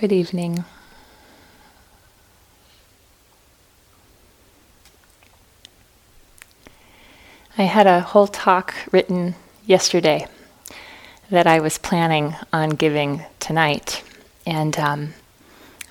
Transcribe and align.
Good 0.00 0.12
evening. 0.12 0.64
I 7.58 7.64
had 7.64 7.86
a 7.86 8.00
whole 8.00 8.26
talk 8.26 8.72
written 8.92 9.34
yesterday 9.66 10.26
that 11.28 11.46
I 11.46 11.60
was 11.60 11.76
planning 11.76 12.34
on 12.50 12.70
giving 12.70 13.26
tonight. 13.40 14.02
And 14.46 14.78
um, 14.78 15.12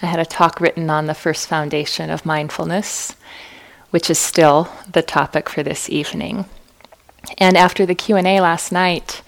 I 0.01 0.07
had 0.07 0.19
a 0.19 0.25
talk 0.25 0.59
written 0.59 0.89
on 0.89 1.05
the 1.05 1.13
first 1.13 1.47
foundation 1.47 2.09
of 2.09 2.25
mindfulness, 2.25 3.15
which 3.91 4.09
is 4.09 4.17
still 4.17 4.69
the 4.91 5.03
topic 5.03 5.47
for 5.49 5.61
this 5.61 5.87
evening. 5.87 6.45
And 7.37 7.55
after 7.55 7.85
the 7.85 7.93
Q&A 7.93 8.41
last 8.41 8.71
night, 8.71 9.21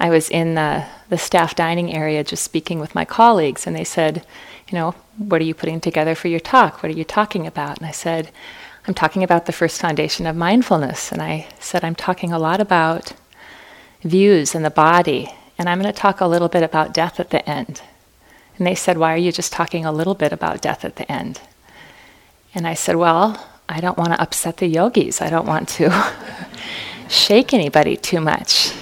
I 0.00 0.08
was 0.08 0.30
in 0.30 0.54
the, 0.54 0.86
the 1.08 1.18
staff 1.18 1.54
dining 1.54 1.94
area 1.94 2.22
just 2.22 2.42
speaking 2.42 2.80
with 2.80 2.94
my 2.94 3.04
colleagues, 3.04 3.66
and 3.66 3.74
they 3.74 3.84
said, 3.84 4.24
you 4.68 4.78
know, 4.78 4.94
what 5.16 5.40
are 5.40 5.44
you 5.44 5.54
putting 5.54 5.80
together 5.80 6.14
for 6.14 6.28
your 6.28 6.40
talk? 6.40 6.82
What 6.82 6.92
are 6.92 6.96
you 6.96 7.04
talking 7.04 7.46
about? 7.46 7.78
And 7.78 7.86
I 7.86 7.92
said, 7.92 8.30
I'm 8.86 8.94
talking 8.94 9.22
about 9.22 9.46
the 9.46 9.52
first 9.52 9.80
foundation 9.80 10.26
of 10.26 10.36
mindfulness. 10.36 11.12
And 11.12 11.20
I 11.20 11.46
said, 11.58 11.84
I'm 11.84 11.94
talking 11.94 12.32
a 12.32 12.38
lot 12.38 12.60
about 12.60 13.12
views 14.02 14.54
and 14.54 14.64
the 14.64 14.70
body, 14.70 15.32
and 15.58 15.68
I'm 15.68 15.80
going 15.80 15.92
to 15.92 15.98
talk 15.98 16.20
a 16.20 16.26
little 16.26 16.48
bit 16.48 16.62
about 16.62 16.94
death 16.94 17.18
at 17.18 17.30
the 17.30 17.48
end. 17.48 17.82
And 18.56 18.66
they 18.66 18.74
said, 18.74 18.98
Why 18.98 19.14
are 19.14 19.18
you 19.18 19.32
just 19.32 19.52
talking 19.52 19.84
a 19.84 19.92
little 19.92 20.14
bit 20.14 20.32
about 20.32 20.62
death 20.62 20.84
at 20.84 20.96
the 20.96 21.10
end? 21.10 21.40
And 22.54 22.66
I 22.66 22.74
said, 22.74 22.96
Well, 22.96 23.44
I 23.68 23.80
don't 23.80 23.98
want 23.98 24.12
to 24.12 24.20
upset 24.20 24.58
the 24.58 24.66
yogis. 24.66 25.20
I 25.20 25.30
don't 25.30 25.46
want 25.46 25.68
to 25.70 26.12
shake 27.08 27.52
anybody 27.54 27.96
too 27.96 28.20
much. 28.20 28.72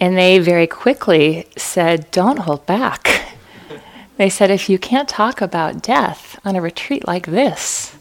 And 0.00 0.16
they 0.16 0.38
very 0.38 0.66
quickly 0.66 1.46
said, 1.56 2.10
Don't 2.10 2.40
hold 2.40 2.66
back. 2.66 3.34
They 4.16 4.28
said, 4.28 4.50
If 4.50 4.68
you 4.68 4.78
can't 4.78 5.08
talk 5.08 5.40
about 5.40 5.82
death 5.82 6.38
on 6.44 6.56
a 6.56 6.60
retreat 6.60 7.06
like 7.06 7.26
this, 7.26 7.96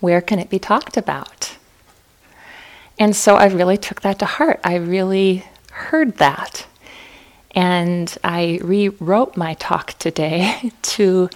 where 0.00 0.20
can 0.20 0.38
it 0.38 0.50
be 0.50 0.58
talked 0.58 0.96
about? 0.96 1.56
And 2.98 3.14
so 3.14 3.36
I 3.36 3.46
really 3.46 3.76
took 3.76 4.00
that 4.02 4.18
to 4.20 4.26
heart. 4.26 4.60
I 4.64 4.76
really 4.76 5.44
heard 5.70 6.16
that. 6.16 6.66
And 7.54 8.16
I 8.22 8.58
rewrote 8.62 9.36
my 9.36 9.54
talk 9.54 9.98
today 9.98 10.72
to 10.82 11.30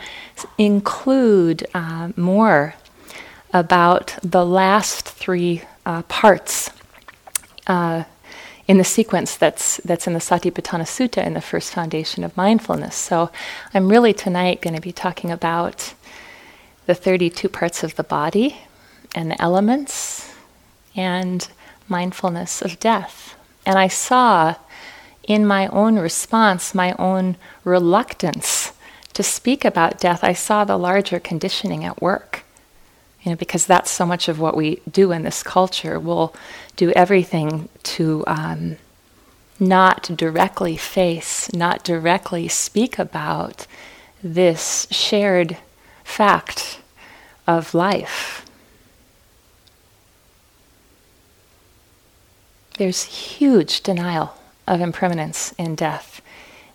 include 0.58 1.66
uh, 1.72 2.10
more 2.16 2.74
about 3.52 4.18
the 4.22 4.44
last 4.44 5.08
three 5.08 5.62
uh, 5.86 6.02
parts 6.02 6.70
uh, 7.66 8.04
in 8.70 8.78
the 8.78 8.84
sequence 8.84 9.36
that's, 9.36 9.78
that's 9.78 10.06
in 10.06 10.12
the 10.12 10.20
Satipatthana 10.20 10.84
Sutta 10.84 11.26
in 11.26 11.34
the 11.34 11.40
first 11.40 11.72
foundation 11.72 12.22
of 12.22 12.36
mindfulness. 12.36 12.94
So 12.94 13.32
I'm 13.74 13.88
really 13.88 14.12
tonight 14.12 14.62
going 14.62 14.76
to 14.76 14.80
be 14.80 14.92
talking 14.92 15.32
about 15.32 15.92
the 16.86 16.94
32 16.94 17.48
parts 17.48 17.82
of 17.82 17.96
the 17.96 18.04
body 18.04 18.58
and 19.12 19.28
the 19.28 19.42
elements 19.42 20.32
and 20.94 21.48
mindfulness 21.88 22.62
of 22.62 22.78
death. 22.78 23.34
And 23.66 23.76
I 23.76 23.88
saw 23.88 24.54
in 25.24 25.44
my 25.44 25.66
own 25.66 25.98
response, 25.98 26.72
my 26.72 26.92
own 26.96 27.34
reluctance 27.64 28.72
to 29.14 29.24
speak 29.24 29.64
about 29.64 29.98
death, 29.98 30.22
I 30.22 30.32
saw 30.32 30.62
the 30.62 30.76
larger 30.76 31.18
conditioning 31.18 31.84
at 31.84 32.00
work. 32.00 32.29
You 33.22 33.32
know, 33.32 33.36
because 33.36 33.66
that's 33.66 33.90
so 33.90 34.06
much 34.06 34.28
of 34.28 34.40
what 34.40 34.56
we 34.56 34.80
do 34.90 35.12
in 35.12 35.22
this 35.22 35.42
culture. 35.42 35.98
We'll 35.98 36.34
do 36.76 36.90
everything 36.92 37.68
to 37.82 38.24
um, 38.26 38.76
not 39.58 40.04
directly 40.16 40.76
face, 40.76 41.52
not 41.52 41.84
directly 41.84 42.48
speak 42.48 42.98
about 42.98 43.66
this 44.22 44.86
shared 44.90 45.58
fact 46.02 46.80
of 47.46 47.74
life. 47.74 48.46
There's 52.78 53.02
huge 53.02 53.82
denial 53.82 54.34
of 54.66 54.80
impermanence 54.80 55.52
in 55.58 55.74
death, 55.74 56.22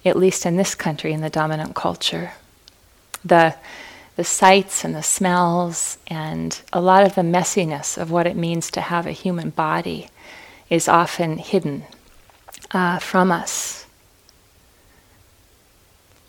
at 0.04 0.16
least 0.16 0.46
in 0.46 0.58
this 0.58 0.76
country, 0.76 1.12
in 1.12 1.22
the 1.22 1.32
dominant 1.32 1.74
culture. 1.74 2.34
The, 3.24 3.56
the 4.16 4.24
sights 4.24 4.86
and 4.86 4.96
the 4.96 5.04
smells 5.04 5.98
and 6.08 6.62
a 6.72 6.80
lot 6.80 7.06
of 7.06 7.16
the 7.16 7.22
messiness 7.22 7.98
of 7.98 8.12
what 8.12 8.28
it 8.28 8.36
means 8.36 8.72
to 8.72 8.82
have 8.82 9.06
a 9.06 9.12
human 9.12 9.50
body 9.50 10.10
is 10.70 10.88
often 10.88 11.38
hidden 11.38 11.84
uh, 12.72 13.00
from 13.00 13.32
us. 13.32 13.86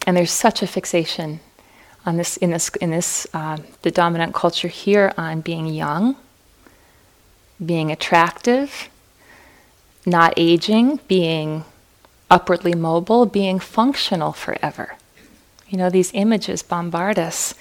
And 0.07 0.17
there's 0.17 0.33
such 0.33 0.63
a 0.63 0.67
fixation 0.67 1.41
on 2.05 2.17
this 2.17 2.37
in 2.37 2.51
this 2.51 2.69
in 2.81 2.91
this 2.91 3.27
uh, 3.35 3.59
the 3.83 3.91
dominant 3.91 4.35
culture 4.35 4.69
here 4.69 5.13
on 5.17 5.41
being 5.41 5.67
young, 5.67 6.17
being 7.65 7.91
attractive, 7.91 8.89
not 10.05 10.33
aging, 10.37 11.01
being 11.09 11.65
upwardly 12.31 12.75
mobile, 12.75 13.27
being 13.27 13.59
functional 13.59 14.33
forever. 14.33 14.97
You 15.69 15.79
know, 15.79 15.91
these 15.91 16.13
images 16.15 16.63
bombard 16.63 17.19
us 17.19 17.55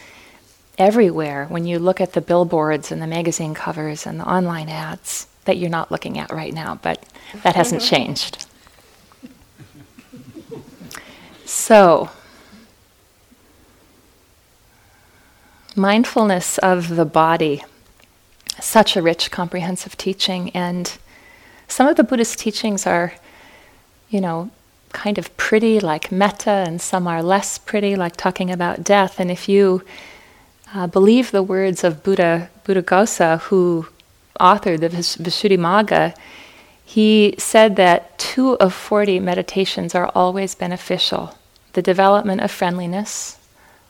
everywhere 0.77 1.45
when 1.45 1.65
you 1.65 1.79
look 1.79 2.01
at 2.01 2.13
the 2.13 2.21
billboards 2.21 2.91
and 2.91 3.01
the 3.01 3.07
magazine 3.07 3.53
covers 3.53 4.05
and 4.05 4.19
the 4.19 4.25
online 4.25 4.69
ads 4.69 5.27
that 5.45 5.57
you're 5.57 5.69
not 5.69 5.91
looking 5.91 6.17
at 6.17 6.31
right 6.31 6.53
now, 6.53 6.79
but 6.81 7.03
that 7.43 7.55
hasn't 7.55 7.81
mm-hmm. 7.81 7.95
changed. 7.95 8.45
So, 11.45 12.09
mindfulness 15.75 16.57
of 16.57 16.95
the 16.95 17.05
body, 17.05 17.63
such 18.59 18.95
a 18.95 19.01
rich, 19.01 19.29
comprehensive 19.29 19.95
teaching, 19.97 20.49
and 20.51 20.97
some 21.67 21.87
of 21.87 21.97
the 21.97 22.03
Buddhist 22.03 22.39
teachings 22.39 22.87
are, 22.87 23.13
you 24.09 24.21
know, 24.21 24.49
kind 24.93 25.17
of 25.17 25.35
pretty, 25.37 25.79
like 25.79 26.11
metta, 26.11 26.49
and 26.49 26.81
some 26.81 27.07
are 27.07 27.21
less 27.21 27.57
pretty, 27.57 27.95
like 27.95 28.15
talking 28.15 28.49
about 28.49 28.83
death. 28.83 29.19
And 29.19 29.29
if 29.29 29.47
you 29.47 29.83
uh, 30.75 30.87
believe 30.87 31.31
the 31.31 31.41
words 31.41 31.83
of 31.83 32.03
Buddha 32.03 32.49
Buddhaghosa, 32.65 33.39
who 33.41 33.87
authored 34.39 34.81
the 34.81 34.89
Visuddhimagga, 34.89 36.15
he 36.83 37.33
said 37.37 37.77
that 37.77 38.17
two 38.17 38.55
of 38.57 38.73
40 38.73 39.19
meditations 39.19 39.95
are 39.95 40.11
always 40.13 40.53
beneficial 40.53 41.37
the 41.73 41.81
development 41.81 42.41
of 42.41 42.51
friendliness 42.51 43.37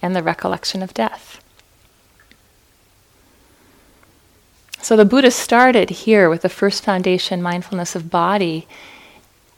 and 0.02 0.16
the 0.16 0.24
recollection 0.24 0.82
of 0.82 0.94
death. 0.94 1.40
So 4.82 4.96
the 4.96 5.06
Buddha 5.06 5.32
started 5.32 5.90
here 5.90 6.30
with 6.30 6.42
the 6.42 6.50
first 6.50 6.84
foundation, 6.84 7.42
mindfulness 7.42 7.96
of 7.96 8.10
body. 8.10 8.68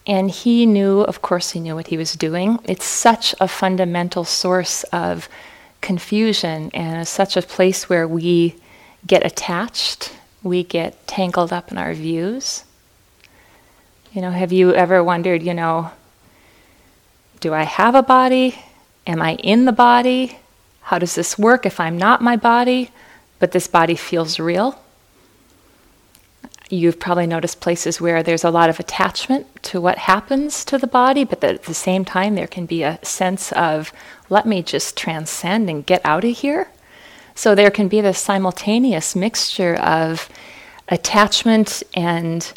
And 0.06 0.30
he 0.30 0.66
knew, 0.66 1.02
of 1.02 1.22
course, 1.22 1.52
he 1.52 1.60
knew 1.60 1.76
what 1.76 1.88
he 1.88 1.98
was 1.98 2.14
doing. 2.14 2.60
It's 2.64 2.86
such 2.86 3.34
a 3.40 3.48
fundamental 3.48 4.24
source 4.26 4.84
of 4.86 5.30
confusion 5.82 6.70
and 6.74 7.08
such 7.08 7.38
a 7.38 7.42
place 7.42 7.90
where 7.90 8.08
we 8.08 8.56
get 9.06 9.26
attached, 9.26 10.14
we 10.44 10.64
get 10.64 11.08
tangled 11.08 11.54
up 11.54 11.72
in 11.72 11.78
our 11.78 11.94
views. 11.94 12.64
You 14.14 14.22
know, 14.22 14.32
have 14.32 14.52
you 14.52 14.74
ever 14.74 15.04
wondered, 15.04 15.44
you 15.44 15.54
know, 15.54 15.92
do 17.40 17.54
I 17.54 17.64
have 17.64 17.96
a 17.96 18.04
body? 18.04 18.60
Am 19.06 19.22
I 19.22 19.36
in 19.36 19.66
the 19.66 19.72
body? 19.72 20.40
How 20.82 21.00
does 21.00 21.16
this 21.16 21.38
work 21.38 21.66
if 21.66 21.80
I'm 21.80 21.98
not 21.98 22.22
my 22.22 22.36
body, 22.36 22.92
but 23.40 23.52
this 23.52 23.68
body 23.68 23.96
feels 23.96 24.40
real? 24.40 24.82
You've 26.70 27.00
probably 27.00 27.28
noticed 27.28 27.62
places 27.62 28.02
where 28.02 28.24
there's 28.24 28.44
a 28.44 28.50
lot 28.50 28.70
of 28.70 28.80
attachment 28.80 29.48
to 29.64 29.80
what 29.80 29.98
happens 29.98 30.66
to 30.66 30.78
the 30.78 30.88
body, 30.88 31.24
but 31.24 31.42
at 31.44 31.64
the 31.64 31.74
same 31.74 32.04
time, 32.04 32.36
there 32.36 32.48
can 32.48 32.66
be 32.66 32.84
a 32.84 33.00
sense 33.04 33.54
of, 33.54 33.94
let 34.30 34.46
me 34.46 34.62
just 34.62 34.98
transcend 34.98 35.70
and 35.70 35.86
get 35.86 36.02
out 36.04 36.24
of 36.24 36.38
here. 36.38 36.68
So 37.36 37.54
there 37.54 37.72
can 37.72 37.88
be 37.88 38.02
this 38.02 38.18
simultaneous 38.18 39.16
mixture 39.16 39.76
of 39.76 40.30
attachment 40.90 41.84
and 41.94 42.52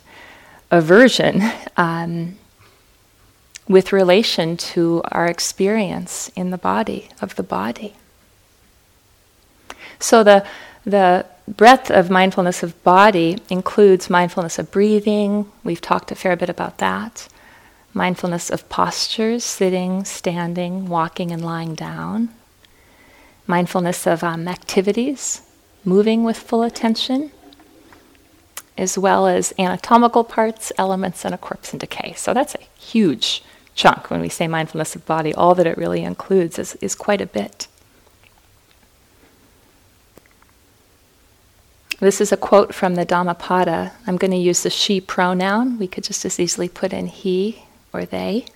aversion 0.70 1.42
um, 1.76 2.36
with 3.68 3.92
relation 3.92 4.56
to 4.56 5.02
our 5.12 5.26
experience 5.26 6.30
in 6.34 6.50
the 6.50 6.58
body, 6.58 7.08
of 7.20 7.36
the 7.36 7.42
body. 7.42 7.94
So 9.98 10.24
the, 10.24 10.46
the 10.84 11.26
breadth 11.46 11.90
of 11.90 12.10
mindfulness 12.10 12.62
of 12.62 12.82
body 12.82 13.38
includes 13.50 14.08
mindfulness 14.08 14.58
of 14.58 14.70
breathing. 14.70 15.50
We've 15.62 15.80
talked 15.80 16.10
a 16.10 16.14
fair 16.14 16.36
bit 16.36 16.48
about 16.48 16.78
that. 16.78 17.28
Mindfulness 17.92 18.50
of 18.50 18.68
postures, 18.68 19.44
sitting, 19.44 20.04
standing, 20.04 20.86
walking, 20.86 21.32
and 21.32 21.44
lying 21.44 21.74
down. 21.74 22.28
Mindfulness 23.46 24.06
of 24.06 24.22
um, 24.22 24.46
activities, 24.46 25.42
moving 25.84 26.22
with 26.22 26.38
full 26.38 26.62
attention, 26.62 27.32
as 28.78 28.96
well 28.96 29.26
as 29.26 29.52
anatomical 29.58 30.22
parts, 30.22 30.72
elements, 30.78 31.24
and 31.24 31.34
a 31.34 31.38
corpse 31.38 31.72
in 31.72 31.80
decay. 31.80 32.14
So 32.16 32.32
that's 32.32 32.54
a 32.54 32.80
huge 32.80 33.42
chunk. 33.74 34.08
When 34.08 34.20
we 34.20 34.28
say 34.28 34.46
mindfulness 34.46 34.94
of 34.94 35.04
body, 35.04 35.34
all 35.34 35.56
that 35.56 35.66
it 35.66 35.76
really 35.76 36.04
includes 36.04 36.58
is, 36.58 36.76
is 36.76 36.94
quite 36.94 37.20
a 37.20 37.26
bit. 37.26 37.66
This 41.98 42.20
is 42.20 42.30
a 42.32 42.36
quote 42.36 42.72
from 42.72 42.94
the 42.94 43.04
Dhammapada. 43.04 43.92
I'm 44.06 44.16
going 44.16 44.30
to 44.30 44.36
use 44.36 44.62
the 44.62 44.70
she 44.70 45.00
pronoun. 45.00 45.78
We 45.78 45.86
could 45.86 46.04
just 46.04 46.24
as 46.24 46.38
easily 46.38 46.68
put 46.68 46.92
in 46.92 47.08
he 47.08 47.64
or 47.92 48.04
they. 48.04 48.46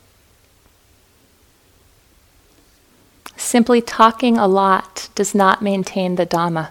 Simply 3.36 3.80
talking 3.80 4.36
a 4.36 4.48
lot 4.48 5.08
does 5.14 5.34
not 5.34 5.62
maintain 5.62 6.16
the 6.16 6.26
Dhamma. 6.26 6.70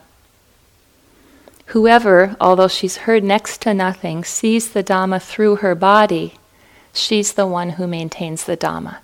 Whoever, 1.68 2.36
although 2.40 2.68
she's 2.68 2.98
heard 2.98 3.24
next 3.24 3.62
to 3.62 3.74
nothing, 3.74 4.24
sees 4.24 4.72
the 4.72 4.84
Dhamma 4.84 5.22
through 5.22 5.58
her 5.58 5.76
body, 5.76 6.36
she's 6.94 7.34
the 7.34 7.48
one 7.48 7.72
who 7.72 7.88
maintains 7.88 8.46
the 8.46 8.58
Dhamma. 8.58 8.98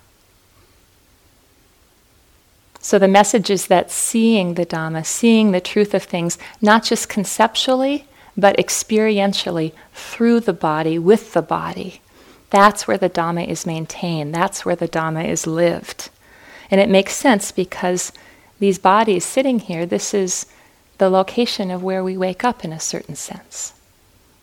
So 2.80 2.98
the 2.98 3.08
message 3.08 3.50
is 3.50 3.66
that 3.66 3.90
seeing 3.90 4.54
the 4.54 4.64
Dhamma, 4.64 5.04
seeing 5.04 5.52
the 5.52 5.60
truth 5.60 5.94
of 5.94 6.02
things, 6.02 6.38
not 6.60 6.84
just 6.84 7.08
conceptually, 7.08 8.06
but 8.36 8.56
experientially 8.56 9.72
through 9.92 10.40
the 10.40 10.52
body, 10.52 10.98
with 10.98 11.34
the 11.34 11.42
body, 11.42 12.00
that's 12.50 12.86
where 12.86 12.98
the 12.98 13.10
Dhamma 13.10 13.46
is 13.46 13.64
maintained. 13.64 14.34
That's 14.34 14.64
where 14.64 14.76
the 14.76 14.88
Dhamma 14.88 15.26
is 15.26 15.46
lived. 15.46 16.10
And 16.70 16.80
it 16.80 16.88
makes 16.88 17.14
sense 17.14 17.52
because 17.52 18.12
these 18.58 18.78
bodies 18.78 19.24
sitting 19.24 19.60
here, 19.60 19.86
this 19.86 20.12
is 20.12 20.46
the 20.98 21.08
location 21.08 21.70
of 21.70 21.82
where 21.82 22.04
we 22.04 22.16
wake 22.16 22.44
up 22.44 22.64
in 22.64 22.72
a 22.72 22.80
certain 22.80 23.16
sense. 23.16 23.72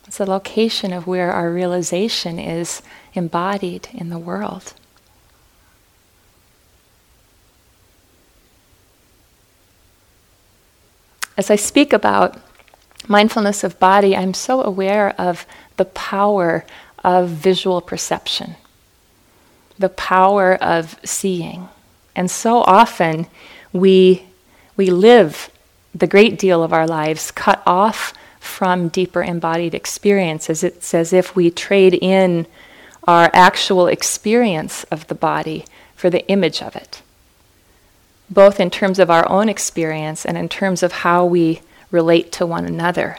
It's 0.06 0.18
the 0.18 0.26
location 0.26 0.92
of 0.92 1.06
where 1.06 1.30
our 1.32 1.52
realization 1.52 2.38
is 2.38 2.82
embodied 3.14 3.88
in 3.92 4.08
the 4.08 4.18
world. 4.18 4.72
As 11.36 11.50
I 11.50 11.56
speak 11.56 11.92
about 11.92 12.38
mindfulness 13.06 13.62
of 13.62 13.78
body, 13.78 14.16
I'm 14.16 14.34
so 14.34 14.62
aware 14.62 15.14
of 15.20 15.46
the 15.76 15.84
power 15.84 16.64
of 17.04 17.28
visual 17.28 17.80
perception, 17.80 18.56
the 19.78 19.88
power 19.88 20.54
of 20.56 20.98
seeing. 21.04 21.68
And 22.16 22.30
so 22.30 22.62
often 22.62 23.26
we, 23.72 24.24
we 24.76 24.90
live 24.90 25.50
the 25.94 26.06
great 26.06 26.38
deal 26.38 26.62
of 26.62 26.72
our 26.72 26.86
lives 26.86 27.30
cut 27.30 27.62
off 27.66 28.12
from 28.40 28.88
deeper 28.88 29.22
embodied 29.22 29.74
experiences. 29.74 30.62
It's 30.62 30.94
as 30.94 31.12
if 31.12 31.34
we 31.34 31.50
trade 31.50 31.94
in 31.94 32.46
our 33.06 33.30
actual 33.32 33.86
experience 33.86 34.84
of 34.84 35.06
the 35.06 35.14
body 35.14 35.64
for 35.94 36.10
the 36.10 36.26
image 36.28 36.62
of 36.62 36.76
it 36.76 37.02
both 38.30 38.60
in 38.60 38.70
terms 38.70 38.98
of 38.98 39.10
our 39.10 39.28
own 39.28 39.48
experience 39.48 40.24
and 40.24 40.36
in 40.36 40.48
terms 40.48 40.82
of 40.82 40.92
how 40.92 41.24
we 41.24 41.60
relate 41.90 42.30
to 42.32 42.46
one 42.46 42.64
another. 42.64 43.18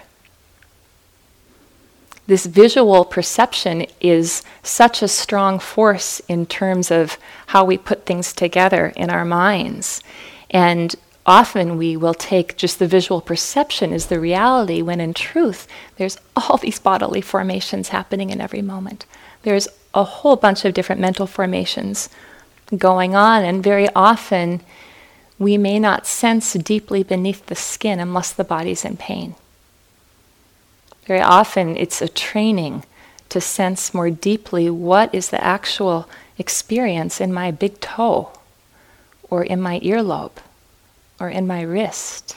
This 2.30 2.46
visual 2.46 3.06
perception 3.06 3.88
is 4.00 4.44
such 4.62 5.02
a 5.02 5.08
strong 5.08 5.58
force 5.58 6.20
in 6.28 6.46
terms 6.46 6.92
of 6.92 7.18
how 7.48 7.66
we 7.66 7.76
put 7.76 8.06
things 8.06 8.34
together 8.34 8.94
in 8.96 9.10
our 9.10 9.26
minds. 9.26 10.04
And 10.52 10.96
often 11.26 11.76
we 11.76 11.98
will 11.98 12.14
take 12.14 12.56
just 12.56 12.78
the 12.78 12.86
visual 12.86 13.20
perception 13.20 13.92
as 13.94 14.06
the 14.06 14.20
reality, 14.20 14.84
when 14.84 15.02
in 15.02 15.16
truth, 15.16 15.68
there's 15.96 16.20
all 16.36 16.58
these 16.62 16.78
bodily 16.78 17.22
formations 17.22 17.90
happening 17.90 18.30
in 18.30 18.42
every 18.42 18.62
moment. 18.62 19.08
There's 19.42 19.68
a 19.96 20.04
whole 20.04 20.36
bunch 20.36 20.66
of 20.66 20.76
different 20.76 21.02
mental 21.02 21.26
formations 21.26 22.10
going 22.78 23.16
on, 23.16 23.44
and 23.44 23.64
very 23.64 23.90
often 23.96 24.62
we 25.40 25.58
may 25.58 25.80
not 25.80 26.06
sense 26.06 26.54
deeply 26.54 27.02
beneath 27.02 27.48
the 27.48 27.56
skin 27.56 28.00
unless 28.00 28.32
the 28.32 28.44
body's 28.44 28.86
in 28.86 28.98
pain. 28.98 29.34
Very 31.10 31.22
often, 31.22 31.76
it's 31.76 32.04
a 32.04 32.08
training 32.08 32.84
to 33.30 33.42
sense 33.42 33.96
more 33.96 34.12
deeply 34.12 34.70
what 34.70 35.10
is 35.12 35.32
the 35.32 35.44
actual 35.44 36.08
experience 36.38 37.20
in 37.20 37.34
my 37.34 37.50
big 37.50 37.82
toe, 37.82 38.30
or 39.28 39.44
in 39.44 39.60
my 39.60 39.80
earlobe, 39.80 40.38
or 41.20 41.28
in 41.28 41.48
my 41.48 41.64
wrist. 41.64 42.36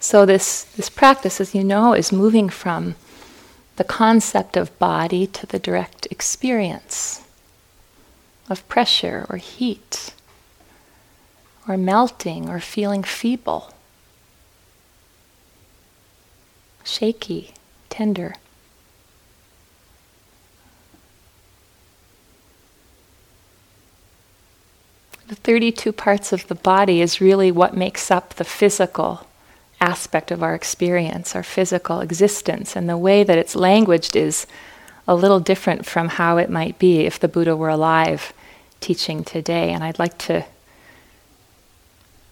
So, 0.00 0.24
this, 0.24 0.64
this 0.64 0.88
practice, 0.88 1.38
as 1.38 1.54
you 1.54 1.62
know, 1.62 1.92
is 1.92 2.12
moving 2.12 2.48
from 2.48 2.94
the 3.76 3.84
concept 3.84 4.56
of 4.56 4.78
body 4.78 5.26
to 5.26 5.44
the 5.44 5.58
direct 5.58 6.06
experience 6.10 7.26
of 8.48 8.66
pressure 8.68 9.26
or 9.28 9.36
heat 9.36 10.14
or 11.68 11.76
melting 11.76 12.48
or 12.48 12.58
feeling 12.58 13.02
feeble, 13.02 13.71
shaky, 16.84 17.54
tender. 17.88 18.34
The 25.28 25.36
32 25.36 25.92
parts 25.92 26.32
of 26.32 26.46
the 26.48 26.54
body 26.54 27.00
is 27.00 27.20
really 27.20 27.50
what 27.50 27.74
makes 27.74 28.10
up 28.10 28.34
the 28.34 28.44
physical 28.44 29.26
aspect 29.80 30.30
of 30.30 30.42
our 30.42 30.54
experience, 30.54 31.34
our 31.34 31.42
physical 31.42 32.00
existence, 32.00 32.76
and 32.76 32.88
the 32.88 32.98
way 32.98 33.24
that 33.24 33.38
it's 33.38 33.56
languaged 33.56 34.14
is 34.14 34.46
a 35.08 35.14
little 35.14 35.40
different 35.40 35.86
from 35.86 36.08
how 36.08 36.36
it 36.36 36.50
might 36.50 36.78
be 36.78 37.00
if 37.00 37.18
the 37.18 37.28
Buddha 37.28 37.56
were 37.56 37.68
alive 37.68 38.32
teaching 38.80 39.24
today. 39.24 39.70
And 39.72 39.82
I'd 39.82 39.98
like 39.98 40.18
to 40.18 40.44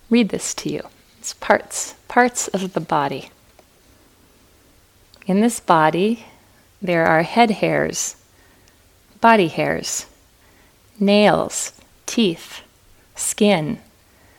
read 0.08 0.28
this 0.28 0.54
to 0.54 0.70
you. 0.70 0.82
It's 1.18 1.34
parts, 1.34 1.94
parts 2.06 2.48
of 2.48 2.72
the 2.72 2.80
body. 2.80 3.30
In 5.30 5.38
this 5.38 5.60
body, 5.60 6.24
there 6.82 7.06
are 7.06 7.22
head 7.22 7.52
hairs, 7.62 8.16
body 9.20 9.46
hairs, 9.46 10.06
nails, 10.98 11.72
teeth, 12.04 12.62
skin, 13.14 13.78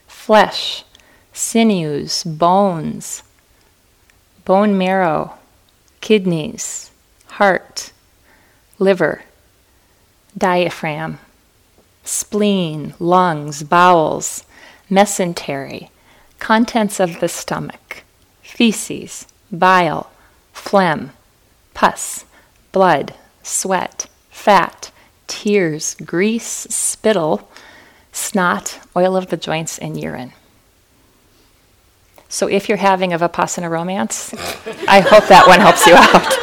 flesh, 0.05 0.83
sinews, 1.31 2.25
bones, 2.25 3.23
bone 4.43 4.77
marrow, 4.77 5.35
kidneys, 6.01 6.91
heart, 7.39 7.93
liver, 8.77 9.21
diaphragm, 10.37 11.19
spleen, 12.03 12.95
lungs, 12.99 13.63
bowels, 13.63 14.43
mesentery, 14.89 15.89
contents 16.39 16.99
of 16.99 17.21
the 17.21 17.29
stomach, 17.29 18.03
feces, 18.43 19.25
bile, 19.53 20.10
phlegm, 20.53 21.11
pus, 21.73 22.25
blood, 22.71 23.13
sweat, 23.43 24.07
fat, 24.29 24.91
tears, 25.27 25.95
grease, 25.95 26.67
spittle, 26.69 27.49
snot, 28.11 28.79
oil 28.95 29.15
of 29.15 29.27
the 29.27 29.37
joints, 29.37 29.77
and 29.77 29.99
urine. 29.99 30.33
So 32.29 32.47
if 32.47 32.69
you're 32.69 32.77
having 32.77 33.13
a 33.13 33.19
Vipassana 33.19 33.69
romance, 33.69 34.33
I 34.87 35.01
hope 35.01 35.27
that 35.27 35.47
one 35.47 35.59
helps 35.59 35.85
you 35.85 35.95
out. 35.95 36.37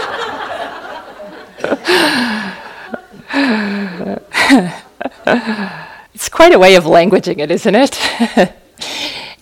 it's 6.15 6.29
quite 6.29 6.55
a 6.55 6.59
way 6.59 6.75
of 6.75 6.85
languaging 6.85 7.39
it, 7.39 7.51
isn't 7.51 7.75
it? 7.75 8.53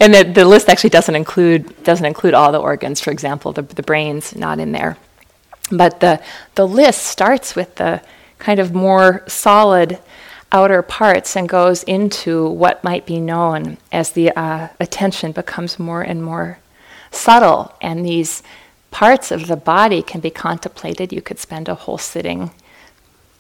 and 0.01 0.15
the, 0.15 0.25
the 0.25 0.45
list 0.45 0.69
actually 0.69 0.91
doesn't 0.91 1.15
include 1.15 1.83
doesn't 1.85 2.05
include 2.05 2.35
all 2.35 2.53
the 2.53 2.59
organs. 2.59 3.01
For 3.01 3.11
example, 3.11 3.53
the 3.53 3.63
the 3.63 3.83
brain's 3.83 4.37
not 4.37 4.59
in 4.59 4.73
there, 4.73 4.97
but 5.71 6.01
the 6.01 6.23
the 6.55 6.67
list 6.67 7.03
starts 7.05 7.57
with 7.57 7.77
the 7.77 8.03
kind 8.39 8.61
of 8.61 8.75
more 8.75 9.25
solid 9.27 9.99
outer 10.53 10.83
parts 10.83 11.37
and 11.37 11.49
goes 11.49 11.83
into 11.85 12.49
what 12.49 12.85
might 12.85 13.07
be 13.07 13.21
known 13.21 13.79
as 13.91 14.13
the 14.13 14.31
uh, 14.37 14.69
attention 14.79 15.33
becomes 15.33 15.79
more 15.79 16.03
and 16.03 16.23
more 16.23 16.59
subtle, 17.11 17.75
and 17.81 18.05
these 18.05 18.43
parts 18.91 19.31
of 19.31 19.47
the 19.47 19.57
body 19.57 20.03
can 20.03 20.21
be 20.21 20.31
contemplated. 20.31 21.13
You 21.13 21.23
could 21.23 21.39
spend 21.39 21.69
a 21.69 21.75
whole 21.75 21.99
sitting. 21.99 22.51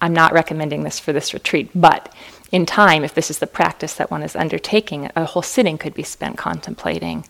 I'm 0.00 0.12
not 0.12 0.32
recommending 0.32 0.82
this 0.82 0.98
for 0.98 1.12
this 1.12 1.32
retreat, 1.32 1.70
but 1.74 2.12
in 2.52 2.64
time, 2.64 3.02
if 3.04 3.14
this 3.14 3.30
is 3.30 3.38
the 3.38 3.46
practice 3.46 3.94
that 3.94 4.10
one 4.10 4.22
is 4.22 4.36
undertaking, 4.36 5.10
a 5.16 5.24
whole 5.24 5.42
sitting 5.42 5.78
could 5.78 5.94
be 5.94 6.02
spent 6.02 6.38
contemplating 6.38 7.26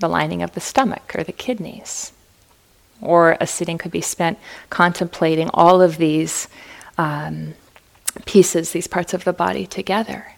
the 0.00 0.08
lining 0.08 0.42
of 0.42 0.52
the 0.52 0.60
stomach 0.60 1.12
or 1.14 1.22
the 1.22 1.32
kidneys. 1.32 2.12
Or 3.00 3.36
a 3.40 3.46
sitting 3.46 3.78
could 3.78 3.92
be 3.92 4.00
spent 4.00 4.38
contemplating 4.68 5.48
all 5.54 5.80
of 5.80 5.96
these 5.98 6.48
um, 6.98 7.54
pieces, 8.26 8.72
these 8.72 8.86
parts 8.86 9.14
of 9.14 9.24
the 9.24 9.32
body 9.32 9.66
together. 9.66 10.34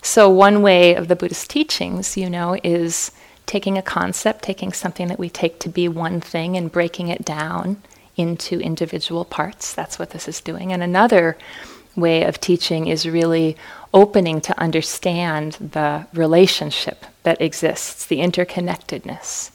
So, 0.00 0.28
one 0.28 0.62
way 0.62 0.94
of 0.94 1.08
the 1.08 1.16
Buddhist 1.16 1.50
teachings, 1.50 2.16
you 2.16 2.30
know, 2.30 2.58
is 2.62 3.10
taking 3.46 3.76
a 3.76 3.82
concept, 3.82 4.42
taking 4.42 4.72
something 4.72 5.08
that 5.08 5.18
we 5.18 5.28
take 5.28 5.58
to 5.60 5.68
be 5.68 5.88
one 5.88 6.20
thing 6.20 6.56
and 6.56 6.70
breaking 6.70 7.08
it 7.08 7.24
down 7.24 7.82
into 8.16 8.60
individual 8.60 9.24
parts. 9.24 9.74
That's 9.74 9.98
what 9.98 10.10
this 10.10 10.28
is 10.28 10.40
doing. 10.40 10.72
And 10.72 10.82
another 10.82 11.36
way 11.96 12.24
of 12.24 12.40
teaching 12.40 12.86
is 12.86 13.08
really 13.08 13.56
opening 13.92 14.40
to 14.40 14.58
understand 14.58 15.52
the 15.52 16.06
relationship 16.12 17.06
that 17.22 17.40
exists, 17.40 18.06
the 18.06 18.18
interconnectedness, 18.18 19.50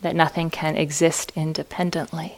that 0.00 0.14
nothing 0.14 0.50
can 0.50 0.76
exist 0.76 1.32
independently. 1.34 2.36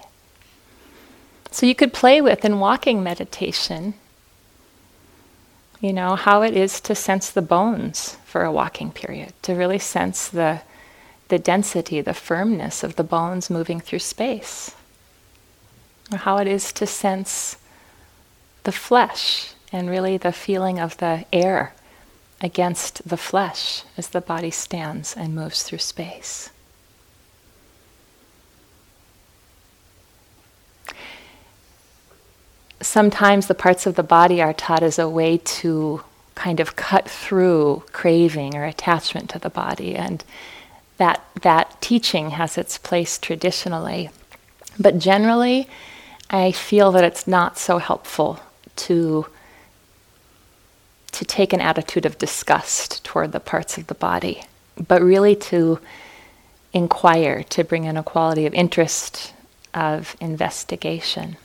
So 1.50 1.66
you 1.66 1.74
could 1.74 1.92
play 1.92 2.20
with 2.20 2.44
in 2.44 2.58
walking 2.58 3.02
meditation, 3.02 3.94
you 5.80 5.92
know, 5.92 6.16
how 6.16 6.42
it 6.42 6.56
is 6.56 6.80
to 6.80 6.94
sense 6.94 7.30
the 7.30 7.42
bones 7.42 8.16
for 8.24 8.42
a 8.42 8.52
walking 8.52 8.90
period, 8.90 9.34
to 9.42 9.54
really 9.54 9.78
sense 9.78 10.28
the, 10.28 10.62
the 11.28 11.38
density, 11.38 12.00
the 12.00 12.14
firmness 12.14 12.82
of 12.82 12.96
the 12.96 13.04
bones 13.04 13.50
moving 13.50 13.80
through 13.80 13.98
space. 13.98 14.74
Or 16.10 16.18
how 16.18 16.38
it 16.38 16.46
is 16.46 16.72
to 16.74 16.86
sense 16.86 17.56
the 18.64 18.72
flesh 18.72 19.54
and 19.72 19.88
really 19.88 20.16
the 20.16 20.32
feeling 20.32 20.78
of 20.78 20.96
the 20.98 21.24
air 21.32 21.72
against 22.40 23.08
the 23.08 23.16
flesh 23.16 23.84
as 23.96 24.08
the 24.08 24.20
body 24.20 24.50
stands 24.50 25.16
and 25.16 25.34
moves 25.34 25.62
through 25.62 25.78
space. 25.78 26.50
Sometimes 32.80 33.46
the 33.46 33.54
parts 33.54 33.86
of 33.86 33.94
the 33.94 34.02
body 34.02 34.42
are 34.42 34.52
taught 34.52 34.82
as 34.82 34.98
a 34.98 35.08
way 35.08 35.38
to 35.38 36.02
kind 36.34 36.58
of 36.58 36.74
cut 36.74 37.08
through 37.08 37.84
craving 37.92 38.56
or 38.56 38.64
attachment 38.64 39.30
to 39.30 39.38
the 39.38 39.50
body, 39.50 39.94
and 39.94 40.24
that, 40.96 41.24
that 41.42 41.80
teaching 41.80 42.30
has 42.30 42.58
its 42.58 42.78
place 42.78 43.18
traditionally. 43.18 44.10
But 44.80 44.98
generally, 44.98 45.68
I 46.28 46.50
feel 46.50 46.90
that 46.92 47.04
it's 47.04 47.28
not 47.28 47.56
so 47.56 47.78
helpful 47.78 48.40
to 48.76 49.26
to 51.12 51.24
take 51.26 51.52
an 51.52 51.60
attitude 51.60 52.06
of 52.06 52.18
disgust 52.18 53.04
toward 53.04 53.32
the 53.32 53.40
parts 53.40 53.76
of 53.76 53.86
the 53.86 53.94
body, 53.94 54.42
but 54.88 55.02
really 55.02 55.36
to 55.36 55.78
inquire, 56.72 57.42
to 57.44 57.62
bring 57.62 57.84
in 57.84 57.96
a 57.96 58.02
quality 58.02 58.46
of 58.46 58.54
interest, 58.54 59.34
of 59.74 60.16
investigation. 60.20 61.36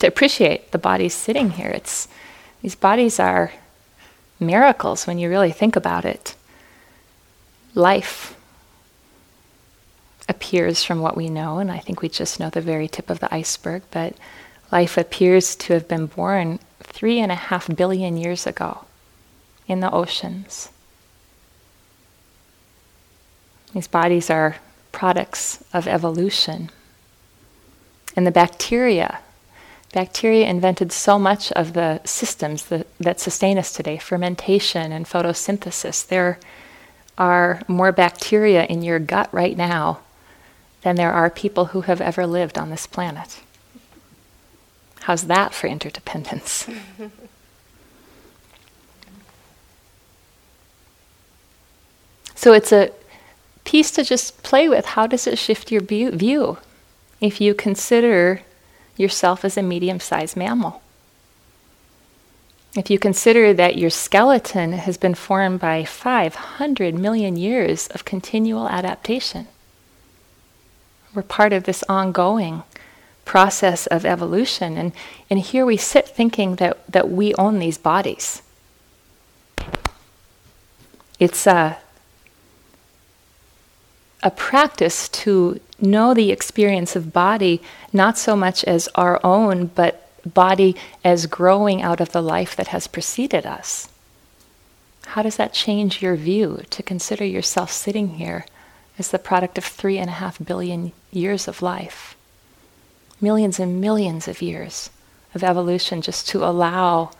To 0.00 0.06
appreciate 0.06 0.72
the 0.72 0.78
bodies 0.78 1.14
sitting 1.14 1.50
here. 1.50 1.68
It's, 1.68 2.08
these 2.60 2.74
bodies 2.74 3.20
are 3.20 3.52
miracles 4.40 5.06
when 5.06 5.18
you 5.18 5.28
really 5.28 5.52
think 5.52 5.76
about 5.76 6.04
it. 6.04 6.34
Life 7.74 8.36
appears 10.28 10.82
from 10.82 11.00
what 11.00 11.16
we 11.16 11.28
know, 11.28 11.58
and 11.58 11.70
I 11.70 11.78
think 11.78 12.02
we 12.02 12.08
just 12.08 12.40
know 12.40 12.50
the 12.50 12.60
very 12.60 12.88
tip 12.88 13.10
of 13.10 13.20
the 13.20 13.32
iceberg, 13.32 13.82
but 13.92 14.14
life 14.72 14.96
appears 14.96 15.54
to 15.56 15.72
have 15.72 15.88
been 15.88 16.06
born 16.06 16.58
three 16.82 17.18
and 17.18 17.32
a 17.32 17.36
half 17.36 17.74
billion 17.74 18.16
years 18.16 18.46
ago 18.46 18.84
in 19.66 19.80
the 19.80 19.90
oceans. 19.90 20.70
These 23.72 23.88
bodies 23.88 24.30
are 24.30 24.56
products 24.92 25.62
of 25.74 25.86
evolution. 25.86 26.70
And 28.16 28.26
the 28.26 28.30
bacteria, 28.30 29.18
bacteria 29.92 30.46
invented 30.46 30.92
so 30.92 31.18
much 31.18 31.52
of 31.52 31.74
the 31.74 32.00
systems 32.04 32.64
that, 32.66 32.86
that 32.98 33.20
sustain 33.20 33.58
us 33.58 33.72
today 33.72 33.98
fermentation 33.98 34.92
and 34.92 35.04
photosynthesis. 35.04 36.06
There 36.06 36.38
are 37.18 37.60
more 37.68 37.92
bacteria 37.92 38.64
in 38.64 38.82
your 38.82 38.98
gut 38.98 39.28
right 39.32 39.56
now 39.56 40.00
than 40.82 40.96
there 40.96 41.12
are 41.12 41.28
people 41.28 41.66
who 41.66 41.82
have 41.82 42.00
ever 42.00 42.26
lived 42.26 42.56
on 42.56 42.70
this 42.70 42.86
planet. 42.86 43.40
How's 45.06 45.28
that 45.28 45.54
for 45.54 45.68
interdependence? 45.68 46.66
so 52.34 52.52
it's 52.52 52.72
a 52.72 52.90
piece 53.62 53.92
to 53.92 54.02
just 54.02 54.42
play 54.42 54.68
with. 54.68 54.84
How 54.84 55.06
does 55.06 55.28
it 55.28 55.38
shift 55.38 55.70
your 55.70 55.80
view 55.80 56.58
if 57.20 57.40
you 57.40 57.54
consider 57.54 58.42
yourself 58.96 59.44
as 59.44 59.56
a 59.56 59.62
medium 59.62 60.00
sized 60.00 60.36
mammal? 60.36 60.82
If 62.74 62.90
you 62.90 62.98
consider 62.98 63.54
that 63.54 63.78
your 63.78 63.90
skeleton 63.90 64.72
has 64.72 64.96
been 64.96 65.14
formed 65.14 65.60
by 65.60 65.84
500 65.84 66.96
million 66.96 67.36
years 67.36 67.86
of 67.90 68.04
continual 68.04 68.68
adaptation, 68.68 69.46
we're 71.14 71.22
part 71.22 71.52
of 71.52 71.62
this 71.62 71.84
ongoing 71.88 72.64
process 73.26 73.86
of 73.88 74.06
evolution. 74.06 74.78
And, 74.78 74.92
and 75.28 75.38
here 75.38 75.66
we 75.66 75.76
sit 75.76 76.08
thinking 76.08 76.56
that, 76.56 76.86
that 76.90 77.10
we 77.10 77.34
own 77.34 77.58
these 77.58 77.76
bodies. 77.76 78.40
It's 81.18 81.46
a, 81.46 81.76
a 84.22 84.30
practice 84.30 85.08
to 85.10 85.60
know 85.78 86.14
the 86.14 86.30
experience 86.30 86.96
of 86.96 87.12
body 87.12 87.60
not 87.92 88.16
so 88.16 88.34
much 88.34 88.64
as 88.64 88.88
our 88.94 89.20
own, 89.22 89.66
but 89.66 90.08
body 90.24 90.74
as 91.04 91.26
growing 91.26 91.82
out 91.82 92.00
of 92.00 92.12
the 92.12 92.22
life 92.22 92.56
that 92.56 92.68
has 92.68 92.86
preceded 92.86 93.44
us. 93.44 93.88
How 95.08 95.22
does 95.22 95.36
that 95.36 95.52
change 95.52 96.02
your 96.02 96.16
view 96.16 96.62
to 96.70 96.82
consider 96.82 97.24
yourself 97.24 97.70
sitting 97.70 98.14
here 98.14 98.44
as 98.98 99.10
the 99.10 99.18
product 99.18 99.58
of 99.58 99.64
three 99.64 99.98
and 99.98 100.10
a 100.10 100.14
half 100.14 100.38
billion 100.44 100.92
years 101.12 101.46
of 101.46 101.62
life? 101.62 102.15
Millions 103.20 103.58
and 103.58 103.80
millions 103.80 104.28
of 104.28 104.42
years 104.42 104.90
of 105.34 105.44
evolution 105.44 106.02
just 106.02 106.28
to 106.28 106.44
allow 106.44 107.10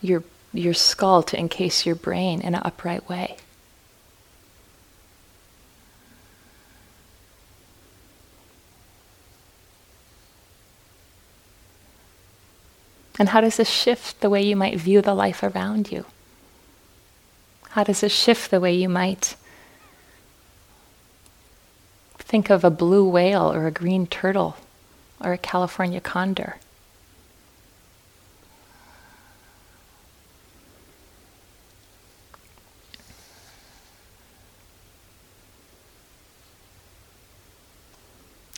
your, 0.00 0.22
your 0.52 0.74
skull 0.74 1.22
to 1.22 1.38
encase 1.38 1.86
your 1.86 1.94
brain 1.94 2.40
in 2.40 2.54
an 2.54 2.62
upright 2.64 3.08
way. 3.08 3.36
And 13.18 13.28
how 13.28 13.40
does 13.40 13.56
this 13.56 13.70
shift 13.70 14.20
the 14.20 14.30
way 14.30 14.42
you 14.42 14.56
might 14.56 14.78
view 14.78 15.00
the 15.00 15.14
life 15.14 15.42
around 15.42 15.92
you? 15.92 16.06
How 17.70 17.84
does 17.84 18.00
this 18.00 18.12
shift 18.12 18.50
the 18.50 18.60
way 18.60 18.74
you 18.74 18.88
might 18.88 19.36
think 22.18 22.50
of 22.50 22.64
a 22.64 22.70
blue 22.70 23.08
whale 23.08 23.52
or 23.52 23.66
a 23.66 23.70
green 23.70 24.06
turtle 24.06 24.56
or 25.24 25.32
a 25.32 25.38
California 25.38 26.00
condor. 26.00 26.56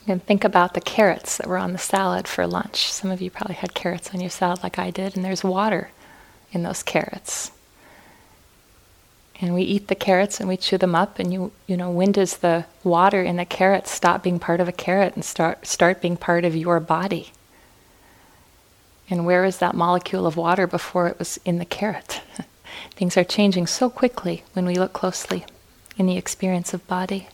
And 0.06 0.22
think 0.22 0.44
about 0.44 0.74
the 0.74 0.82
carrots 0.82 1.38
that 1.38 1.46
were 1.46 1.56
on 1.56 1.72
the 1.72 1.78
salad 1.78 2.28
for 2.28 2.46
lunch. 2.46 2.92
Some 2.92 3.10
of 3.10 3.22
you 3.22 3.30
probably 3.30 3.54
had 3.54 3.72
carrots 3.74 4.12
on 4.12 4.20
your 4.20 4.28
salad 4.28 4.62
like 4.62 4.78
I 4.78 4.90
did, 4.90 5.16
and 5.16 5.24
there's 5.24 5.42
water 5.42 5.90
in 6.52 6.62
those 6.62 6.82
carrots 6.82 7.50
and 9.44 9.54
we 9.54 9.60
eat 9.60 9.88
the 9.88 9.94
carrots 9.94 10.40
and 10.40 10.48
we 10.48 10.56
chew 10.56 10.78
them 10.78 10.94
up 10.94 11.18
and 11.18 11.30
you 11.30 11.52
you 11.66 11.76
know 11.76 11.90
when 11.90 12.12
does 12.12 12.38
the 12.38 12.64
water 12.82 13.22
in 13.22 13.36
the 13.36 13.44
carrot 13.44 13.86
stop 13.86 14.22
being 14.22 14.38
part 14.38 14.58
of 14.58 14.68
a 14.68 14.72
carrot 14.72 15.14
and 15.14 15.22
start 15.22 15.66
start 15.66 16.00
being 16.00 16.16
part 16.16 16.46
of 16.46 16.56
your 16.56 16.80
body? 16.80 17.30
And 19.10 19.26
where 19.26 19.44
is 19.44 19.58
that 19.58 19.74
molecule 19.74 20.26
of 20.26 20.38
water 20.38 20.66
before 20.66 21.08
it 21.08 21.18
was 21.18 21.38
in 21.44 21.58
the 21.58 21.66
carrot? 21.66 22.22
Things 22.92 23.18
are 23.18 23.24
changing 23.24 23.66
so 23.66 23.90
quickly 23.90 24.44
when 24.54 24.64
we 24.64 24.76
look 24.76 24.94
closely 24.94 25.44
in 25.98 26.06
the 26.06 26.16
experience 26.16 26.72
of 26.72 26.86
body. 26.86 27.28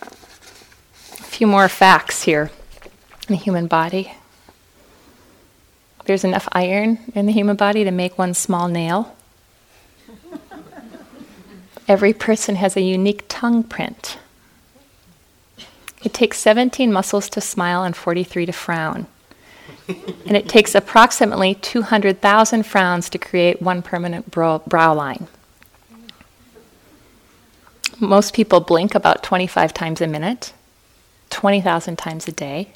A 0.00 1.30
few 1.36 1.46
more 1.46 1.68
facts 1.68 2.22
here 2.22 2.50
in 3.28 3.34
the 3.34 3.36
human 3.36 3.66
body 3.66 4.14
there's 6.10 6.24
enough 6.24 6.48
iron 6.50 6.98
in 7.14 7.26
the 7.26 7.32
human 7.32 7.54
body 7.54 7.84
to 7.84 7.90
make 7.92 8.18
one 8.18 8.34
small 8.34 8.66
nail. 8.66 9.14
Every 11.86 12.12
person 12.12 12.56
has 12.56 12.76
a 12.76 12.80
unique 12.80 13.26
tongue 13.28 13.62
print. 13.62 14.18
It 16.02 16.12
takes 16.12 16.38
17 16.38 16.92
muscles 16.92 17.28
to 17.28 17.40
smile 17.40 17.84
and 17.84 17.94
43 17.94 18.46
to 18.46 18.52
frown. 18.52 19.06
and 19.86 20.36
it 20.36 20.48
takes 20.48 20.74
approximately 20.74 21.54
200,000 21.54 22.66
frowns 22.66 23.08
to 23.08 23.16
create 23.16 23.62
one 23.62 23.80
permanent 23.80 24.32
brow, 24.32 24.92
line. 24.92 25.28
Most 28.00 28.34
people 28.34 28.58
blink 28.58 28.96
about 28.96 29.22
25 29.22 29.72
times 29.72 30.00
a 30.00 30.08
minute, 30.08 30.54
20,000 31.30 31.96
times 31.96 32.26
a 32.26 32.32
day. 32.32 32.72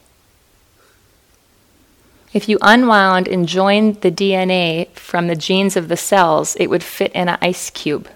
If 2.34 2.48
you 2.48 2.58
unwound 2.60 3.28
and 3.28 3.48
joined 3.48 4.00
the 4.00 4.10
DNA 4.10 4.90
from 4.90 5.28
the 5.28 5.36
genes 5.36 5.76
of 5.76 5.86
the 5.86 5.96
cells, 5.96 6.56
it 6.56 6.68
would 6.68 6.82
fit 6.82 7.12
in 7.12 7.28
an 7.28 7.38
ice 7.40 7.70
cube. 7.70 8.08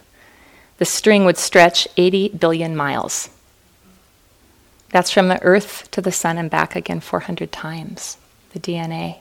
the 0.79 0.85
string 0.85 1.25
would 1.25 1.37
stretch 1.37 1.89
80 1.97 2.29
billion 2.31 2.77
miles. 2.77 3.31
That's 4.91 5.11
from 5.11 5.27
the 5.29 5.43
Earth 5.43 5.91
to 5.91 6.01
the 6.01 6.13
Sun 6.13 6.39
and 6.39 6.49
back 6.49 6.77
again 6.77 7.01
400 7.01 7.51
times, 7.51 8.17
the 8.53 8.61
DNA. 8.61 9.19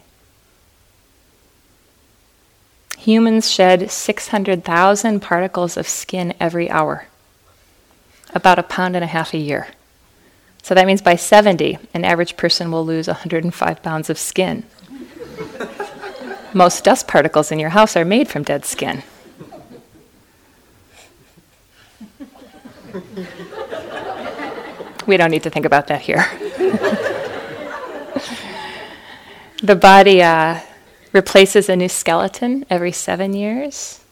Humans 2.99 3.49
shed 3.49 3.89
600,000 3.89 5.19
particles 5.19 5.77
of 5.77 5.87
skin 5.87 6.33
every 6.39 6.69
hour, 6.69 7.07
about 8.35 8.59
a 8.59 8.63
pound 8.63 8.95
and 8.95 9.03
a 9.03 9.07
half 9.07 9.33
a 9.33 9.37
year. 9.37 9.67
So 10.61 10.75
that 10.75 10.85
means 10.85 11.01
by 11.01 11.15
70, 11.15 11.79
an 11.93 12.05
average 12.05 12.37
person 12.37 12.71
will 12.71 12.85
lose 12.85 13.07
105 13.07 13.81
pounds 13.81 14.09
of 14.09 14.17
skin. 14.17 14.63
Most 16.53 16.83
dust 16.83 17.07
particles 17.07 17.51
in 17.51 17.59
your 17.59 17.69
house 17.69 17.95
are 17.95 18.05
made 18.05 18.27
from 18.27 18.43
dead 18.43 18.65
skin. 18.65 19.03
we 25.05 25.17
don't 25.17 25.31
need 25.31 25.43
to 25.43 25.49
think 25.49 25.65
about 25.65 25.87
that 25.87 26.01
here. 26.01 26.25
the 29.63 29.75
body 29.75 30.21
uh, 30.21 30.59
replaces 31.13 31.69
a 31.69 31.75
new 31.75 31.89
skeleton 31.89 32.65
every 32.69 32.91
seven 32.91 33.33
years. 33.33 34.03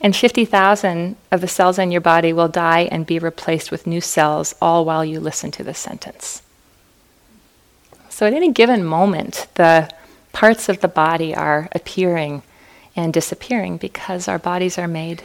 And 0.00 0.16
50,000 0.16 1.16
of 1.30 1.40
the 1.40 1.48
cells 1.48 1.78
in 1.78 1.90
your 1.90 2.00
body 2.00 2.32
will 2.32 2.48
die 2.48 2.88
and 2.90 3.04
be 3.04 3.18
replaced 3.18 3.70
with 3.70 3.86
new 3.86 4.00
cells, 4.00 4.54
all 4.60 4.84
while 4.84 5.04
you 5.04 5.20
listen 5.20 5.50
to 5.52 5.62
this 5.62 5.78
sentence. 5.78 6.42
So, 8.20 8.26
at 8.26 8.34
any 8.34 8.52
given 8.52 8.84
moment, 8.84 9.46
the 9.54 9.90
parts 10.34 10.68
of 10.68 10.82
the 10.82 10.88
body 10.88 11.34
are 11.34 11.70
appearing 11.72 12.42
and 12.94 13.14
disappearing 13.14 13.78
because 13.78 14.28
our 14.28 14.38
bodies 14.38 14.76
are 14.76 14.86
made 14.86 15.22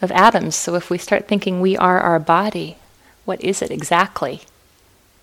of 0.00 0.12
atoms. 0.12 0.54
So, 0.54 0.76
if 0.76 0.90
we 0.90 0.96
start 0.96 1.26
thinking 1.26 1.60
we 1.60 1.76
are 1.76 1.98
our 1.98 2.20
body, 2.20 2.76
what 3.24 3.42
is 3.42 3.62
it 3.62 3.72
exactly 3.72 4.42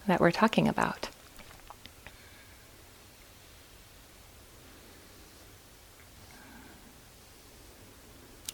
that 0.05 0.19
we're 0.19 0.31
talking 0.31 0.67
about? 0.67 1.07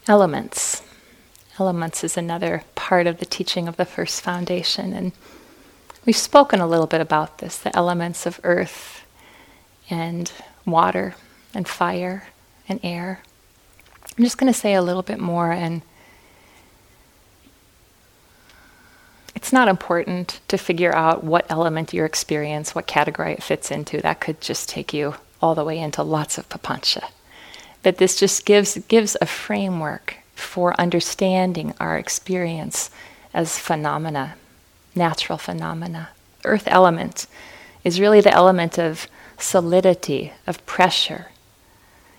Elements. 0.07 0.83
Elements 1.57 2.03
is 2.03 2.17
another 2.17 2.65
part 2.75 3.07
of 3.07 3.17
the 3.17 3.25
teaching 3.25 3.67
of 3.67 3.77
the 3.77 3.85
first 3.85 4.21
foundation. 4.21 4.93
And 4.93 5.11
we've 6.05 6.15
spoken 6.17 6.59
a 6.59 6.67
little 6.67 6.87
bit 6.87 7.01
about 7.01 7.37
this 7.39 7.57
the 7.57 7.75
elements 7.75 8.25
of 8.25 8.39
earth 8.43 9.05
and 9.89 10.31
water 10.65 11.15
and 11.53 11.67
fire 11.67 12.27
and 12.67 12.79
air. 12.83 13.21
I'm 14.17 14.23
just 14.23 14.37
going 14.37 14.51
to 14.51 14.57
say 14.57 14.73
a 14.73 14.81
little 14.81 15.01
bit 15.01 15.19
more 15.19 15.51
and 15.51 15.81
it's 19.35 19.51
not 19.51 19.67
important 19.67 20.39
to 20.47 20.57
figure 20.57 20.95
out 20.95 21.23
what 21.23 21.45
element 21.49 21.93
your 21.93 22.05
experience, 22.05 22.73
what 22.73 22.87
category 22.87 23.33
it 23.33 23.43
fits 23.43 23.71
into. 23.71 24.01
That 24.01 24.21
could 24.21 24.39
just 24.39 24.69
take 24.69 24.93
you 24.93 25.15
all 25.41 25.55
the 25.55 25.65
way 25.65 25.79
into 25.79 26.03
lots 26.03 26.37
of 26.37 26.47
papancha. 26.47 27.09
But 27.81 27.97
this 27.97 28.17
just 28.17 28.45
gives, 28.45 28.77
gives 28.87 29.17
a 29.19 29.25
framework 29.25 30.15
for 30.35 30.79
understanding 30.79 31.73
our 31.79 31.97
experience 31.97 32.89
as 33.33 33.59
phenomena, 33.59 34.35
natural 34.95 35.37
phenomena. 35.37 36.09
Earth 36.45 36.63
element 36.67 37.27
is 37.83 37.99
really 37.99 38.21
the 38.21 38.33
element 38.33 38.77
of 38.77 39.07
solidity, 39.37 40.33
of 40.47 40.65
pressure. 40.65 41.27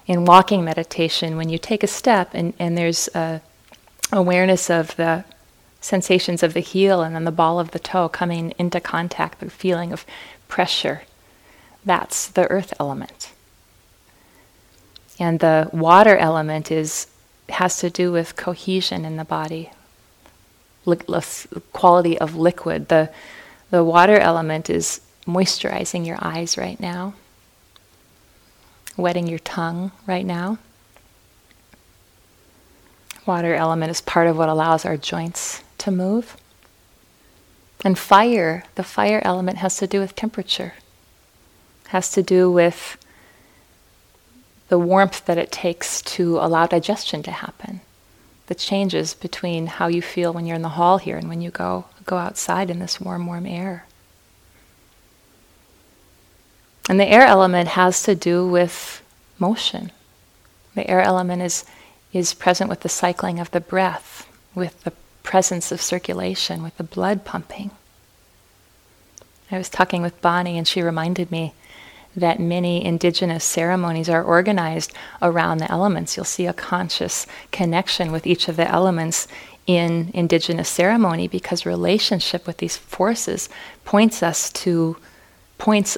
In 0.06 0.24
walking 0.24 0.64
meditation, 0.64 1.36
when 1.36 1.48
you 1.48 1.58
take 1.58 1.82
a 1.82 1.86
step 1.88 2.30
and, 2.34 2.52
and 2.58 2.76
there's 2.76 3.08
awareness 4.12 4.70
of 4.70 4.94
the 4.96 5.24
sensations 5.80 6.42
of 6.42 6.54
the 6.54 6.60
heel 6.60 7.02
and 7.02 7.14
then 7.14 7.24
the 7.24 7.32
ball 7.32 7.60
of 7.60 7.72
the 7.72 7.78
toe 7.78 8.08
coming 8.08 8.54
into 8.58 8.80
contact, 8.80 9.40
the 9.40 9.50
feeling 9.50 9.92
of 9.92 10.06
pressure. 10.48 11.02
That's 11.84 12.28
the 12.28 12.50
earth 12.50 12.72
element. 12.80 13.32
And 15.18 15.40
the 15.40 15.68
water 15.72 16.16
element 16.16 16.70
is 16.70 17.06
has 17.50 17.76
to 17.78 17.90
do 17.90 18.10
with 18.10 18.36
cohesion 18.36 19.04
in 19.04 19.16
the 19.16 19.24
body, 19.24 19.70
quality 21.72 22.18
of 22.18 22.36
liquid. 22.36 22.88
The, 22.88 23.10
the 23.70 23.84
water 23.84 24.18
element 24.18 24.70
is 24.70 25.00
moisturizing 25.26 26.06
your 26.06 26.18
eyes 26.20 26.58
right 26.58 26.78
now, 26.78 27.14
wetting 28.96 29.26
your 29.26 29.38
tongue 29.38 29.92
right 30.06 30.26
now. 30.26 30.58
Water 33.26 33.54
element 33.54 33.90
is 33.90 34.00
part 34.00 34.26
of 34.26 34.36
what 34.36 34.48
allows 34.48 34.84
our 34.84 34.96
joints 34.96 35.64
to 35.78 35.90
move. 35.90 36.36
And 37.82 37.98
fire, 37.98 38.64
the 38.74 38.82
fire 38.82 39.20
element 39.24 39.58
has 39.58 39.76
to 39.78 39.86
do 39.86 40.00
with 40.00 40.14
temperature, 40.14 40.74
has 41.88 42.10
to 42.12 42.22
do 42.22 42.50
with 42.50 42.98
the 44.68 44.78
warmth 44.78 45.24
that 45.26 45.38
it 45.38 45.52
takes 45.52 46.00
to 46.02 46.38
allow 46.38 46.66
digestion 46.66 47.22
to 47.22 47.30
happen. 47.30 47.80
The 48.46 48.54
changes 48.54 49.14
between 49.14 49.66
how 49.66 49.86
you 49.86 50.02
feel 50.02 50.32
when 50.32 50.46
you're 50.46 50.56
in 50.56 50.62
the 50.62 50.70
hall 50.70 50.98
here 50.98 51.16
and 51.16 51.28
when 51.28 51.40
you 51.40 51.50
go 51.50 51.86
go 52.04 52.16
outside 52.16 52.70
in 52.70 52.78
this 52.78 53.00
warm, 53.00 53.26
warm 53.26 53.46
air. 53.46 53.86
And 56.88 57.00
the 57.00 57.08
air 57.08 57.22
element 57.22 57.68
has 57.70 58.02
to 58.02 58.14
do 58.14 58.46
with 58.46 59.02
motion. 59.38 59.90
The 60.74 60.88
air 60.88 61.00
element 61.00 61.40
is, 61.42 61.64
is 62.12 62.34
present 62.34 62.68
with 62.68 62.80
the 62.80 62.88
cycling 62.88 63.40
of 63.40 63.50
the 63.52 63.60
breath, 63.60 64.28
with 64.54 64.82
the 64.84 64.92
presence 65.22 65.72
of 65.72 65.80
circulation, 65.80 66.62
with 66.62 66.76
the 66.76 66.84
blood 66.84 67.24
pumping. 67.24 67.70
I 69.50 69.58
was 69.58 69.70
talking 69.70 70.02
with 70.02 70.20
Bonnie, 70.20 70.58
and 70.58 70.66
she 70.66 70.82
reminded 70.82 71.30
me 71.30 71.54
that 72.16 72.40
many 72.40 72.84
indigenous 72.84 73.44
ceremonies 73.44 74.08
are 74.08 74.22
organized 74.22 74.92
around 75.20 75.58
the 75.58 75.70
elements. 75.70 76.16
You'll 76.16 76.24
see 76.24 76.46
a 76.46 76.52
conscious 76.52 77.26
connection 77.50 78.12
with 78.12 78.26
each 78.26 78.48
of 78.48 78.56
the 78.56 78.68
elements 78.70 79.26
in 79.66 80.10
indigenous 80.14 80.68
ceremony 80.68 81.26
because 81.26 81.64
relationship 81.64 82.46
with 82.46 82.58
these 82.58 82.76
forces 82.76 83.48
points 83.84 84.22
us 84.22 84.50
to 84.50 84.96
points 85.58 85.96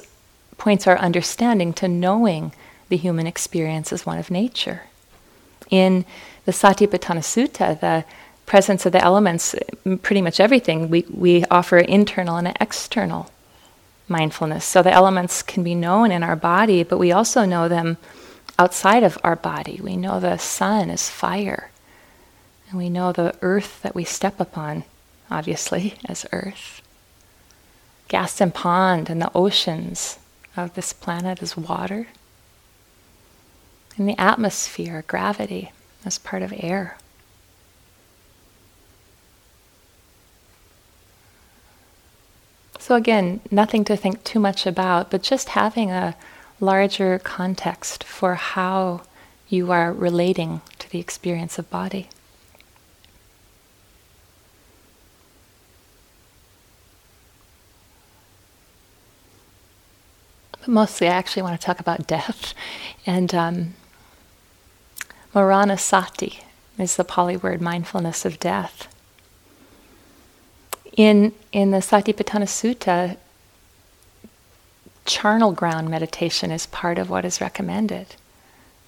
points 0.57 0.87
our 0.87 0.97
understanding 0.97 1.71
to 1.71 1.87
knowing 1.87 2.51
the 2.89 2.97
human 2.97 3.27
experience 3.27 3.93
as 3.93 4.05
one 4.05 4.17
of 4.17 4.31
nature. 4.31 4.83
In 5.69 6.05
the 6.45 6.51
Satipatthana 6.51 7.21
Sutta, 7.21 7.79
the 7.79 8.05
presence 8.45 8.85
of 8.85 8.93
the 8.93 9.03
elements, 9.03 9.53
pretty 10.01 10.21
much 10.21 10.39
everything, 10.39 10.89
we, 10.89 11.05
we 11.13 11.43
offer 11.51 11.77
internal 11.77 12.37
and 12.37 12.55
external 12.59 13.29
mindfulness. 14.07 14.65
So 14.65 14.81
the 14.81 14.91
elements 14.91 15.41
can 15.41 15.63
be 15.63 15.75
known 15.75 16.11
in 16.11 16.23
our 16.23 16.35
body, 16.35 16.83
but 16.83 16.97
we 16.97 17.11
also 17.11 17.45
know 17.45 17.67
them 17.67 17.97
outside 18.57 19.03
of 19.03 19.17
our 19.23 19.35
body. 19.35 19.79
We 19.81 19.97
know 19.97 20.19
the 20.19 20.37
sun 20.37 20.89
is 20.89 21.09
fire, 21.09 21.71
and 22.69 22.77
we 22.77 22.89
know 22.89 23.11
the 23.11 23.35
earth 23.41 23.81
that 23.81 23.95
we 23.95 24.03
step 24.03 24.39
upon, 24.39 24.83
obviously, 25.29 25.95
as 26.05 26.25
earth. 26.31 26.81
Gaston 28.07 28.51
Pond 28.51 29.09
and 29.09 29.21
the 29.21 29.31
oceans 29.35 30.17
of 30.55 30.73
this 30.73 30.93
planet 30.93 31.41
is 31.41 31.57
water. 31.57 32.07
And 33.97 34.07
the 34.07 34.19
atmosphere, 34.19 35.03
gravity, 35.07 35.71
as 36.05 36.17
part 36.17 36.41
of 36.41 36.53
air. 36.55 36.97
So, 42.79 42.95
again, 42.95 43.41
nothing 43.51 43.83
to 43.85 43.97
think 43.97 44.23
too 44.23 44.39
much 44.39 44.65
about, 44.65 45.11
but 45.11 45.21
just 45.21 45.49
having 45.49 45.91
a 45.91 46.15
larger 46.59 47.19
context 47.19 48.03
for 48.03 48.35
how 48.35 49.01
you 49.49 49.71
are 49.71 49.91
relating 49.91 50.61
to 50.79 50.89
the 50.89 50.99
experience 50.99 51.57
of 51.59 51.69
body. 51.69 52.09
But 60.59 60.67
mostly, 60.67 61.07
I 61.07 61.13
actually 61.13 61.43
want 61.43 61.59
to 61.59 61.65
talk 61.65 61.79
about 61.79 62.07
death. 62.07 62.53
And 63.05 63.33
um, 63.33 63.73
Marana 65.33 65.77
Sati 65.77 66.41
is 66.77 66.97
the 66.97 67.05
Pali 67.05 67.37
word 67.37 67.61
mindfulness 67.61 68.25
of 68.25 68.37
death. 68.37 68.93
In, 70.97 71.31
in 71.51 71.69
the 71.69 71.77
Satipatthana 71.77 72.47
Sutta, 72.47 73.17
charnel 75.05 75.51
ground 75.51 75.89
meditation 75.89 76.49
is 76.51 76.65
part 76.65 76.97
of 76.97 77.09
what 77.09 77.23
is 77.23 77.39
recommended. 77.39 78.07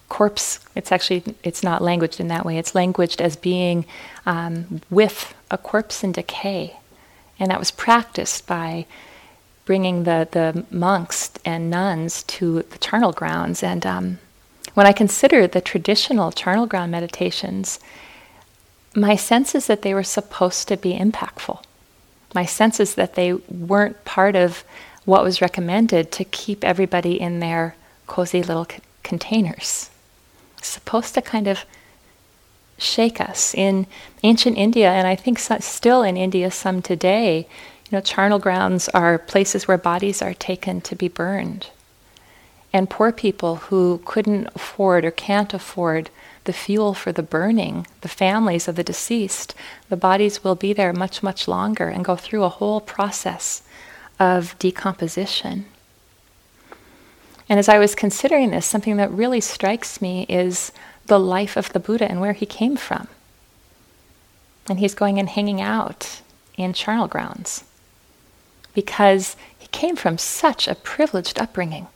Corpse, 0.08 0.58
it's 0.74 0.90
actually, 0.90 1.22
it's 1.44 1.62
not 1.62 1.80
languaged 1.80 2.18
in 2.18 2.26
that 2.26 2.44
way. 2.44 2.58
It's 2.58 2.74
languaged 2.74 3.22
as 3.22 3.36
being 3.36 3.86
um, 4.26 4.80
with 4.90 5.34
a 5.52 5.56
corpse 5.56 6.02
in 6.02 6.10
decay. 6.10 6.76
And 7.38 7.48
that 7.48 7.60
was 7.60 7.70
practiced 7.70 8.44
by 8.44 8.86
bringing 9.64 10.02
the, 10.02 10.26
the 10.32 10.66
monks 10.68 11.30
and 11.44 11.70
nuns 11.70 12.24
to 12.24 12.62
the 12.62 12.78
charnel 12.78 13.12
grounds. 13.12 13.62
And 13.62 13.86
um, 13.86 14.18
when 14.74 14.84
I 14.84 14.92
consider 14.92 15.46
the 15.46 15.60
traditional 15.60 16.32
charnel 16.32 16.66
ground 16.66 16.90
meditations, 16.90 17.78
my 18.96 19.14
sense 19.14 19.54
is 19.54 19.68
that 19.68 19.82
they 19.82 19.94
were 19.94 20.02
supposed 20.02 20.66
to 20.68 20.76
be 20.76 20.92
impactful. 20.98 21.62
My 22.34 22.44
sense 22.44 22.80
is 22.80 22.94
that 22.94 23.14
they 23.14 23.32
weren't 23.32 24.04
part 24.04 24.36
of 24.36 24.64
what 25.04 25.24
was 25.24 25.40
recommended 25.40 26.12
to 26.12 26.24
keep 26.24 26.64
everybody 26.64 27.20
in 27.20 27.40
their 27.40 27.74
cozy 28.06 28.42
little 28.42 28.66
c- 28.66 28.78
containers. 29.02 29.90
It's 30.58 30.68
supposed 30.68 31.14
to 31.14 31.22
kind 31.22 31.48
of 31.48 31.64
shake 32.78 33.20
us. 33.20 33.54
In 33.54 33.86
ancient 34.22 34.56
India, 34.56 34.90
and 34.90 35.06
I 35.06 35.16
think 35.16 35.38
so, 35.38 35.58
still 35.60 36.02
in 36.02 36.16
India 36.16 36.50
some 36.50 36.82
today, 36.82 37.46
you 37.86 37.96
know, 37.96 38.00
charnel 38.00 38.38
grounds 38.38 38.88
are 38.90 39.18
places 39.18 39.66
where 39.66 39.78
bodies 39.78 40.22
are 40.22 40.34
taken 40.34 40.80
to 40.82 40.94
be 40.94 41.08
burned. 41.08 41.68
And 42.72 42.88
poor 42.88 43.10
people 43.10 43.56
who 43.56 44.00
couldn't 44.04 44.48
afford 44.54 45.04
or 45.04 45.10
can't 45.10 45.52
afford 45.52 46.08
the 46.44 46.52
fuel 46.52 46.94
for 46.94 47.12
the 47.12 47.22
burning, 47.22 47.86
the 48.00 48.08
families 48.08 48.66
of 48.66 48.76
the 48.76 48.84
deceased, 48.84 49.54
the 49.88 49.96
bodies 49.96 50.42
will 50.42 50.54
be 50.54 50.72
there 50.72 50.92
much, 50.92 51.22
much 51.22 51.46
longer 51.46 51.88
and 51.88 52.04
go 52.04 52.16
through 52.16 52.44
a 52.44 52.48
whole 52.48 52.80
process 52.80 53.62
of 54.18 54.58
decomposition. 54.58 55.66
And 57.48 57.58
as 57.58 57.68
I 57.68 57.78
was 57.78 57.94
considering 57.94 58.50
this, 58.50 58.66
something 58.66 58.96
that 58.96 59.10
really 59.10 59.40
strikes 59.40 60.00
me 60.00 60.24
is 60.28 60.72
the 61.06 61.18
life 61.18 61.56
of 61.56 61.72
the 61.72 61.80
Buddha 61.80 62.08
and 62.08 62.20
where 62.20 62.32
he 62.32 62.46
came 62.46 62.76
from. 62.76 63.08
And 64.68 64.78
he's 64.78 64.94
going 64.94 65.18
and 65.18 65.28
hanging 65.28 65.60
out 65.60 66.20
in 66.56 66.72
charnel 66.72 67.08
grounds 67.08 67.64
because 68.72 69.36
he 69.58 69.66
came 69.68 69.96
from 69.96 70.16
such 70.16 70.68
a 70.68 70.76
privileged 70.76 71.38
upbringing. 71.40 71.88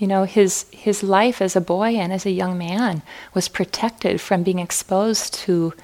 You 0.00 0.06
know, 0.06 0.24
his, 0.24 0.64
his 0.72 1.02
life 1.02 1.42
as 1.42 1.54
a 1.54 1.60
boy 1.60 1.88
and 1.90 2.10
as 2.10 2.24
a 2.24 2.30
young 2.30 2.56
man 2.56 3.02
was 3.34 3.48
protected 3.48 4.18
from 4.18 4.42
being 4.42 4.58
exposed 4.58 5.34
to 5.44 5.74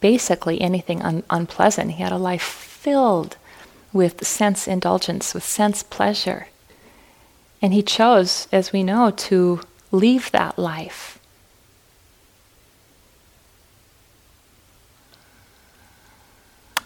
basically 0.00 0.62
anything 0.62 1.02
un- 1.02 1.22
unpleasant. 1.28 1.90
He 1.90 2.02
had 2.02 2.12
a 2.12 2.16
life 2.16 2.42
filled 2.42 3.36
with 3.92 4.26
sense 4.26 4.66
indulgence, 4.66 5.34
with 5.34 5.44
sense 5.44 5.82
pleasure. 5.82 6.48
And 7.60 7.74
he 7.74 7.82
chose, 7.82 8.48
as 8.50 8.72
we 8.72 8.82
know, 8.82 9.10
to 9.10 9.60
leave 9.90 10.30
that 10.30 10.58
life. 10.58 11.18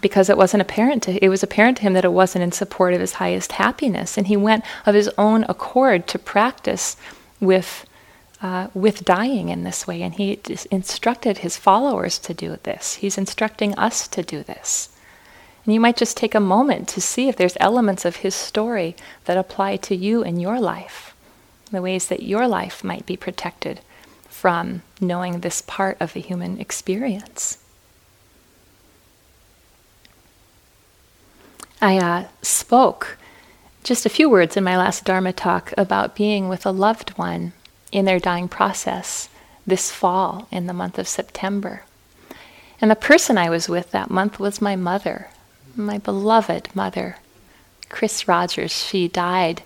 Because 0.07 0.29
it 0.29 0.37
wasn't 0.37 0.61
apparent 0.61 1.03
to 1.03 1.11
it 1.23 1.27
was 1.27 1.43
apparent 1.43 1.77
to 1.77 1.83
him 1.83 1.93
that 1.93 2.05
it 2.05 2.13
wasn't 2.13 2.43
in 2.43 2.53
support 2.53 2.93
of 2.93 3.01
his 3.01 3.13
highest 3.13 3.51
happiness, 3.63 4.17
and 4.17 4.27
he 4.27 4.37
went 4.37 4.63
of 4.85 4.95
his 4.95 5.09
own 5.17 5.43
accord 5.49 6.07
to 6.07 6.17
practice 6.17 6.95
with 7.41 7.85
uh, 8.41 8.67
with 8.73 9.03
dying 9.03 9.49
in 9.49 9.63
this 9.63 9.85
way, 9.85 10.01
and 10.01 10.13
he 10.15 10.39
instructed 10.71 11.39
his 11.39 11.57
followers 11.57 12.17
to 12.19 12.33
do 12.33 12.57
this. 12.63 12.95
He's 13.01 13.17
instructing 13.17 13.75
us 13.75 14.07
to 14.07 14.23
do 14.23 14.43
this. 14.43 14.89
And 15.65 15.73
you 15.73 15.81
might 15.81 15.97
just 15.97 16.15
take 16.15 16.35
a 16.35 16.39
moment 16.39 16.87
to 16.89 17.01
see 17.01 17.27
if 17.27 17.35
there's 17.35 17.57
elements 17.59 18.05
of 18.05 18.17
his 18.17 18.33
story 18.33 18.95
that 19.25 19.37
apply 19.37 19.75
to 19.77 19.95
you 19.95 20.23
in 20.23 20.39
your 20.39 20.61
life, 20.61 21.13
the 21.71 21.81
ways 21.81 22.07
that 22.07 22.23
your 22.23 22.47
life 22.47 22.81
might 22.81 23.05
be 23.05 23.17
protected 23.17 23.81
from 24.29 24.83
knowing 25.01 25.41
this 25.41 25.61
part 25.61 25.97
of 25.99 26.13
the 26.13 26.21
human 26.21 26.57
experience. 26.61 27.57
I 31.81 31.97
uh, 31.97 32.27
spoke 32.41 33.17
just 33.83 34.05
a 34.05 34.09
few 34.09 34.29
words 34.29 34.57
in 34.57 34.63
my 34.63 34.77
last 34.77 35.05
Dharma 35.05 35.33
talk 35.33 35.73
about 35.77 36.15
being 36.15 36.49
with 36.49 36.65
a 36.65 36.71
loved 36.71 37.11
one 37.11 37.53
in 37.91 38.05
their 38.05 38.19
dying 38.19 38.47
process 38.47 39.29
this 39.65 39.91
fall 39.91 40.47
in 40.51 40.67
the 40.67 40.73
month 40.73 40.97
of 40.97 41.07
September. 41.07 41.83
And 42.81 42.91
the 42.91 42.95
person 42.95 43.37
I 43.37 43.49
was 43.49 43.69
with 43.69 43.91
that 43.91 44.09
month 44.09 44.39
was 44.39 44.61
my 44.61 44.75
mother 44.75 45.27
my 45.77 45.97
beloved 45.97 46.75
mother, 46.75 47.17
Chris 47.89 48.27
Rogers. 48.27 48.71
She 48.71 49.07
died 49.07 49.61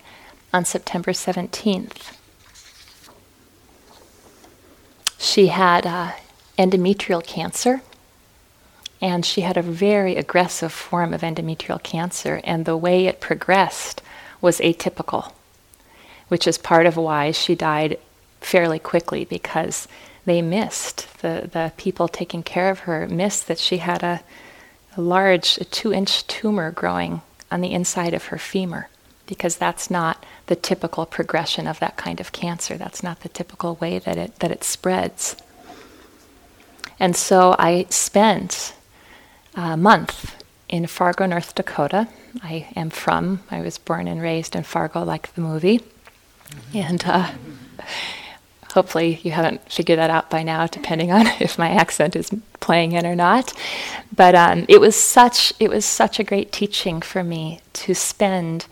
on 0.52 0.64
September 0.64 1.12
17th. 1.12 2.16
She 5.18 5.46
had 5.46 5.86
uh, 5.86 6.12
endometrial 6.58 7.24
cancer, 7.24 7.80
and 9.02 9.26
she 9.26 9.42
had 9.42 9.58
a 9.58 9.62
very 9.62 10.16
aggressive 10.16 10.72
form 10.72 11.12
of 11.12 11.20
endometrial 11.20 11.82
cancer, 11.82 12.40
and 12.44 12.64
the 12.64 12.76
way 12.76 13.06
it 13.06 13.20
progressed 13.20 14.00
was 14.40 14.60
atypical, 14.60 15.32
which 16.28 16.46
is 16.46 16.56
part 16.56 16.86
of 16.86 16.96
why 16.96 17.32
she 17.32 17.54
died 17.54 17.98
fairly 18.40 18.78
quickly 18.78 19.26
because 19.26 19.86
they 20.24 20.40
missed, 20.40 21.20
the, 21.20 21.50
the 21.52 21.72
people 21.76 22.08
taking 22.08 22.42
care 22.42 22.70
of 22.70 22.80
her 22.80 23.06
missed 23.08 23.48
that 23.48 23.58
she 23.58 23.78
had 23.78 24.02
a 24.02 24.22
a 24.96 25.00
large 25.00 25.58
a 25.58 25.64
two 25.64 25.92
inch 25.92 26.26
tumor 26.26 26.70
growing 26.70 27.22
on 27.50 27.60
the 27.60 27.72
inside 27.72 28.14
of 28.14 28.26
her 28.26 28.38
femur 28.38 28.88
because 29.26 29.56
that's 29.56 29.90
not 29.90 30.24
the 30.46 30.56
typical 30.56 31.06
progression 31.06 31.66
of 31.66 31.78
that 31.78 31.96
kind 31.96 32.20
of 32.20 32.32
cancer. 32.32 32.76
That's 32.76 33.02
not 33.02 33.20
the 33.20 33.28
typical 33.28 33.76
way 33.76 33.98
that 33.98 34.18
it, 34.18 34.38
that 34.40 34.50
it 34.50 34.64
spreads. 34.64 35.36
And 36.98 37.16
so 37.16 37.56
I 37.58 37.86
spent 37.88 38.74
a 39.54 39.76
month 39.76 40.42
in 40.68 40.86
Fargo, 40.86 41.26
North 41.26 41.54
Dakota. 41.54 42.08
I 42.42 42.68
am 42.74 42.90
from, 42.90 43.40
I 43.50 43.60
was 43.60 43.78
born 43.78 44.08
and 44.08 44.20
raised 44.20 44.56
in 44.56 44.62
Fargo, 44.62 45.02
like 45.04 45.34
the 45.34 45.40
movie. 45.40 45.78
Mm-hmm. 45.78 46.76
And 46.76 47.04
uh, 47.06 47.30
Hopefully, 48.72 49.20
you 49.22 49.32
haven't 49.32 49.70
figured 49.70 49.98
that 49.98 50.08
out 50.08 50.30
by 50.30 50.42
now, 50.42 50.66
depending 50.66 51.12
on 51.12 51.26
if 51.40 51.58
my 51.58 51.70
accent 51.70 52.16
is 52.16 52.30
playing 52.60 52.92
in 52.92 53.04
or 53.04 53.14
not. 53.14 53.52
But 54.14 54.34
um, 54.34 54.64
it 54.68 54.80
was 54.80 54.96
such 54.96 55.52
it 55.60 55.68
was 55.68 55.84
such 55.84 56.18
a 56.18 56.24
great 56.24 56.52
teaching 56.52 57.02
for 57.02 57.22
me 57.22 57.60
to 57.74 57.94
spend 57.94 58.66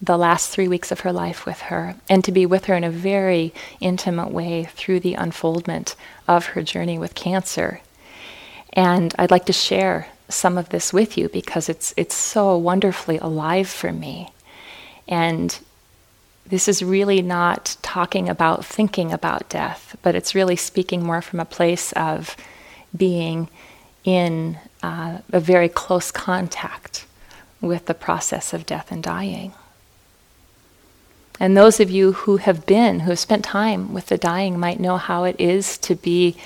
the 0.00 0.16
last 0.16 0.50
three 0.50 0.68
weeks 0.68 0.92
of 0.92 1.00
her 1.00 1.12
life 1.12 1.44
with 1.44 1.62
her 1.62 1.96
and 2.08 2.24
to 2.24 2.32
be 2.32 2.46
with 2.46 2.66
her 2.66 2.74
in 2.74 2.84
a 2.84 2.90
very 2.90 3.52
intimate 3.80 4.30
way 4.30 4.68
through 4.74 5.00
the 5.00 5.14
unfoldment 5.14 5.94
of 6.26 6.46
her 6.46 6.62
journey 6.62 6.98
with 6.98 7.14
cancer. 7.14 7.80
And 8.72 9.12
I'd 9.18 9.32
like 9.32 9.46
to 9.46 9.52
share 9.52 10.06
some 10.30 10.58
of 10.58 10.68
this 10.70 10.92
with 10.92 11.16
you 11.18 11.28
because 11.28 11.68
it's 11.68 11.92
it's 11.96 12.14
so 12.14 12.56
wonderfully 12.56 13.18
alive 13.18 13.68
for 13.68 13.92
me. 13.92 14.32
And 15.08 15.58
this 16.46 16.68
is 16.68 16.82
really 16.82 17.22
not 17.22 17.76
talking 17.82 18.28
about 18.28 18.64
thinking 18.64 19.12
about 19.12 19.48
death, 19.48 19.96
but 20.02 20.14
it's 20.14 20.34
really 20.34 20.56
speaking 20.56 21.02
more 21.02 21.22
from 21.22 21.40
a 21.40 21.44
place 21.44 21.92
of 21.92 22.36
being 22.96 23.48
in 24.04 24.58
uh, 24.82 25.18
a 25.32 25.40
very 25.40 25.68
close 25.68 26.10
contact 26.10 27.06
with 27.60 27.86
the 27.86 27.94
process 27.94 28.52
of 28.52 28.66
death 28.66 28.90
and 28.90 29.02
dying. 29.02 29.52
And 31.38 31.56
those 31.56 31.80
of 31.80 31.90
you 31.90 32.12
who 32.12 32.36
have 32.38 32.66
been, 32.66 33.00
who 33.00 33.10
have 33.10 33.18
spent 33.18 33.44
time 33.44 33.94
with 33.94 34.06
the 34.06 34.18
dying, 34.18 34.58
might 34.58 34.80
know 34.80 34.96
how 34.96 35.24
it 35.24 35.36
is 35.38 35.78
to 35.78 35.94
be 35.94 36.36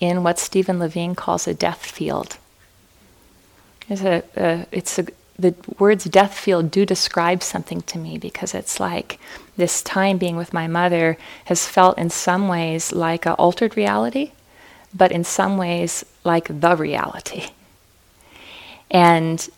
in 0.00 0.22
what 0.22 0.38
Stephen 0.38 0.78
Levine 0.78 1.14
calls 1.14 1.46
a 1.46 1.54
death 1.54 1.84
field. 1.84 2.38
It's 3.90 4.02
a, 4.02 4.22
a 4.36 4.66
it's 4.70 4.98
a, 5.00 5.06
the 5.36 5.54
words 5.78 6.04
death 6.04 6.32
field 6.34 6.70
do 6.70 6.86
describe 6.86 7.42
something 7.42 7.82
to 7.82 7.98
me 7.98 8.18
because 8.18 8.54
it's 8.54 8.78
like 8.78 9.18
this 9.56 9.82
time 9.82 10.16
being 10.16 10.36
with 10.36 10.52
my 10.52 10.68
mother 10.68 11.18
has 11.46 11.66
felt 11.66 11.98
in 11.98 12.08
some 12.08 12.46
ways 12.46 12.92
like 12.92 13.26
an 13.26 13.32
altered 13.32 13.76
reality, 13.76 14.32
but 14.94 15.10
in 15.10 15.24
some 15.24 15.58
ways 15.58 16.04
like 16.24 16.60
the 16.60 16.76
reality. 16.76 17.48
And 18.90 19.48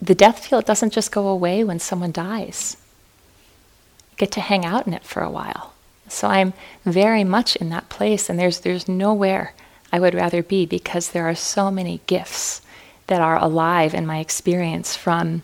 the 0.00 0.14
death 0.14 0.46
field 0.46 0.64
doesn't 0.64 0.92
just 0.92 1.12
go 1.12 1.28
away 1.28 1.62
when 1.62 1.78
someone 1.78 2.12
dies. 2.12 2.76
Get 4.16 4.30
to 4.32 4.40
hang 4.40 4.64
out 4.64 4.86
in 4.86 4.94
it 4.94 5.04
for 5.04 5.22
a 5.22 5.30
while. 5.30 5.74
So 6.08 6.28
I'm 6.28 6.52
very 6.84 7.24
much 7.24 7.56
in 7.56 7.70
that 7.70 7.88
place, 7.88 8.28
and 8.28 8.38
there's, 8.38 8.60
there's 8.60 8.88
nowhere 8.88 9.54
I 9.92 10.00
would 10.00 10.14
rather 10.14 10.42
be 10.42 10.66
because 10.66 11.10
there 11.10 11.28
are 11.28 11.34
so 11.34 11.70
many 11.70 12.00
gifts 12.06 12.60
that 13.06 13.20
are 13.20 13.36
alive 13.42 13.94
in 13.94 14.06
my 14.06 14.18
experience 14.18 14.96
from 14.96 15.42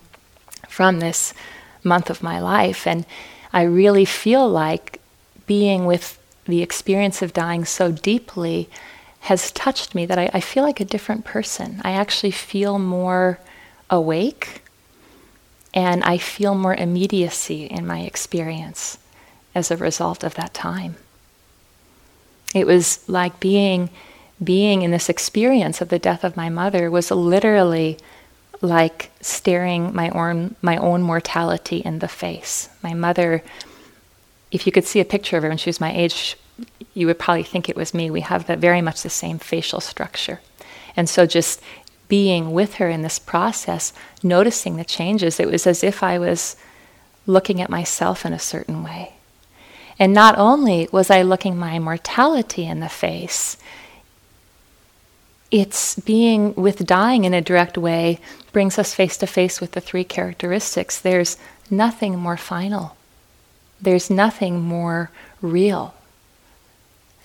from 0.67 0.99
this 0.99 1.33
month 1.83 2.09
of 2.09 2.23
my 2.23 2.39
life 2.39 2.87
and 2.87 3.05
I 3.53 3.63
really 3.63 4.05
feel 4.05 4.47
like 4.47 4.99
being 5.45 5.85
with 5.85 6.17
the 6.45 6.61
experience 6.61 7.21
of 7.21 7.33
dying 7.33 7.65
so 7.65 7.91
deeply 7.91 8.69
has 9.21 9.51
touched 9.51 9.93
me 9.93 10.05
that 10.05 10.17
I, 10.17 10.29
I 10.33 10.39
feel 10.39 10.63
like 10.63 10.79
a 10.79 10.85
different 10.85 11.25
person. 11.25 11.81
I 11.83 11.91
actually 11.91 12.31
feel 12.31 12.79
more 12.79 13.39
awake 13.89 14.61
and 15.73 16.03
I 16.03 16.17
feel 16.17 16.55
more 16.55 16.73
immediacy 16.73 17.65
in 17.65 17.85
my 17.85 18.01
experience 18.01 18.97
as 19.53 19.69
a 19.69 19.77
result 19.77 20.23
of 20.23 20.35
that 20.35 20.53
time. 20.53 20.95
It 22.55 22.65
was 22.65 23.07
like 23.07 23.39
being 23.39 23.89
being 24.43 24.81
in 24.81 24.91
this 24.91 25.09
experience 25.09 25.81
of 25.81 25.89
the 25.89 25.99
death 25.99 26.23
of 26.23 26.37
my 26.37 26.49
mother 26.49 26.89
was 26.89 27.11
literally 27.11 27.97
like 28.61 29.11
staring 29.21 29.93
my 29.93 30.09
own 30.09 30.55
my 30.61 30.77
own 30.77 31.01
mortality 31.01 31.77
in 31.77 31.99
the 31.99 32.07
face. 32.07 32.69
My 32.83 32.93
mother, 32.93 33.43
if 34.51 34.65
you 34.65 34.71
could 34.71 34.85
see 34.85 34.99
a 34.99 35.05
picture 35.05 35.37
of 35.37 35.43
her 35.43 35.49
when 35.49 35.57
she 35.57 35.69
was 35.69 35.81
my 35.81 35.93
age, 35.93 36.37
you 36.93 37.07
would 37.07 37.19
probably 37.19 37.43
think 37.43 37.69
it 37.69 37.75
was 37.75 37.93
me. 37.93 38.09
We 38.09 38.21
have 38.21 38.47
the, 38.47 38.55
very 38.55 38.81
much 38.81 39.01
the 39.01 39.09
same 39.09 39.39
facial 39.39 39.79
structure. 39.79 40.41
And 40.95 41.09
so 41.09 41.25
just 41.25 41.61
being 42.07 42.51
with 42.51 42.75
her 42.75 42.89
in 42.89 43.01
this 43.01 43.19
process, 43.19 43.93
noticing 44.21 44.75
the 44.75 44.83
changes, 44.83 45.39
it 45.39 45.49
was 45.49 45.65
as 45.65 45.83
if 45.83 46.03
I 46.03 46.19
was 46.19 46.55
looking 47.25 47.61
at 47.61 47.69
myself 47.69 48.25
in 48.25 48.33
a 48.33 48.39
certain 48.39 48.83
way. 48.83 49.13
And 49.97 50.13
not 50.13 50.37
only 50.37 50.89
was 50.91 51.09
I 51.09 51.21
looking 51.21 51.57
my 51.57 51.79
mortality 51.79 52.65
in 52.65 52.79
the 52.79 52.89
face, 52.89 53.57
it's 55.51 55.99
being 55.99 56.55
with 56.55 56.85
dying 56.85 57.25
in 57.25 57.33
a 57.33 57.41
direct 57.41 57.77
way 57.77 58.19
brings 58.53 58.79
us 58.79 58.95
face 58.95 59.17
to 59.17 59.27
face 59.27 59.59
with 59.59 59.73
the 59.73 59.81
three 59.81 60.05
characteristics. 60.05 60.99
There's 60.99 61.37
nothing 61.69 62.17
more 62.17 62.37
final, 62.37 62.95
there's 63.81 64.09
nothing 64.09 64.61
more 64.61 65.11
real. 65.41 65.93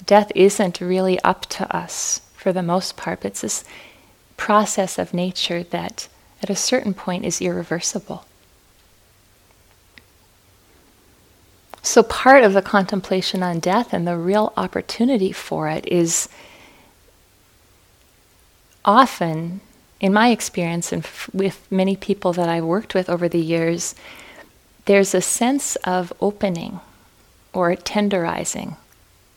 Death 0.05 0.31
isn't 0.35 0.81
really 0.81 1.19
up 1.21 1.47
to 1.47 1.75
us 1.75 2.21
for 2.35 2.53
the 2.53 2.63
most 2.63 2.97
part. 2.97 3.25
It's 3.25 3.41
this 3.41 3.65
process 4.37 4.99
of 4.99 5.15
nature 5.15 5.63
that 5.63 6.09
at 6.43 6.51
a 6.51 6.57
certain 6.57 6.95
point 6.95 7.25
is 7.25 7.41
irreversible. 7.41 8.27
So, 11.83 12.03
part 12.03 12.45
of 12.45 12.53
the 12.53 12.63
contemplation 12.63 13.43
on 13.43 13.61
death 13.61 13.93
and 13.93 14.07
the 14.07 14.17
real 14.17 14.53
opportunity 14.57 15.33
for 15.33 15.69
it 15.69 15.87
is 15.89 16.29
often, 18.87 19.61
in 20.01 20.13
my 20.13 20.31
experience 20.31 20.93
and 20.93 21.05
f- 21.05 21.29
with 21.35 21.67
many 21.71 21.97
people 21.97 22.33
that 22.33 22.49
I've 22.49 22.65
worked 22.65 22.95
with 22.95 23.11
over 23.11 23.29
the 23.29 23.41
years, 23.41 23.95
there's 24.87 25.15
a 25.15 25.21
sense 25.21 25.77
of 25.77 26.13
opening 26.21 26.81
or 27.53 27.75
tenderizing 27.75 28.77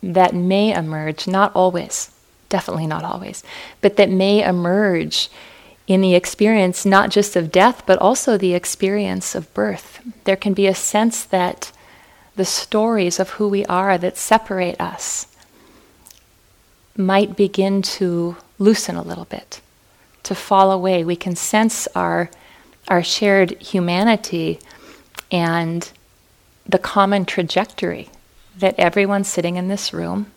that 0.01 0.33
may 0.33 0.73
emerge, 0.73 1.27
not 1.27 1.51
always, 1.55 2.11
definitely 2.47 2.87
not 2.87 3.03
always, 3.03 3.43
but 3.81 3.97
that 3.97 4.09
may 4.09 4.43
emerge 4.43 5.29
in 5.87 6.01
the 6.01 6.13
experience 6.13 6.85
not 6.85 7.09
just 7.09 7.35
of 7.35 7.51
death, 7.51 7.83
but 7.85 7.97
also 7.97 8.37
the 8.37 8.53
experience 8.53 9.33
of 9.33 9.51
birth. 9.53 9.99
There 10.23 10.35
can 10.35 10.53
be 10.53 10.67
a 10.67 10.75
sense 10.75 11.23
that 11.23 11.71
the 12.35 12.45
stories 12.45 13.19
of 13.19 13.31
who 13.31 13.49
we 13.49 13.65
are 13.65 13.97
that 13.97 14.17
separate 14.17 14.79
us 14.79 15.27
might 16.95 17.35
begin 17.35 17.81
to 17.81 18.37
loosen 18.59 18.95
a 18.95 19.01
little 19.01 19.25
bit, 19.25 19.61
to 20.23 20.35
fall 20.35 20.71
away. 20.71 21.03
We 21.03 21.15
can 21.15 21.35
sense 21.35 21.87
our, 21.95 22.29
our 22.87 23.01
shared 23.01 23.59
humanity 23.61 24.59
and 25.31 25.89
the 26.67 26.77
common 26.77 27.25
trajectory 27.25 28.09
that 28.57 28.75
everyone 28.77 29.23
sitting 29.23 29.55
in 29.55 29.69
this 29.69 29.93
room 29.93 30.27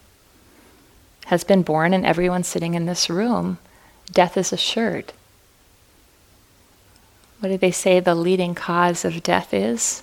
has 1.26 1.44
been 1.44 1.62
born, 1.62 1.94
and 1.94 2.04
everyone 2.04 2.42
sitting 2.42 2.74
in 2.74 2.86
this 2.86 3.08
room, 3.08 3.58
death 4.10 4.36
is 4.36 4.52
assured. 4.52 5.12
What 7.40 7.48
do 7.48 7.58
they 7.58 7.70
say 7.70 8.00
the 8.00 8.14
leading 8.14 8.54
cause 8.54 9.04
of 9.04 9.22
death 9.22 9.52
is? 9.52 10.02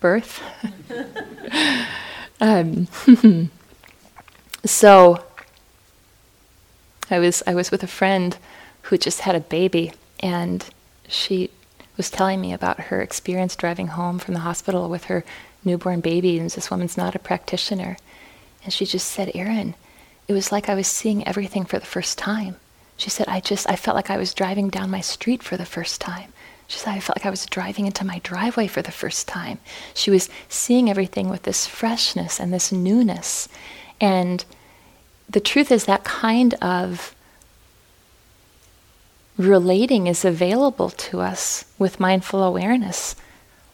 Birth. 0.00 0.42
um, 2.40 2.88
so, 4.64 5.24
I 7.10 7.18
was 7.18 7.42
I 7.46 7.54
was 7.54 7.70
with 7.70 7.82
a 7.82 7.88
friend 7.88 8.36
who 8.82 8.98
just 8.98 9.20
had 9.20 9.34
a 9.34 9.40
baby, 9.40 9.92
and 10.20 10.64
she 11.08 11.50
was 11.96 12.10
telling 12.10 12.40
me 12.40 12.52
about 12.52 12.80
her 12.80 13.00
experience 13.00 13.56
driving 13.56 13.88
home 13.88 14.18
from 14.18 14.34
the 14.34 14.40
hospital 14.40 14.88
with 14.88 15.04
her 15.04 15.24
newborn 15.64 16.00
baby. 16.00 16.38
And 16.38 16.50
this 16.50 16.70
woman's 16.70 16.96
not 16.96 17.14
a 17.14 17.18
practitioner, 17.18 17.96
and 18.64 18.72
she 18.72 18.86
just 18.86 19.08
said, 19.08 19.32
"Erin, 19.34 19.74
it 20.26 20.32
was 20.32 20.52
like 20.52 20.68
I 20.68 20.74
was 20.74 20.86
seeing 20.86 21.26
everything 21.26 21.64
for 21.64 21.78
the 21.78 21.86
first 21.86 22.18
time." 22.18 22.56
She 22.96 23.10
said, 23.10 23.28
"I 23.28 23.40
just 23.40 23.68
I 23.68 23.76
felt 23.76 23.96
like 23.96 24.10
I 24.10 24.18
was 24.18 24.34
driving 24.34 24.68
down 24.68 24.90
my 24.90 25.00
street 25.00 25.42
for 25.42 25.56
the 25.56 25.66
first 25.66 26.00
time." 26.00 26.32
She 26.68 26.78
said, 26.78 26.94
I 26.94 27.00
felt 27.00 27.16
like 27.16 27.24
I 27.24 27.30
was 27.30 27.46
driving 27.46 27.86
into 27.86 28.04
my 28.04 28.18
driveway 28.18 28.66
for 28.66 28.82
the 28.82 28.92
first 28.92 29.26
time. 29.26 29.58
She 29.94 30.10
was 30.10 30.28
seeing 30.50 30.90
everything 30.90 31.30
with 31.30 31.44
this 31.44 31.66
freshness 31.66 32.38
and 32.38 32.52
this 32.52 32.70
newness. 32.70 33.48
And 34.02 34.44
the 35.28 35.40
truth 35.40 35.70
is 35.70 35.84
that 35.84 36.04
kind 36.04 36.54
of 36.54 37.14
relating 39.36 40.06
is 40.06 40.24
available 40.24 40.90
to 40.90 41.20
us 41.20 41.64
with 41.78 42.00
mindful 42.00 42.42
awareness 42.42 43.14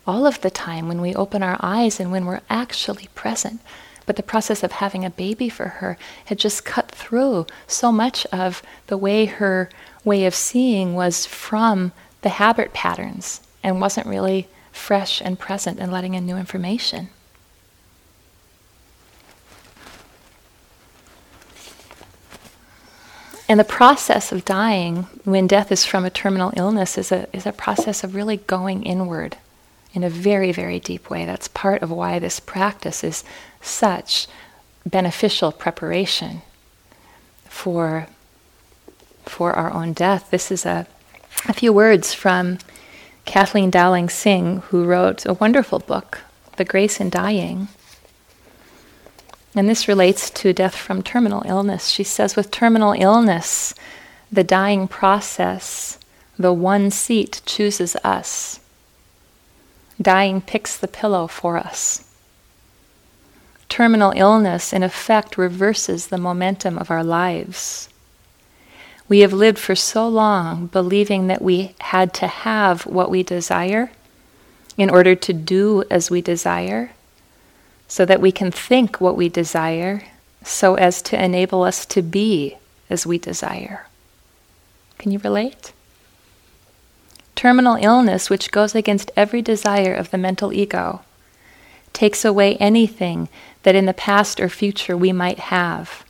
all 0.06 0.26
of 0.26 0.40
the 0.42 0.50
time 0.50 0.88
when 0.88 1.00
we 1.00 1.14
open 1.14 1.42
our 1.42 1.56
eyes 1.60 1.98
and 1.98 2.12
when 2.12 2.26
we're 2.26 2.42
actually 2.50 3.08
present. 3.14 3.60
But 4.06 4.16
the 4.16 4.22
process 4.22 4.62
of 4.62 4.72
having 4.72 5.04
a 5.04 5.10
baby 5.10 5.48
for 5.48 5.66
her 5.66 5.96
had 6.26 6.38
just 6.38 6.64
cut 6.64 6.90
through 6.90 7.46
so 7.66 7.90
much 7.90 8.26
of 8.26 8.62
the 8.88 8.98
way 8.98 9.24
her 9.24 9.70
way 10.04 10.26
of 10.26 10.34
seeing 10.34 10.94
was 10.94 11.24
from 11.24 11.92
the 12.20 12.28
habit 12.28 12.74
patterns 12.74 13.40
and 13.62 13.80
wasn't 13.80 14.06
really 14.06 14.46
fresh 14.70 15.22
and 15.22 15.38
present 15.38 15.78
and 15.78 15.90
letting 15.90 16.12
in 16.12 16.26
new 16.26 16.36
information. 16.36 17.08
And 23.48 23.60
the 23.60 23.64
process 23.64 24.32
of 24.32 24.44
dying, 24.44 25.02
when 25.24 25.46
death 25.46 25.70
is 25.70 25.84
from 25.84 26.04
a 26.04 26.10
terminal 26.10 26.52
illness, 26.56 26.96
is 26.96 27.12
a, 27.12 27.28
is 27.36 27.46
a 27.46 27.52
process 27.52 28.02
of 28.02 28.14
really 28.14 28.38
going 28.38 28.84
inward 28.84 29.36
in 29.92 30.02
a 30.02 30.10
very, 30.10 30.50
very 30.50 30.80
deep 30.80 31.10
way. 31.10 31.24
That's 31.24 31.48
part 31.48 31.82
of 31.82 31.90
why 31.90 32.18
this 32.18 32.40
practice 32.40 33.04
is 33.04 33.22
such 33.60 34.26
beneficial 34.86 35.52
preparation 35.52 36.42
for, 37.44 38.08
for 39.24 39.52
our 39.52 39.72
own 39.72 39.92
death. 39.92 40.30
This 40.30 40.50
is 40.50 40.64
a, 40.64 40.86
a 41.46 41.52
few 41.52 41.72
words 41.72 42.14
from 42.14 42.58
Kathleen 43.24 43.70
Dowling 43.70 44.08
Singh, 44.08 44.58
who 44.68 44.84
wrote 44.84 45.24
a 45.26 45.34
wonderful 45.34 45.78
book, 45.78 46.22
The 46.56 46.64
Grace 46.64 46.98
in 46.98 47.10
Dying. 47.10 47.68
And 49.54 49.68
this 49.68 49.86
relates 49.86 50.30
to 50.30 50.52
death 50.52 50.74
from 50.74 51.02
terminal 51.02 51.42
illness. 51.46 51.88
She 51.88 52.04
says, 52.04 52.34
with 52.34 52.50
terminal 52.50 52.92
illness, 52.92 53.74
the 54.30 54.44
dying 54.44 54.88
process, 54.88 55.98
the 56.38 56.52
one 56.52 56.90
seat 56.90 57.40
chooses 57.46 57.94
us. 58.02 58.58
Dying 60.02 60.40
picks 60.40 60.76
the 60.76 60.88
pillow 60.88 61.28
for 61.28 61.56
us. 61.56 62.10
Terminal 63.68 64.12
illness, 64.16 64.72
in 64.72 64.82
effect, 64.82 65.38
reverses 65.38 66.08
the 66.08 66.18
momentum 66.18 66.76
of 66.76 66.90
our 66.90 67.04
lives. 67.04 67.88
We 69.08 69.20
have 69.20 69.32
lived 69.32 69.58
for 69.58 69.76
so 69.76 70.08
long 70.08 70.66
believing 70.66 71.28
that 71.28 71.42
we 71.42 71.74
had 71.80 72.12
to 72.14 72.26
have 72.26 72.86
what 72.86 73.10
we 73.10 73.22
desire 73.22 73.92
in 74.76 74.90
order 74.90 75.14
to 75.14 75.32
do 75.32 75.84
as 75.90 76.10
we 76.10 76.20
desire 76.20 76.90
so 77.88 78.04
that 78.04 78.20
we 78.20 78.32
can 78.32 78.50
think 78.50 79.00
what 79.00 79.16
we 79.16 79.28
desire 79.28 80.02
so 80.42 80.74
as 80.74 81.00
to 81.02 81.22
enable 81.22 81.62
us 81.62 81.86
to 81.86 82.02
be 82.02 82.56
as 82.90 83.06
we 83.06 83.18
desire. 83.18 83.86
Can 84.98 85.10
you 85.10 85.18
relate? 85.18 85.72
Terminal 87.34 87.76
illness, 87.76 88.30
which 88.30 88.50
goes 88.50 88.74
against 88.74 89.10
every 89.16 89.42
desire 89.42 89.94
of 89.94 90.10
the 90.10 90.18
mental 90.18 90.52
ego, 90.52 91.02
takes 91.92 92.24
away 92.24 92.56
anything 92.56 93.28
that 93.64 93.74
in 93.74 93.86
the 93.86 93.94
past 93.94 94.38
or 94.40 94.48
future 94.48 94.96
we 94.96 95.12
might 95.12 95.38
have. 95.38 96.04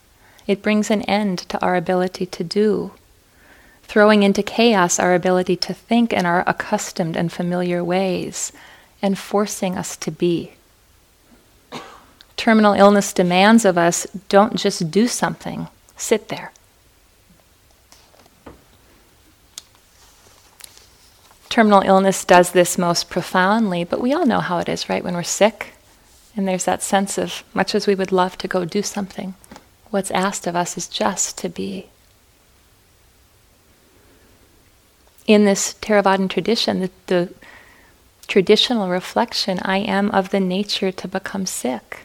It 0.47 0.61
brings 0.61 0.91
an 0.91 1.01
end 1.03 1.39
to 1.49 1.59
our 1.61 1.75
ability 1.75 2.25
to 2.27 2.43
do, 2.43 2.91
throwing 3.83 4.23
into 4.23 4.43
chaos 4.43 4.99
our 4.99 5.15
ability 5.15 5.55
to 5.57 5.73
think 5.73 6.13
in 6.13 6.25
our 6.25 6.43
accustomed 6.45 7.15
and 7.15 7.31
familiar 7.31 7.83
ways, 7.83 8.51
and 9.01 9.17
forcing 9.17 9.77
us 9.77 9.97
to 9.97 10.11
be 10.11 10.53
terminal 12.37 12.73
illness 12.73 13.13
demands 13.13 13.65
of 13.65 13.77
us, 13.77 14.05
don't 14.29 14.55
just 14.55 14.91
do 14.91 15.07
something, 15.07 15.67
sit 15.95 16.29
there. 16.29 16.51
Terminal 21.49 21.83
illness 21.83 22.25
does 22.25 22.51
this 22.51 22.77
most 22.77 23.09
profoundly, 23.09 23.85
but 23.85 24.01
we 24.01 24.13
all 24.13 24.25
know 24.25 24.41
how 24.41 24.57
it 24.57 24.67
is, 24.67 24.89
right? 24.89 25.03
When 25.03 25.13
we're 25.15 25.23
sick, 25.23 25.73
and 26.35 26.45
there's 26.45 26.65
that 26.65 26.83
sense 26.83 27.17
of, 27.17 27.43
much 27.53 27.73
as 27.73 27.87
we 27.87 27.95
would 27.95 28.11
love 28.11 28.37
to 28.39 28.47
go 28.47 28.65
do 28.65 28.81
something, 28.81 29.35
what's 29.89 30.11
asked 30.11 30.47
of 30.47 30.55
us 30.55 30.77
is 30.77 30.89
just 30.89 31.37
to 31.37 31.47
be. 31.47 31.87
In 35.25 35.45
this 35.45 35.73
Theravadan 35.73 36.29
tradition, 36.29 36.81
the, 36.81 36.91
the 37.07 37.33
traditional 38.27 38.89
reflection, 38.89 39.59
I 39.61 39.77
am 39.77 40.11
of 40.11 40.31
the 40.31 40.41
nature 40.41 40.91
to 40.91 41.07
become 41.07 41.45
sick. 41.45 42.04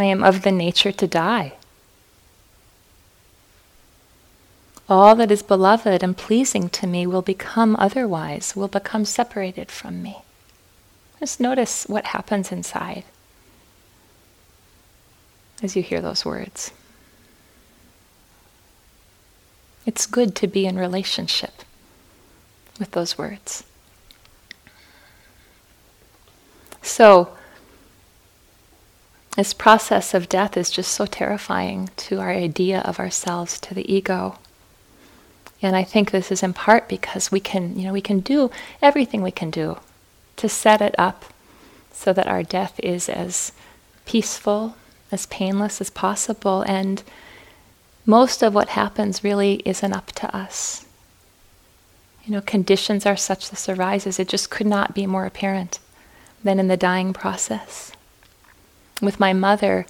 I 0.00 0.04
am 0.04 0.24
of 0.24 0.42
the 0.42 0.52
nature 0.52 0.92
to 0.92 1.06
die. 1.06 1.52
All 4.88 5.14
that 5.14 5.30
is 5.30 5.42
beloved 5.42 6.02
and 6.02 6.16
pleasing 6.16 6.68
to 6.70 6.86
me 6.86 7.06
will 7.06 7.22
become 7.22 7.76
otherwise, 7.78 8.56
will 8.56 8.68
become 8.68 9.04
separated 9.04 9.70
from 9.70 10.02
me. 10.02 10.22
Just 11.20 11.38
notice 11.38 11.84
what 11.86 12.06
happens 12.06 12.50
inside. 12.50 13.04
as 15.62 15.76
you 15.76 15.82
hear 15.82 16.00
those 16.00 16.24
words. 16.24 16.72
It's 19.84 20.06
good 20.06 20.34
to 20.36 20.46
be 20.46 20.64
in 20.64 20.78
relationship 20.78 21.52
with 22.78 22.92
those 22.92 23.18
words. 23.18 23.64
So, 26.82 27.36
this 29.40 29.54
process 29.54 30.12
of 30.12 30.28
death 30.28 30.54
is 30.54 30.70
just 30.70 30.92
so 30.92 31.06
terrifying 31.06 31.88
to 31.96 32.20
our 32.20 32.30
idea 32.30 32.80
of 32.80 32.98
ourselves, 32.98 33.58
to 33.58 33.72
the 33.72 33.90
ego. 33.90 34.38
And 35.62 35.74
I 35.74 35.82
think 35.82 36.10
this 36.10 36.30
is 36.30 36.42
in 36.42 36.52
part 36.52 36.90
because 36.90 37.32
we 37.32 37.40
can, 37.40 37.78
you 37.78 37.86
know, 37.86 37.94
we 37.94 38.02
can 38.02 38.20
do 38.20 38.50
everything 38.82 39.22
we 39.22 39.30
can 39.30 39.50
do 39.50 39.78
to 40.36 40.46
set 40.46 40.82
it 40.82 40.94
up 40.98 41.24
so 41.90 42.12
that 42.12 42.26
our 42.26 42.42
death 42.42 42.78
is 42.80 43.08
as 43.08 43.52
peaceful, 44.04 44.76
as 45.10 45.24
painless 45.24 45.80
as 45.80 45.88
possible. 45.88 46.60
And 46.60 47.02
most 48.04 48.42
of 48.42 48.52
what 48.52 48.68
happens 48.68 49.24
really 49.24 49.62
isn't 49.64 49.94
up 49.94 50.12
to 50.12 50.36
us. 50.36 50.84
You 52.26 52.32
know, 52.32 52.42
conditions 52.42 53.06
are 53.06 53.16
such 53.16 53.48
this 53.48 53.70
arises, 53.70 54.18
it 54.18 54.28
just 54.28 54.50
could 54.50 54.66
not 54.66 54.94
be 54.94 55.06
more 55.06 55.24
apparent 55.24 55.78
than 56.44 56.60
in 56.60 56.68
the 56.68 56.76
dying 56.76 57.14
process. 57.14 57.92
With 59.00 59.20
my 59.20 59.32
mother, 59.32 59.86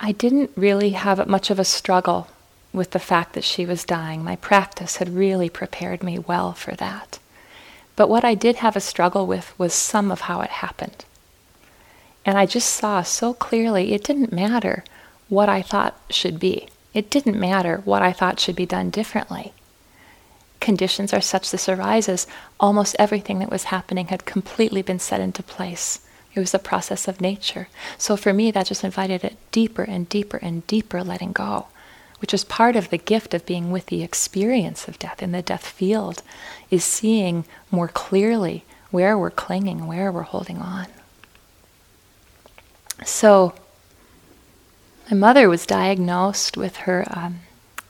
I 0.00 0.12
didn't 0.12 0.50
really 0.56 0.90
have 0.90 1.26
much 1.26 1.50
of 1.50 1.58
a 1.58 1.64
struggle 1.64 2.28
with 2.72 2.90
the 2.90 2.98
fact 2.98 3.32
that 3.32 3.44
she 3.44 3.64
was 3.64 3.84
dying. 3.84 4.22
My 4.22 4.36
practice 4.36 4.96
had 4.96 5.14
really 5.14 5.48
prepared 5.48 6.02
me 6.02 6.18
well 6.18 6.52
for 6.52 6.74
that. 6.74 7.18
But 7.96 8.08
what 8.08 8.24
I 8.24 8.34
did 8.34 8.56
have 8.56 8.76
a 8.76 8.80
struggle 8.80 9.26
with 9.26 9.58
was 9.58 9.72
some 9.72 10.10
of 10.10 10.22
how 10.22 10.42
it 10.42 10.50
happened. 10.50 11.04
And 12.24 12.36
I 12.36 12.44
just 12.44 12.68
saw 12.70 13.02
so 13.02 13.32
clearly 13.32 13.94
it 13.94 14.04
didn't 14.04 14.32
matter 14.32 14.84
what 15.28 15.48
I 15.48 15.62
thought 15.62 15.98
should 16.10 16.38
be. 16.38 16.68
It 16.92 17.10
didn't 17.10 17.38
matter 17.38 17.82
what 17.84 18.02
I 18.02 18.12
thought 18.12 18.40
should 18.40 18.56
be 18.56 18.66
done 18.66 18.90
differently. 18.90 19.52
Conditions 20.60 21.12
are 21.12 21.20
such 21.20 21.50
this 21.50 21.68
arises, 21.68 22.26
almost 22.58 22.96
everything 22.98 23.38
that 23.38 23.50
was 23.50 23.64
happening 23.64 24.08
had 24.08 24.24
completely 24.24 24.82
been 24.82 24.98
set 24.98 25.20
into 25.20 25.42
place. 25.42 26.00
It 26.36 26.40
was 26.40 26.54
a 26.54 26.60
process 26.60 27.08
of 27.08 27.20
nature. 27.20 27.66
So 27.98 28.16
for 28.16 28.32
me, 28.32 28.52
that 28.52 28.66
just 28.66 28.84
invited 28.84 29.24
it 29.24 29.36
deeper 29.50 29.82
and 29.82 30.08
deeper 30.08 30.36
and 30.36 30.64
deeper 30.68 31.02
letting 31.02 31.32
go 31.32 31.66
which 32.18 32.32
is 32.32 32.44
part 32.44 32.76
of 32.76 32.90
the 32.90 32.98
gift 32.98 33.34
of 33.34 33.46
being 33.46 33.70
with 33.70 33.86
the 33.86 34.02
experience 34.02 34.88
of 34.88 34.98
death 34.98 35.22
in 35.22 35.32
the 35.32 35.42
death 35.42 35.66
field, 35.66 36.22
is 36.70 36.84
seeing 36.84 37.44
more 37.70 37.88
clearly 37.88 38.64
where 38.90 39.18
we're 39.18 39.30
clinging, 39.30 39.86
where 39.86 40.10
we're 40.10 40.22
holding 40.22 40.58
on. 40.58 40.86
So, 43.04 43.54
my 45.10 45.16
mother 45.16 45.48
was 45.48 45.66
diagnosed 45.66 46.56
with 46.56 46.76
her 46.78 47.04
um, 47.10 47.40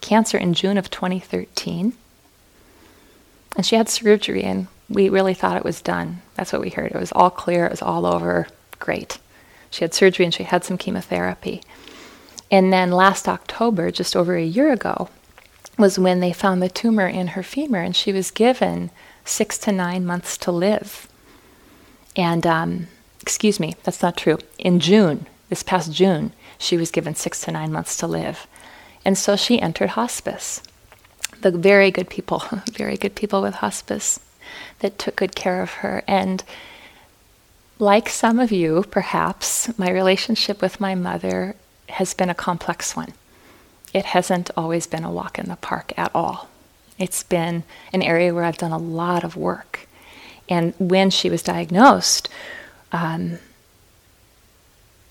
cancer 0.00 0.36
in 0.36 0.52
June 0.52 0.76
of 0.76 0.90
2013. 0.90 1.92
And 3.56 3.64
she 3.64 3.76
had 3.76 3.88
surgery, 3.88 4.42
and 4.42 4.66
we 4.88 5.08
really 5.08 5.34
thought 5.34 5.56
it 5.56 5.64
was 5.64 5.80
done. 5.80 6.22
That's 6.34 6.52
what 6.52 6.62
we 6.62 6.70
heard. 6.70 6.92
It 6.92 6.98
was 6.98 7.12
all 7.12 7.30
clear, 7.30 7.66
it 7.66 7.72
was 7.72 7.82
all 7.82 8.06
over. 8.06 8.46
Great. 8.78 9.18
She 9.70 9.82
had 9.82 9.94
surgery 9.94 10.24
and 10.24 10.34
she 10.34 10.44
had 10.44 10.64
some 10.64 10.78
chemotherapy. 10.78 11.62
And 12.50 12.72
then 12.72 12.92
last 12.92 13.28
October, 13.28 13.90
just 13.90 14.14
over 14.14 14.36
a 14.36 14.44
year 14.44 14.70
ago, 14.70 15.08
was 15.76 15.98
when 15.98 16.20
they 16.20 16.32
found 16.32 16.62
the 16.62 16.68
tumor 16.68 17.06
in 17.06 17.28
her 17.28 17.42
femur, 17.42 17.80
and 17.80 17.94
she 17.94 18.12
was 18.12 18.30
given 18.30 18.90
six 19.24 19.58
to 19.58 19.72
nine 19.72 20.06
months 20.06 20.38
to 20.38 20.52
live. 20.52 21.08
And, 22.14 22.46
um, 22.46 22.86
excuse 23.20 23.60
me, 23.60 23.74
that's 23.82 24.02
not 24.02 24.16
true. 24.16 24.38
In 24.58 24.80
June, 24.80 25.26
this 25.48 25.62
past 25.62 25.92
June, 25.92 26.32
she 26.56 26.76
was 26.76 26.90
given 26.90 27.14
six 27.14 27.40
to 27.42 27.50
nine 27.50 27.72
months 27.72 27.96
to 27.98 28.06
live. 28.06 28.46
And 29.04 29.18
so 29.18 29.36
she 29.36 29.60
entered 29.60 29.90
hospice. 29.90 30.62
The 31.42 31.50
very 31.50 31.90
good 31.90 32.08
people, 32.08 32.42
very 32.72 32.96
good 32.96 33.14
people 33.14 33.42
with 33.42 33.56
hospice 33.56 34.20
that 34.80 34.98
took 34.98 35.16
good 35.16 35.34
care 35.34 35.62
of 35.62 35.70
her. 35.74 36.02
And 36.06 36.42
like 37.78 38.08
some 38.08 38.38
of 38.38 38.52
you, 38.52 38.84
perhaps, 38.90 39.76
my 39.78 39.90
relationship 39.90 40.62
with 40.62 40.80
my 40.80 40.94
mother 40.94 41.56
has 41.88 42.14
been 42.14 42.30
a 42.30 42.34
complex 42.34 42.96
one. 42.96 43.12
It 43.92 44.06
hasn't 44.06 44.50
always 44.56 44.86
been 44.86 45.04
a 45.04 45.10
walk 45.10 45.38
in 45.38 45.48
the 45.48 45.56
park 45.56 45.92
at 45.96 46.10
all. 46.14 46.48
It's 46.98 47.22
been 47.22 47.64
an 47.92 48.02
area 48.02 48.34
where 48.34 48.44
I've 48.44 48.58
done 48.58 48.72
a 48.72 48.78
lot 48.78 49.24
of 49.24 49.36
work. 49.36 49.86
And 50.48 50.74
when 50.78 51.10
she 51.10 51.28
was 51.28 51.42
diagnosed, 51.42 52.28
um, 52.92 53.38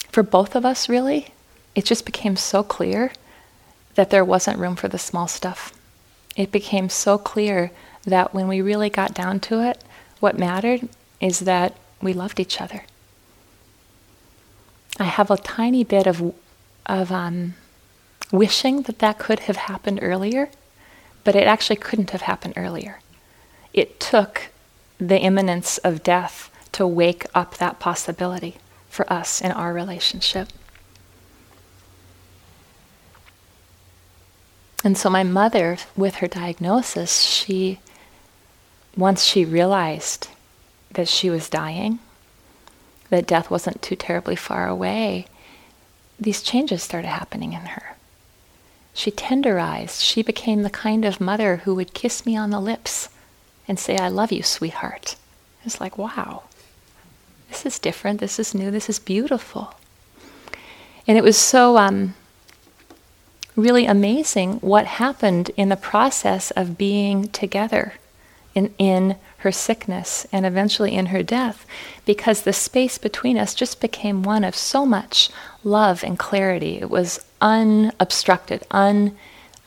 for 0.09 0.23
both 0.23 0.55
of 0.55 0.65
us, 0.65 0.87
really, 0.87 1.27
it 1.75 1.85
just 1.85 2.05
became 2.05 2.35
so 2.35 2.63
clear 2.63 3.11
that 3.95 4.09
there 4.09 4.25
wasn't 4.25 4.59
room 4.59 4.75
for 4.75 4.87
the 4.87 4.97
small 4.97 5.27
stuff. 5.27 5.73
It 6.35 6.51
became 6.51 6.89
so 6.89 7.17
clear 7.17 7.71
that 8.05 8.33
when 8.33 8.47
we 8.47 8.61
really 8.61 8.89
got 8.89 9.13
down 9.13 9.39
to 9.41 9.61
it, 9.61 9.83
what 10.19 10.37
mattered 10.37 10.87
is 11.19 11.39
that 11.41 11.75
we 12.01 12.13
loved 12.13 12.39
each 12.39 12.61
other. 12.61 12.83
I 14.99 15.05
have 15.05 15.29
a 15.29 15.37
tiny 15.37 15.83
bit 15.83 16.07
of 16.07 16.33
of 16.85 17.11
um, 17.11 17.55
wishing 18.31 18.83
that 18.83 18.99
that 18.99 19.17
could 19.17 19.41
have 19.41 19.57
happened 19.57 19.99
earlier, 20.01 20.49
but 21.23 21.35
it 21.35 21.47
actually 21.47 21.75
couldn't 21.77 22.11
have 22.11 22.21
happened 22.21 22.53
earlier. 22.55 22.99
It 23.73 23.99
took 23.99 24.49
the 24.99 25.19
imminence 25.19 25.77
of 25.79 26.03
death 26.03 26.51
to 26.73 26.85
wake 26.85 27.25
up 27.33 27.57
that 27.57 27.79
possibility 27.79 28.57
for 28.89 29.11
us 29.11 29.41
in 29.41 29.51
our 29.51 29.73
relationship. 29.73 30.49
And 34.83 34.97
so, 34.97 35.09
my 35.09 35.23
mother, 35.23 35.77
with 35.97 36.15
her 36.15 36.27
diagnosis, 36.27 37.21
she, 37.21 37.79
once 38.97 39.23
she 39.23 39.43
realized 39.43 40.29
that 40.91 41.07
she 41.07 41.29
was 41.29 41.49
dying, 41.49 41.99
that 43.09 43.27
death 43.27 43.51
wasn't 43.51 43.81
too 43.81 43.95
terribly 43.95 44.35
far 44.35 44.67
away, 44.67 45.25
these 46.19 46.41
changes 46.41 46.81
started 46.81 47.07
happening 47.07 47.53
in 47.53 47.61
her. 47.61 47.95
She 48.93 49.11
tenderized. 49.11 50.01
She 50.01 50.23
became 50.23 50.63
the 50.63 50.69
kind 50.69 51.03
of 51.03 51.19
mother 51.19 51.57
who 51.57 51.75
would 51.75 51.93
kiss 51.93 52.25
me 52.25 52.37
on 52.37 52.49
the 52.49 52.61
lips 52.61 53.09
and 53.67 53.77
say, 53.77 53.97
I 53.97 54.07
love 54.07 54.31
you, 54.31 54.41
sweetheart. 54.41 55.17
It's 55.65 55.81
like, 55.81 55.97
wow, 55.97 56.43
this 57.49 57.65
is 57.65 57.77
different. 57.77 58.21
This 58.21 58.39
is 58.39 58.55
new. 58.55 58.71
This 58.71 58.89
is 58.89 58.99
beautiful. 58.99 59.73
And 61.07 61.17
it 61.17 61.23
was 61.23 61.37
so 61.37 61.77
um, 61.77 62.13
really 63.55 63.85
amazing 63.85 64.53
what 64.55 64.85
happened 64.85 65.51
in 65.57 65.67
the 65.67 65.75
process 65.75 66.51
of 66.51 66.77
being 66.77 67.27
together 67.29 67.93
in, 68.55 68.73
in 68.77 69.17
her 69.39 69.51
sickness 69.51 70.25
and 70.31 70.45
eventually 70.45 70.95
in 70.95 71.07
her 71.07 71.21
death, 71.21 71.67
because 72.05 72.41
the 72.41 72.53
space 72.53 72.97
between 72.97 73.37
us 73.37 73.53
just 73.53 73.79
became 73.81 74.23
one 74.23 74.43
of 74.43 74.55
so 74.55 74.85
much 74.85 75.29
love 75.63 76.03
and 76.03 76.17
clarity. 76.17 76.77
It 76.77 76.89
was 76.89 77.23
unobstructed, 77.41 78.65
un, 78.71 79.15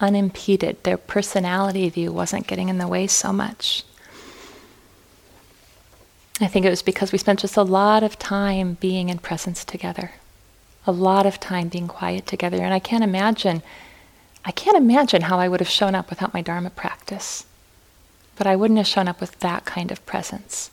unimpeded. 0.01 0.83
Their 0.83 0.97
personality 0.97 1.89
view 1.91 2.11
wasn't 2.13 2.47
getting 2.47 2.69
in 2.69 2.79
the 2.79 2.89
way 2.89 3.07
so 3.07 3.33
much. 3.33 3.85
I 6.41 6.47
think 6.47 6.65
it 6.65 6.71
was 6.71 6.83
because 6.83 7.13
we 7.13 7.19
spent 7.19 7.41
just 7.41 7.57
a 7.57 7.63
lot 7.63 8.03
of 8.03 8.19
time 8.19 8.79
being 8.81 9.09
in 9.11 9.19
presence 9.19 9.65
together, 9.65 10.13
a 10.87 10.93
lot 10.93 11.27
of 11.27 11.41
time 11.41 11.69
being 11.69 11.89
quiet 11.89 12.27
together. 12.27 12.59
And 12.59 12.73
I 12.73 12.79
can't 12.79 13.05
imagine, 13.05 13.63
I 14.45 14.53
can't 14.53 14.77
imagine 14.77 15.23
how 15.23 15.39
I 15.39 15.49
would 15.49 15.61
have 15.61 15.69
shown 15.69 15.97
up 15.97 16.09
without 16.11 16.33
my 16.33 16.41
Dharma 16.41 16.71
practice 16.71 17.45
but 18.39 18.47
I 18.47 18.57
wouldn't 18.57 18.79
have 18.79 18.87
shown 18.87 19.09
up 19.09 19.21
with 19.21 19.39
that 19.41 19.65
kind 19.65 19.91
of 19.91 20.07
presence. 20.07 20.71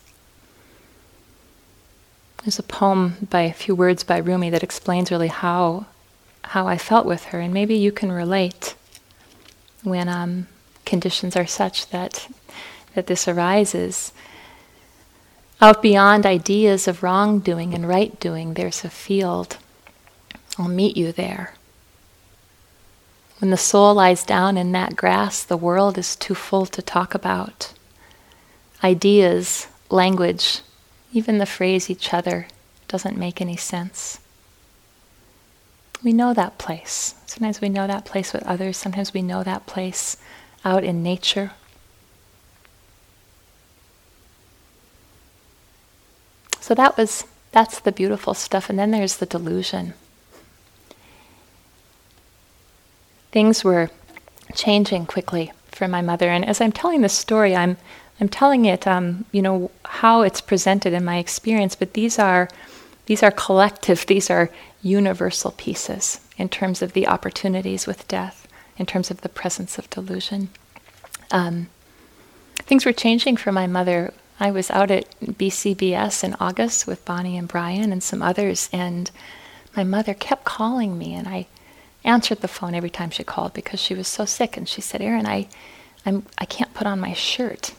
There's 2.44 2.60
a 2.60 2.64
poem 2.64 3.28
by 3.30 3.42
a 3.42 3.54
few 3.54 3.74
words 3.74 4.04
by 4.04 4.18
Rumi 4.18 4.52
that 4.52 4.64
explains 4.64 5.12
really 5.12 5.28
how 5.30 5.88
how 6.50 6.68
I 6.68 6.78
felt 6.78 7.08
with 7.08 7.26
her, 7.26 7.40
and 7.40 7.52
maybe 7.52 7.74
you 7.76 7.92
can 7.92 8.12
relate 8.12 8.76
when 9.82 10.08
um, 10.08 10.48
conditions 10.86 11.36
are 11.36 11.48
such 11.48 11.90
that 11.90 12.28
that 12.94 13.08
this 13.08 13.28
arises. 13.28 14.14
Out 15.60 15.82
beyond 15.82 16.26
ideas 16.26 16.88
of 16.88 17.02
wrongdoing 17.02 17.74
and 17.74 17.88
right 17.88 18.20
doing, 18.20 18.54
there's 18.54 18.86
a 18.86 18.90
field. 18.90 19.58
I'll 20.60 20.68
meet 20.68 20.96
you 20.96 21.12
there. 21.12 21.56
When 23.46 23.52
the 23.52 23.58
soul 23.58 23.94
lies 23.94 24.24
down 24.24 24.58
in 24.58 24.72
that 24.72 24.96
grass, 24.96 25.44
the 25.44 25.56
world 25.56 26.00
is 26.00 26.16
too 26.16 26.34
full 26.34 26.66
to 26.66 26.82
talk 26.82 27.14
about. 27.14 27.76
Ideas, 28.84 29.68
language, 29.92 30.62
even 31.14 31.38
the 31.38 31.46
phrase 31.46 31.88
each 31.88 32.12
other 32.12 32.48
doesn't 32.88 33.20
make 33.20 33.40
any 33.40 33.56
sense. 33.56 34.20
We 36.04 36.12
know 36.12 36.34
that 36.34 36.58
place. 36.58 37.14
Sometimes 37.28 37.62
we 37.62 37.70
know 37.70 37.86
that 37.86 38.04
place 38.04 38.34
with 38.34 38.42
others, 38.48 38.78
sometimes 38.78 39.14
we 39.14 39.22
know 39.22 39.44
that 39.44 39.68
place 39.68 40.18
out 40.66 40.84
in 40.84 41.04
nature. 41.04 41.52
So 46.60 46.74
that 46.74 46.98
was 46.98 47.26
That's 47.52 47.80
the 47.80 47.92
beautiful 47.92 48.34
stuff. 48.34 48.72
And 48.72 48.80
then 48.80 48.90
there's 48.90 49.18
the 49.18 49.28
delusion. 49.28 49.94
Things 53.36 53.66
were 53.66 53.90
changing 54.54 55.08
quickly 55.08 55.52
for 55.68 55.90
my 55.90 56.02
mother. 56.02 56.30
And 56.30 56.46
as 56.46 56.62
I'm 56.62 56.72
telling 56.72 57.02
this 57.02 57.12
story, 57.12 57.54
I'm, 57.54 57.76
I'm 58.22 58.30
telling 58.30 58.64
it, 58.64 58.88
um, 58.88 59.26
you 59.34 59.42
know, 59.42 59.72
how 59.84 60.22
it's 60.22 60.40
presented 60.40 60.94
in 60.94 61.04
my 61.04 61.18
experience, 61.18 61.76
but 61.76 61.96
these 61.96 62.18
are, 62.18 62.48
these 63.08 63.22
are 63.24 63.32
collective, 63.32 64.06
these 64.08 64.30
are 64.30 64.50
universal 64.82 65.52
pieces 65.52 66.22
in 66.38 66.48
terms 66.48 66.82
of 66.82 66.94
the 66.94 67.08
opportunities 67.10 67.86
with 67.86 68.08
death, 68.08 68.48
in 68.78 68.86
terms 68.86 69.12
of 69.12 69.20
the 69.20 69.28
presence 69.28 69.78
of 69.78 69.90
delusion. 69.90 70.48
Um, 71.30 71.68
things 72.60 72.86
were 72.86 72.94
changing 72.94 73.36
for 73.36 73.52
my 73.52 73.68
mother. 73.68 74.14
I 74.40 74.50
was 74.50 74.72
out 74.72 74.92
at 74.92 75.10
BCBS 75.20 76.24
in 76.24 76.38
August 76.40 76.88
with 76.88 77.04
Bonnie 77.04 77.36
and 77.36 77.50
Brian 77.50 77.92
and 77.92 78.02
some 78.02 78.22
others, 78.22 78.70
and 78.72 79.12
my 79.76 79.84
mother 79.84 80.14
kept 80.14 80.46
calling 80.46 80.98
me, 80.98 81.14
and 81.14 81.28
I 81.28 81.48
answered 82.06 82.40
the 82.40 82.48
phone 82.48 82.74
every 82.74 82.90
time 82.90 83.10
she 83.10 83.24
called 83.24 83.54
because 83.54 83.82
she 83.82 83.94
was 83.94 84.08
so 84.08 84.24
sick. 84.24 84.56
And 84.56 84.70
she 84.70 84.80
said, 84.80 85.02
"Erin, 85.02 85.26
I, 85.26 85.48
I'm, 86.06 86.26
I 86.38 86.46
can't 86.46 86.74
put 86.74 86.88
on 86.88 87.00
my 87.00 87.14
shirt," 87.14 87.74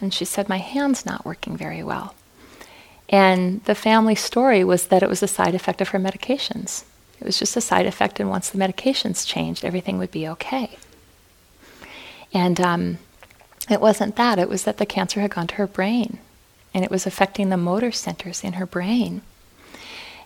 and 0.00 0.14
she 0.14 0.24
said, 0.24 0.48
"My 0.48 0.58
hand's 0.58 1.04
not 1.04 1.26
working 1.26 1.56
very 1.56 1.82
well." 1.82 2.14
And 3.08 3.62
the 3.64 3.74
family 3.74 4.14
story 4.14 4.64
was 4.64 4.86
that 4.86 5.02
it 5.02 5.08
was 5.08 5.22
a 5.22 5.28
side 5.28 5.54
effect 5.54 5.80
of 5.80 5.88
her 5.88 5.98
medications. 5.98 6.84
It 7.20 7.24
was 7.24 7.38
just 7.38 7.56
a 7.56 7.60
side 7.60 7.86
effect, 7.86 8.20
and 8.20 8.28
once 8.28 8.50
the 8.50 8.58
medications 8.58 9.26
changed, 9.26 9.64
everything 9.64 9.98
would 9.98 10.10
be 10.10 10.28
okay. 10.28 10.78
And 12.32 12.60
um, 12.60 12.98
it 13.70 13.80
wasn't 13.80 14.16
that, 14.16 14.38
it 14.38 14.48
was 14.48 14.64
that 14.64 14.78
the 14.78 14.86
cancer 14.86 15.20
had 15.20 15.30
gone 15.30 15.46
to 15.48 15.54
her 15.54 15.66
brain, 15.66 16.18
and 16.74 16.84
it 16.84 16.90
was 16.90 17.06
affecting 17.06 17.48
the 17.48 17.56
motor 17.56 17.92
centers 17.92 18.44
in 18.44 18.54
her 18.54 18.66
brain. 18.66 19.22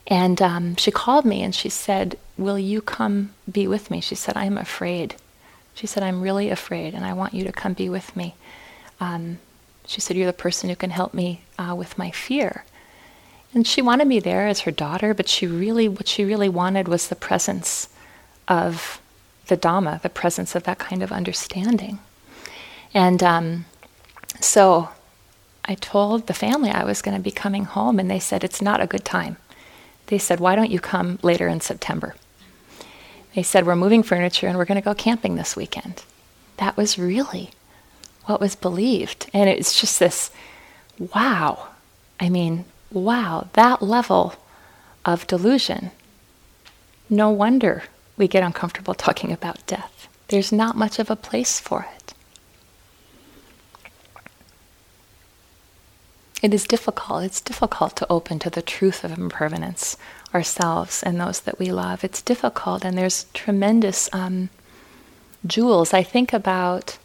And 0.07 0.41
um, 0.43 0.77
she 0.77 0.91
called 0.91 1.25
me 1.25 1.43
and 1.43 1.55
she 1.55 1.69
said, 1.69 2.19
Will 2.37 2.59
you 2.59 2.81
come 2.81 3.35
be 3.51 3.69
with 3.69 3.91
me? 3.91 4.01
She 4.01 4.15
said, 4.15 4.37
I'm 4.37 4.59
afraid. 4.59 5.15
She 5.75 5.87
said, 5.87 6.03
I'm 6.03 6.21
really 6.21 6.51
afraid, 6.51 6.95
and 6.95 7.05
I 7.05 7.13
want 7.13 7.35
you 7.35 7.45
to 7.45 7.53
come 7.53 7.75
be 7.75 7.89
with 7.89 8.15
me. 8.17 8.35
Um, 8.99 9.39
she 9.87 10.01
said, 10.01 10.17
You're 10.17 10.27
the 10.27 10.33
person 10.33 10.69
who 10.69 10.77
can 10.77 10.91
help 10.91 11.15
me 11.15 11.43
uh, 11.59 11.75
with 11.77 11.99
my 11.99 12.11
fear. 12.11 12.65
And 13.53 13.67
she 13.67 13.83
wanted 13.83 14.07
me 14.07 14.21
there 14.21 14.47
as 14.47 14.61
her 14.61 14.71
daughter, 14.71 15.13
but 15.15 15.29
she 15.29 15.47
really, 15.47 15.89
what 15.89 16.07
she 16.07 16.25
really 16.25 16.49
wanted 16.49 16.87
was 16.87 17.09
the 17.09 17.17
presence 17.17 17.89
of 18.47 19.01
the 19.49 19.57
Dhamma, 19.57 20.01
the 20.03 20.09
presence 20.09 20.55
of 20.55 20.63
that 20.65 20.79
kind 20.79 21.03
of 21.03 21.11
understanding. 21.11 21.99
And 22.95 23.23
um, 23.23 23.65
so 24.41 24.91
I 25.65 25.75
told 25.75 26.27
the 26.27 26.35
family 26.35 26.71
I 26.71 26.85
was 26.85 27.03
going 27.03 27.17
to 27.17 27.23
be 27.23 27.31
coming 27.31 27.65
home, 27.65 27.99
and 27.99 28.11
they 28.11 28.21
said, 28.21 28.45
It's 28.45 28.63
not 28.63 28.81
a 28.81 28.87
good 28.87 29.05
time. 29.05 29.37
They 30.11 30.19
said, 30.19 30.41
Why 30.41 30.57
don't 30.57 30.73
you 30.73 30.81
come 30.81 31.21
later 31.23 31.47
in 31.47 31.61
September? 31.61 32.17
They 33.35 33.45
said, 33.45 33.65
We're 33.65 33.77
moving 33.77 34.03
furniture 34.03 34.49
and 34.49 34.59
we're 34.59 34.65
going 34.65 34.81
to 34.81 34.85
go 34.85 34.93
camping 34.93 35.37
this 35.37 35.55
weekend. 35.55 36.03
That 36.57 36.77
was 36.77 36.99
really 36.99 37.51
what 38.27 38.41
was 38.41 38.57
believed. 38.57 39.31
And 39.33 39.49
it's 39.49 39.81
just 39.81 40.01
this 40.01 40.31
wow. 40.99 41.69
I 42.19 42.29
mean, 42.29 42.65
wow, 42.91 43.49
that 43.53 43.83
level 43.83 44.35
of 45.05 45.29
delusion. 45.29 45.93
No 47.09 47.31
wonder 47.31 47.85
we 48.17 48.27
get 48.27 48.43
uncomfortable 48.43 48.95
talking 48.95 49.33
about 49.33 49.65
death. 49.69 50.09
There's 50.27 50.53
not 50.53 50.77
much 50.77 50.99
of 50.99 51.09
a 51.09 51.17
place 51.17 51.61
for 51.61 51.87
it. 51.97 52.15
It 56.43 56.55
is 56.55 56.67
difficult. 56.67 57.25
It's 57.25 57.41
difficult 57.41 57.97
to 57.97 58.07
open 58.09 58.39
to 58.41 58.51
the 58.51 58.63
truth 58.63 59.05
of 59.05 59.17
impermanence 59.17 59.97
ourselves 60.33 61.03
and 61.03 61.21
those 61.21 61.41
that 61.41 61.59
we 61.59 61.71
love. 61.71 62.03
It's 62.03 62.23
difficult, 62.23 62.85
and 62.85 62.97
there's 62.97 63.27
tremendous 63.35 64.09
um, 64.13 64.49
jewels. 65.47 65.93
I 65.93 66.03
think 66.03 66.33
about 66.33 66.99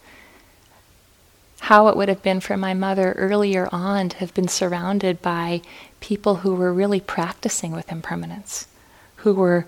how 1.62 1.88
it 1.88 1.98
would 1.98 2.10
have 2.10 2.22
been 2.22 2.40
for 2.40 2.56
my 2.56 2.74
mother 2.74 3.14
earlier 3.14 3.68
on 3.72 4.10
to 4.10 4.18
have 4.18 4.34
been 4.34 4.48
surrounded 4.48 5.22
by 5.22 5.62
people 6.00 6.36
who 6.38 6.54
were 6.56 6.72
really 6.72 7.00
practicing 7.00 7.72
with 7.72 7.92
impermanence, 7.92 8.68
who 9.18 9.34
were 9.34 9.66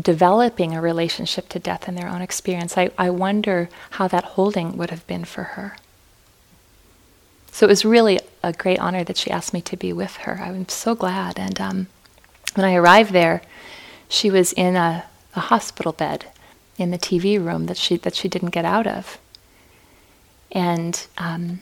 developing 0.00 0.74
a 0.74 0.80
relationship 0.80 1.48
to 1.48 1.58
death 1.60 1.88
in 1.88 1.94
their 1.94 2.08
own 2.08 2.20
experience. 2.20 2.76
I, 2.76 2.90
I 2.98 3.10
wonder 3.10 3.68
how 3.90 4.08
that 4.08 4.24
holding 4.24 4.76
would 4.76 4.90
have 4.90 5.06
been 5.06 5.24
for 5.24 5.44
her. 5.44 5.76
So 7.54 7.66
it 7.66 7.68
was 7.68 7.84
really 7.84 8.18
a 8.42 8.52
great 8.52 8.80
honor 8.80 9.04
that 9.04 9.16
she 9.16 9.30
asked 9.30 9.54
me 9.54 9.60
to 9.60 9.76
be 9.76 9.92
with 9.92 10.16
her. 10.16 10.40
I'm 10.42 10.68
so 10.68 10.96
glad. 10.96 11.38
And 11.38 11.60
um, 11.60 11.86
when 12.56 12.66
I 12.66 12.74
arrived 12.74 13.12
there, 13.12 13.42
she 14.08 14.28
was 14.28 14.52
in 14.54 14.74
a, 14.74 15.04
a 15.36 15.40
hospital 15.40 15.92
bed 15.92 16.26
in 16.78 16.90
the 16.90 16.98
TV 16.98 17.38
room 17.38 17.66
that 17.66 17.76
she 17.76 17.96
that 17.98 18.16
she 18.16 18.26
didn't 18.26 18.50
get 18.50 18.64
out 18.64 18.88
of. 18.88 19.20
And 20.50 21.06
um, 21.16 21.60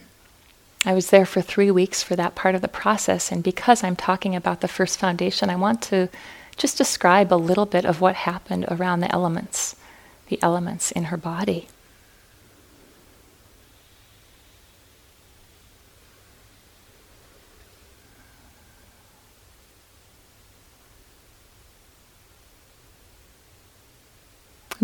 I 0.83 0.95
was 0.95 1.11
there 1.11 1.27
for 1.27 1.43
three 1.43 1.69
weeks 1.69 2.01
for 2.01 2.15
that 2.15 2.33
part 2.33 2.55
of 2.55 2.63
the 2.63 2.67
process. 2.67 3.31
And 3.31 3.43
because 3.43 3.83
I'm 3.83 3.95
talking 3.95 4.35
about 4.35 4.61
the 4.61 4.67
first 4.67 4.97
foundation, 4.97 5.51
I 5.51 5.55
want 5.55 5.83
to 5.83 6.09
just 6.57 6.75
describe 6.75 7.31
a 7.31 7.35
little 7.35 7.67
bit 7.67 7.85
of 7.85 8.01
what 8.01 8.15
happened 8.15 8.65
around 8.67 9.01
the 9.01 9.11
elements, 9.11 9.75
the 10.29 10.41
elements 10.41 10.89
in 10.89 11.03
her 11.05 11.17
body. 11.17 11.67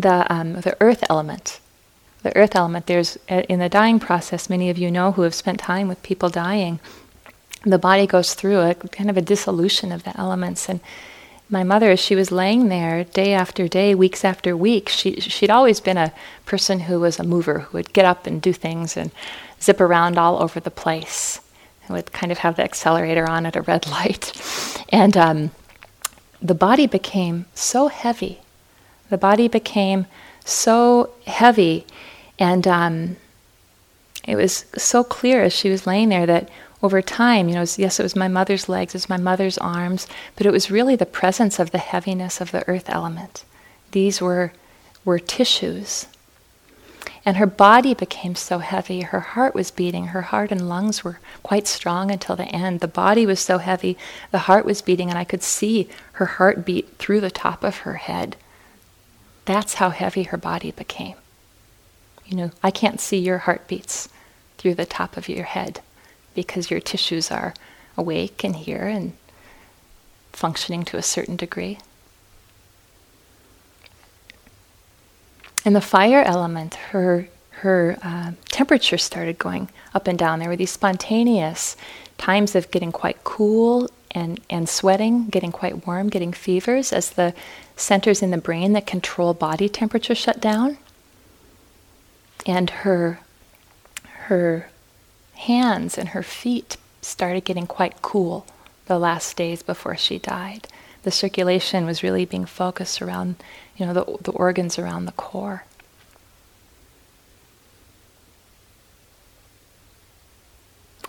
The, 0.01 0.31
um, 0.33 0.53
the 0.61 0.77
earth 0.79 1.03
element 1.09 1.59
the 2.21 2.35
earth 2.35 2.55
element, 2.55 2.87
there's 2.87 3.17
uh, 3.29 3.43
in 3.47 3.59
the 3.59 3.69
dying 3.69 3.99
process, 3.99 4.49
many 4.49 4.69
of 4.69 4.77
you 4.77 4.91
know 4.91 5.13
who 5.13 5.21
have 5.21 5.33
spent 5.33 5.59
time 5.59 5.87
with 5.87 6.03
people 6.03 6.29
dying, 6.29 6.79
the 7.63 7.79
body 7.79 8.07
goes 8.07 8.33
through 8.33 8.59
a 8.59 8.75
kind 8.75 9.09
of 9.09 9.17
a 9.17 9.21
dissolution 9.21 9.91
of 9.91 10.03
the 10.03 10.17
elements. 10.19 10.69
And 10.69 10.79
my 11.49 11.63
mother, 11.63 11.91
as 11.91 11.99
she 11.99 12.15
was 12.15 12.31
laying 12.31 12.69
there 12.69 13.03
day 13.03 13.33
after 13.33 13.67
day, 13.67 13.95
weeks 13.95 14.23
after 14.23 14.55
weeks, 14.55 14.93
she, 14.93 15.19
she'd 15.19 15.49
always 15.49 15.79
been 15.79 15.97
a 15.97 16.13
person 16.45 16.81
who 16.81 16.99
was 16.99 17.19
a 17.19 17.23
mover, 17.23 17.59
who 17.59 17.77
would 17.77 17.93
get 17.93 18.05
up 18.05 18.27
and 18.27 18.41
do 18.41 18.53
things 18.53 18.95
and 18.95 19.11
zip 19.61 19.81
around 19.81 20.17
all 20.17 20.41
over 20.41 20.59
the 20.59 20.71
place. 20.71 21.41
And 21.87 21.95
would 21.95 22.11
kind 22.11 22.31
of 22.31 22.39
have 22.39 22.55
the 22.55 22.63
accelerator 22.63 23.27
on 23.29 23.45
at 23.45 23.55
a 23.55 23.61
red 23.61 23.87
light. 23.91 24.31
And 24.89 25.17
um, 25.17 25.51
the 26.41 26.55
body 26.55 26.87
became 26.87 27.45
so 27.55 27.87
heavy. 27.87 28.41
The 29.09 29.17
body 29.17 29.47
became 29.47 30.05
so 30.45 31.11
heavy 31.25 31.85
and 32.37 32.67
um, 32.67 33.17
it 34.23 34.35
was 34.35 34.65
so 34.77 35.03
clear 35.03 35.43
as 35.43 35.53
she 35.53 35.69
was 35.69 35.87
laying 35.87 36.09
there 36.09 36.25
that 36.25 36.49
over 36.81 37.01
time, 37.01 37.49
you 37.49 37.55
know, 37.55 37.65
yes, 37.77 37.99
it 37.99 38.03
was 38.03 38.15
my 38.15 38.29
mother's 38.29 38.69
legs, 38.69 38.93
it 38.93 38.97
was 38.97 39.09
my 39.09 39.17
mother's 39.17 39.57
arms, 39.57 40.07
but 40.35 40.45
it 40.45 40.51
was 40.51 40.71
really 40.71 40.95
the 40.95 41.05
presence 41.05 41.59
of 41.59 41.71
the 41.71 41.77
heaviness 41.77 42.39
of 42.39 42.51
the 42.51 42.65
earth 42.69 42.89
element. 42.89 43.43
These 43.91 44.21
were, 44.21 44.53
were 45.03 45.19
tissues. 45.19 46.07
And 47.25 47.35
her 47.35 47.45
body 47.45 47.93
became 47.93 48.35
so 48.35 48.59
heavy, 48.59 49.01
her 49.01 49.19
heart 49.19 49.53
was 49.53 49.71
beating, 49.71 50.07
her 50.07 50.21
heart 50.21 50.51
and 50.51 50.69
lungs 50.69 51.03
were 51.03 51.19
quite 51.43 51.67
strong 51.67 52.11
until 52.11 52.37
the 52.37 52.45
end. 52.45 52.79
The 52.79 52.87
body 52.87 53.25
was 53.25 53.41
so 53.41 53.57
heavy, 53.57 53.97
the 54.31 54.39
heart 54.39 54.65
was 54.65 54.81
beating, 54.81 55.09
and 55.09 55.19
I 55.19 55.25
could 55.25 55.43
see 55.43 55.89
her 56.13 56.25
heart 56.25 56.65
beat 56.65 56.97
through 56.97 57.19
the 57.19 57.29
top 57.29 57.65
of 57.65 57.79
her 57.79 57.95
head. 57.95 58.37
That's 59.49 59.73
how 59.73 59.89
heavy 59.89 60.21
her 60.25 60.37
body 60.37 60.69
became. 60.69 61.15
You 62.23 62.37
know, 62.37 62.51
I 62.61 62.69
can't 62.69 63.01
see 63.01 63.17
your 63.17 63.39
heartbeats 63.39 64.07
through 64.59 64.75
the 64.75 64.85
top 64.85 65.17
of 65.17 65.27
your 65.27 65.45
head 65.45 65.81
because 66.35 66.69
your 66.69 66.79
tissues 66.79 67.31
are 67.31 67.55
awake 67.97 68.43
and 68.43 68.55
here 68.55 68.85
and 68.85 69.13
functioning 70.33 70.83
to 70.83 70.97
a 70.97 71.01
certain 71.01 71.35
degree. 71.35 71.79
And 75.65 75.75
the 75.75 75.81
fire 75.81 76.21
element, 76.21 76.75
her 76.91 77.27
her 77.49 77.97
uh, 78.03 78.33
temperature 78.49 78.99
started 78.99 79.39
going 79.39 79.69
up 79.95 80.05
and 80.07 80.19
down. 80.19 80.37
There 80.37 80.49
were 80.49 80.57
these 80.57 80.69
spontaneous 80.69 81.75
times 82.19 82.53
of 82.53 82.69
getting 82.69 82.91
quite 82.91 83.23
cool 83.23 83.89
and, 84.11 84.39
and 84.49 84.69
sweating, 84.69 85.27
getting 85.27 85.51
quite 85.51 85.87
warm, 85.87 86.09
getting 86.09 86.33
fevers 86.33 86.93
as 86.93 87.09
the 87.11 87.33
centers 87.79 88.21
in 88.21 88.31
the 88.31 88.37
brain 88.37 88.73
that 88.73 88.85
control 88.85 89.33
body 89.33 89.69
temperature 89.69 90.15
shut 90.15 90.41
down 90.41 90.77
and 92.45 92.69
her 92.69 93.19
her 94.03 94.69
hands 95.35 95.97
and 95.97 96.09
her 96.09 96.23
feet 96.23 96.77
started 97.01 97.45
getting 97.45 97.65
quite 97.65 98.01
cool 98.01 98.45
the 98.85 98.99
last 98.99 99.35
days 99.37 99.63
before 99.63 99.95
she 99.95 100.19
died. 100.19 100.67
The 101.03 101.11
circulation 101.11 101.85
was 101.85 102.03
really 102.03 102.25
being 102.25 102.45
focused 102.45 103.01
around, 103.01 103.35
you 103.77 103.85
know, 103.85 103.93
the, 103.93 104.17
the 104.21 104.31
organs 104.31 104.77
around 104.77 105.05
the 105.05 105.13
core. 105.13 105.63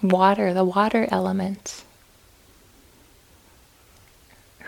Water, 0.03 0.55
the 0.55 0.64
water 0.64 1.09
element. 1.11 1.85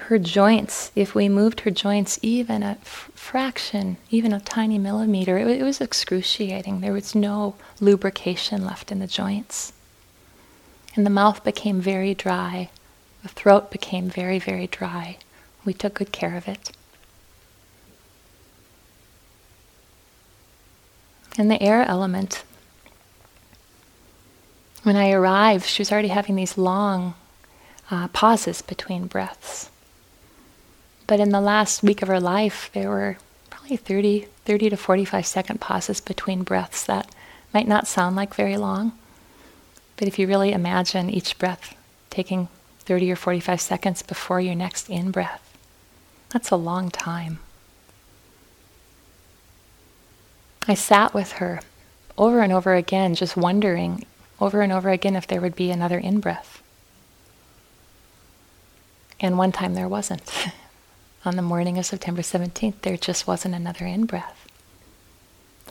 Her 0.02 0.18
joints, 0.18 0.90
if 0.94 1.14
we 1.14 1.28
moved 1.28 1.60
her 1.60 1.70
joints 1.70 2.18
even 2.22 2.62
a 2.62 2.78
f- 2.82 3.10
fraction, 3.14 3.96
even 4.10 4.32
a 4.32 4.40
tiny 4.40 4.78
millimeter, 4.78 5.38
it, 5.38 5.60
it 5.60 5.62
was 5.62 5.80
excruciating. 5.80 6.80
There 6.80 6.92
was 6.92 7.14
no 7.14 7.54
lubrication 7.80 8.64
left 8.64 8.92
in 8.92 8.98
the 8.98 9.06
joints. 9.06 9.72
And 10.94 11.06
the 11.06 11.10
mouth 11.10 11.42
became 11.42 11.80
very 11.80 12.14
dry. 12.14 12.70
The 13.22 13.28
throat 13.28 13.70
became 13.70 14.10
very, 14.10 14.38
very 14.38 14.66
dry. 14.66 15.18
We 15.64 15.72
took 15.74 15.94
good 15.94 16.12
care 16.12 16.36
of 16.36 16.48
it. 16.48 16.72
And 21.38 21.50
the 21.50 21.62
air 21.62 21.82
element. 21.82 22.44
When 24.82 24.96
I 24.96 25.12
arrived, 25.12 25.64
she 25.64 25.80
was 25.80 25.90
already 25.90 26.08
having 26.08 26.36
these 26.36 26.58
long 26.58 27.14
uh, 27.90 28.08
pauses 28.08 28.62
between 28.62 29.06
breaths. 29.06 29.70
But 31.12 31.20
in 31.20 31.28
the 31.28 31.42
last 31.42 31.82
week 31.82 32.00
of 32.00 32.08
her 32.08 32.20
life, 32.20 32.70
there 32.72 32.88
were 32.88 33.18
probably 33.50 33.76
30, 33.76 34.28
30 34.46 34.70
to 34.70 34.78
45 34.78 35.26
second 35.26 35.60
pauses 35.60 36.00
between 36.00 36.42
breaths 36.42 36.84
that 36.86 37.14
might 37.52 37.68
not 37.68 37.86
sound 37.86 38.16
like 38.16 38.32
very 38.32 38.56
long. 38.56 38.92
But 39.98 40.08
if 40.08 40.18
you 40.18 40.26
really 40.26 40.52
imagine 40.52 41.10
each 41.10 41.38
breath 41.38 41.74
taking 42.08 42.48
30 42.78 43.12
or 43.12 43.16
45 43.16 43.60
seconds 43.60 44.00
before 44.00 44.40
your 44.40 44.54
next 44.54 44.88
in 44.88 45.10
breath, 45.10 45.54
that's 46.30 46.48
a 46.48 46.56
long 46.56 46.88
time. 46.90 47.40
I 50.66 50.72
sat 50.72 51.12
with 51.12 51.32
her 51.32 51.60
over 52.16 52.40
and 52.40 52.54
over 52.54 52.72
again, 52.72 53.14
just 53.14 53.36
wondering 53.36 54.06
over 54.40 54.62
and 54.62 54.72
over 54.72 54.88
again 54.88 55.16
if 55.16 55.26
there 55.26 55.42
would 55.42 55.56
be 55.56 55.70
another 55.70 55.98
in 55.98 56.20
breath. 56.20 56.62
And 59.20 59.36
one 59.36 59.52
time 59.52 59.74
there 59.74 59.88
wasn't. 59.88 60.48
On 61.24 61.36
the 61.36 61.42
morning 61.42 61.78
of 61.78 61.86
September 61.86 62.22
17th, 62.22 62.80
there 62.82 62.96
just 62.96 63.26
wasn't 63.26 63.54
another 63.54 63.86
in 63.86 64.06
breath. 64.06 64.48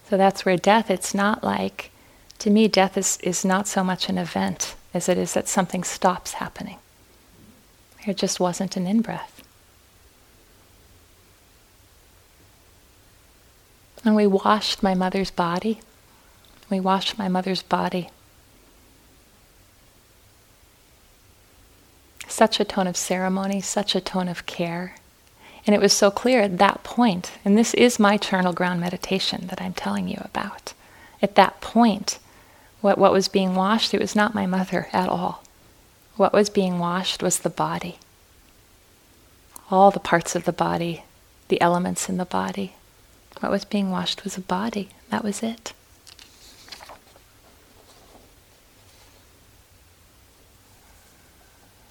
So 0.09 0.17
that's 0.17 0.45
where 0.45 0.57
death, 0.57 0.89
it's 0.89 1.13
not 1.13 1.43
like, 1.43 1.91
to 2.39 2.49
me, 2.49 2.67
death 2.67 2.97
is, 2.97 3.17
is 3.21 3.43
not 3.43 3.67
so 3.67 3.83
much 3.83 4.07
an 4.07 4.17
event 4.17 4.75
as 4.93 5.09
it 5.09 5.17
is 5.17 5.33
that 5.33 5.47
something 5.47 5.83
stops 5.83 6.33
happening. 6.33 6.77
There 8.05 8.13
just 8.13 8.39
wasn't 8.39 8.77
an 8.77 8.87
in 8.87 9.01
breath. 9.01 9.41
And 14.03 14.15
we 14.15 14.25
washed 14.25 14.81
my 14.81 14.95
mother's 14.95 15.31
body. 15.31 15.81
We 16.69 16.79
washed 16.79 17.17
my 17.17 17.27
mother's 17.27 17.61
body. 17.61 18.09
Such 22.27 22.59
a 22.59 22.65
tone 22.65 22.87
of 22.87 22.97
ceremony, 22.97 23.61
such 23.61 23.93
a 23.93 24.01
tone 24.01 24.27
of 24.27 24.45
care. 24.45 24.95
And 25.65 25.75
it 25.75 25.81
was 25.81 25.93
so 25.93 26.09
clear 26.09 26.41
at 26.41 26.57
that 26.57 26.83
point, 26.83 27.33
and 27.45 27.57
this 27.57 27.73
is 27.75 27.99
my 27.99 28.17
charnel 28.17 28.53
ground 28.53 28.81
meditation 28.81 29.47
that 29.47 29.61
I'm 29.61 29.73
telling 29.73 30.07
you 30.07 30.19
about. 30.23 30.73
At 31.21 31.35
that 31.35 31.61
point, 31.61 32.17
what, 32.81 32.97
what 32.97 33.13
was 33.13 33.27
being 33.27 33.53
washed, 33.53 33.93
it 33.93 34.01
was 34.01 34.15
not 34.15 34.33
my 34.33 34.47
mother 34.47 34.87
at 34.91 35.07
all. 35.07 35.43
What 36.15 36.33
was 36.33 36.49
being 36.49 36.79
washed 36.79 37.21
was 37.21 37.39
the 37.39 37.49
body. 37.49 37.99
All 39.69 39.91
the 39.91 39.99
parts 39.99 40.35
of 40.35 40.45
the 40.45 40.51
body, 40.51 41.03
the 41.47 41.61
elements 41.61 42.09
in 42.09 42.17
the 42.17 42.25
body. 42.25 42.73
What 43.39 43.51
was 43.51 43.65
being 43.65 43.91
washed 43.91 44.23
was 44.23 44.37
a 44.37 44.41
body. 44.41 44.89
That 45.09 45.23
was 45.23 45.43
it. 45.43 45.73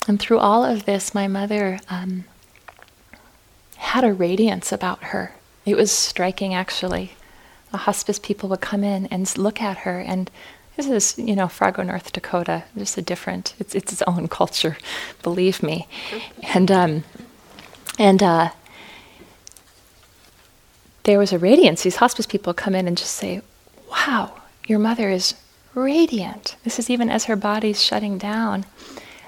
And 0.08 0.18
through 0.18 0.38
all 0.38 0.64
of 0.64 0.86
this, 0.86 1.14
my 1.14 1.28
mother 1.28 1.78
um, 1.88 2.24
had 3.90 4.04
a 4.04 4.12
radiance 4.12 4.70
about 4.70 5.02
her. 5.02 5.34
It 5.66 5.76
was 5.76 5.90
striking, 5.90 6.54
actually. 6.54 7.14
The 7.72 7.78
hospice 7.78 8.20
people 8.20 8.48
would 8.50 8.60
come 8.60 8.84
in 8.84 9.06
and 9.06 9.36
look 9.36 9.60
at 9.60 9.78
her, 9.78 9.98
and 9.98 10.30
this 10.76 10.86
is, 10.86 11.18
you 11.18 11.34
know, 11.34 11.48
Fargo, 11.48 11.82
North 11.82 12.12
Dakota, 12.12 12.62
just 12.78 12.96
a 12.96 13.02
different, 13.02 13.54
it's, 13.58 13.74
it's 13.74 13.92
its 13.92 14.02
own 14.02 14.28
culture, 14.38 14.76
believe 15.24 15.60
me. 15.60 15.88
And, 16.54 16.70
um, 16.70 17.04
and 17.98 18.22
uh, 18.22 18.50
there 21.02 21.18
was 21.18 21.32
a 21.32 21.38
radiance. 21.38 21.82
These 21.82 21.96
hospice 21.96 22.26
people 22.26 22.54
come 22.54 22.76
in 22.76 22.86
and 22.86 22.96
just 22.96 23.16
say, 23.16 23.42
Wow, 23.90 24.40
your 24.68 24.78
mother 24.78 25.10
is 25.10 25.34
radiant. 25.74 26.54
This 26.62 26.78
is 26.78 26.90
even 26.90 27.10
as 27.10 27.24
her 27.24 27.34
body's 27.34 27.82
shutting 27.82 28.18
down. 28.18 28.66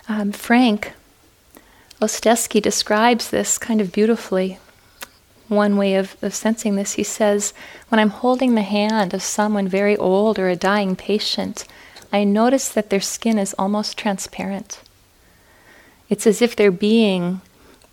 Um, 0.09 0.31
Frank 0.31 0.93
Ostaseski 2.03 2.61
describes 2.61 3.31
this 3.31 3.59
kind 3.59 3.81
of 3.81 3.93
beautifully. 3.93 4.59
One 5.47 5.77
way 5.77 5.95
of, 5.95 6.17
of 6.21 6.35
sensing 6.35 6.75
this, 6.75 6.95
he 6.95 7.05
says, 7.05 7.55
When 7.91 8.01
I'm 8.01 8.11
holding 8.11 8.57
the 8.57 8.63
hand 8.63 9.15
of 9.15 9.23
someone 9.23 9.69
very 9.69 9.97
old 9.97 10.37
or 10.37 10.49
a 10.49 10.57
dying 10.57 10.97
patient, 10.97 11.65
I 12.13 12.25
notice 12.25 12.69
that 12.69 12.91
their 12.91 13.01
skin 13.01 13.39
is 13.39 13.55
almost 13.57 13.97
transparent. 13.97 14.81
It's 16.09 16.27
as 16.27 16.43
if 16.43 16.57
their 16.57 16.73
being 16.73 17.41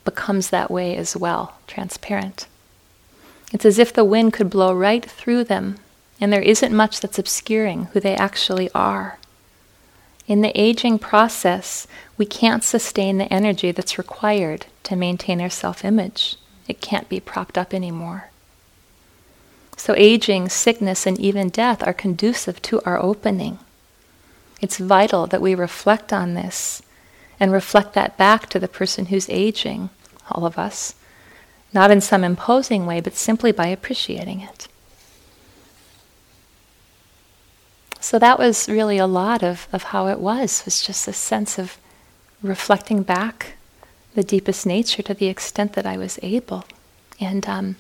becomes 0.04 0.50
that 0.50 0.72
way 0.72 0.96
as 0.96 1.16
well, 1.16 1.60
transparent. 1.68 2.48
It's 3.54 3.66
as 3.66 3.78
if 3.78 3.94
the 3.94 4.04
wind 4.04 4.34
could 4.34 4.50
blow 4.50 4.74
right 4.74 5.06
through 5.06 5.44
them, 5.44 5.78
and 6.20 6.34
there 6.34 6.42
isn't 6.42 6.76
much 6.76 7.00
that's 7.00 7.20
obscuring 7.20 7.86
who 7.94 8.00
they 8.00 8.16
actually 8.16 8.72
are. 8.74 9.20
In 10.30 10.42
the 10.42 10.62
aging 10.62 11.00
process, 11.00 11.88
we 12.16 12.26
can't 12.28 12.64
sustain 12.64 13.18
the 13.18 13.34
energy 13.34 13.72
that's 13.72 13.98
required 13.98 14.68
to 14.84 14.96
maintain 14.96 15.42
our 15.42 15.50
self 15.50 15.84
image. 15.84 16.36
It 16.68 16.82
can't 16.82 17.10
be 17.10 17.20
propped 17.20 17.58
up 17.58 17.74
anymore. 17.74 18.30
So, 19.76 19.96
aging, 19.98 20.50
sickness, 20.50 21.08
and 21.08 21.20
even 21.20 21.50
death 21.50 21.82
are 21.82 21.94
conducive 21.94 22.62
to 22.64 22.80
our 22.86 23.02
opening. 23.02 23.58
It's 24.62 24.78
vital 24.78 25.26
that 25.26 25.42
we 25.42 25.56
reflect 25.56 26.14
on 26.14 26.36
this 26.36 26.84
and 27.40 27.52
reflect 27.52 27.94
that 27.94 28.16
back 28.16 28.50
to 28.50 28.60
the 28.60 28.68
person 28.68 29.08
who's 29.08 29.30
aging, 29.30 29.90
all 30.30 30.46
of 30.46 30.60
us, 30.60 30.94
not 31.74 31.90
in 31.90 32.02
some 32.02 32.24
imposing 32.24 32.86
way, 32.86 33.02
but 33.02 33.16
simply 33.16 33.52
by 33.52 33.68
appreciating 33.68 34.42
it. 34.42 34.68
So 38.02 38.18
that 38.20 38.40
was 38.40 38.70
really 38.70 38.98
a 38.98 39.08
lot 39.08 39.44
of, 39.44 39.68
of 39.74 39.84
how 39.84 40.08
it 40.08 40.20
was, 40.20 40.64
was 40.66 40.82
just 40.82 41.08
a 41.08 41.14
sense 41.14 41.60
of 41.60 41.78
reflecting 42.42 43.04
back 43.04 43.54
the 44.16 44.24
deepest 44.24 44.66
nature 44.66 45.04
to 45.04 45.14
the 45.14 45.28
extent 45.28 45.74
that 45.74 45.86
I 45.86 45.98
was 45.98 46.18
able. 46.22 46.66
And 47.20 47.48
um, 47.48 47.76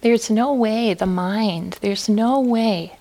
there's 0.00 0.30
no 0.30 0.52
way 0.52 0.94
the 0.94 1.06
mind, 1.06 1.78
there's 1.80 2.08
no 2.08 2.40
way 2.40 2.96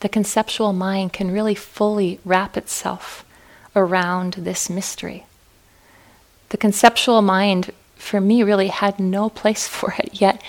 the 0.00 0.08
conceptual 0.08 0.72
mind 0.72 1.12
can 1.12 1.30
really 1.30 1.54
fully 1.54 2.20
wrap 2.24 2.56
itself 2.56 3.24
around 3.74 4.34
this 4.34 4.68
mystery. 4.68 5.24
The 6.50 6.56
conceptual 6.56 7.22
mind, 7.22 7.72
for 7.96 8.20
me, 8.20 8.42
really 8.42 8.68
had 8.68 8.98
no 9.00 9.28
place 9.28 9.66
for 9.76 9.94
it, 9.98 10.20
yet 10.20 10.42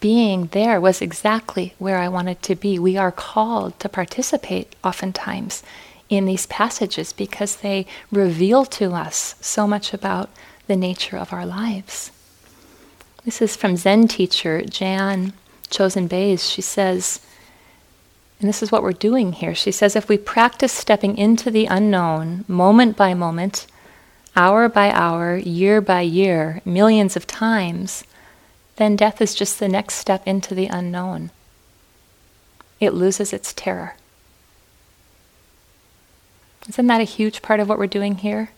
being 0.00 0.46
there 0.52 0.80
was 0.80 1.02
exactly 1.02 1.74
where 1.78 1.98
I 1.98 2.08
wanted 2.08 2.42
to 2.42 2.54
be. 2.54 2.78
We 2.78 2.96
are 2.96 3.12
called 3.12 3.78
to 3.80 3.88
participate 3.88 4.74
oftentimes 4.84 5.62
in 6.08 6.24
these 6.24 6.46
passages 6.46 7.12
because 7.12 7.56
they 7.56 7.86
reveal 8.10 8.64
to 8.64 8.92
us 8.92 9.34
so 9.40 9.66
much 9.66 9.92
about 9.92 10.30
the 10.66 10.76
nature 10.76 11.16
of 11.16 11.32
our 11.32 11.44
lives. 11.44 12.10
This 13.24 13.42
is 13.42 13.56
from 13.56 13.76
Zen 13.76 14.08
teacher 14.08 14.62
Jan 14.62 15.32
Chosen 15.70 16.06
Bays. 16.06 16.48
She 16.48 16.62
says, 16.62 17.20
and 18.40 18.48
this 18.48 18.62
is 18.62 18.70
what 18.70 18.82
we're 18.82 18.92
doing 18.92 19.32
here. 19.32 19.54
She 19.54 19.72
says, 19.72 19.96
if 19.96 20.08
we 20.08 20.16
practice 20.16 20.72
stepping 20.72 21.18
into 21.18 21.50
the 21.50 21.66
unknown 21.66 22.44
moment 22.46 22.96
by 22.96 23.12
moment, 23.14 23.66
hour 24.36 24.68
by 24.68 24.92
hour, 24.92 25.36
year 25.36 25.80
by 25.80 26.02
year, 26.02 26.62
millions 26.64 27.16
of 27.16 27.26
times, 27.26 28.04
then 28.78 28.94
death 28.94 29.20
is 29.20 29.34
just 29.34 29.58
the 29.58 29.68
next 29.68 29.94
step 29.94 30.22
into 30.24 30.54
the 30.54 30.66
unknown. 30.66 31.30
It 32.78 32.94
loses 32.94 33.32
its 33.32 33.52
terror. 33.52 33.96
Isn't 36.68 36.86
that 36.86 37.00
a 37.00 37.04
huge 37.04 37.42
part 37.42 37.58
of 37.58 37.68
what 37.68 37.78
we're 37.78 37.88
doing 37.88 38.18
here? 38.18 38.50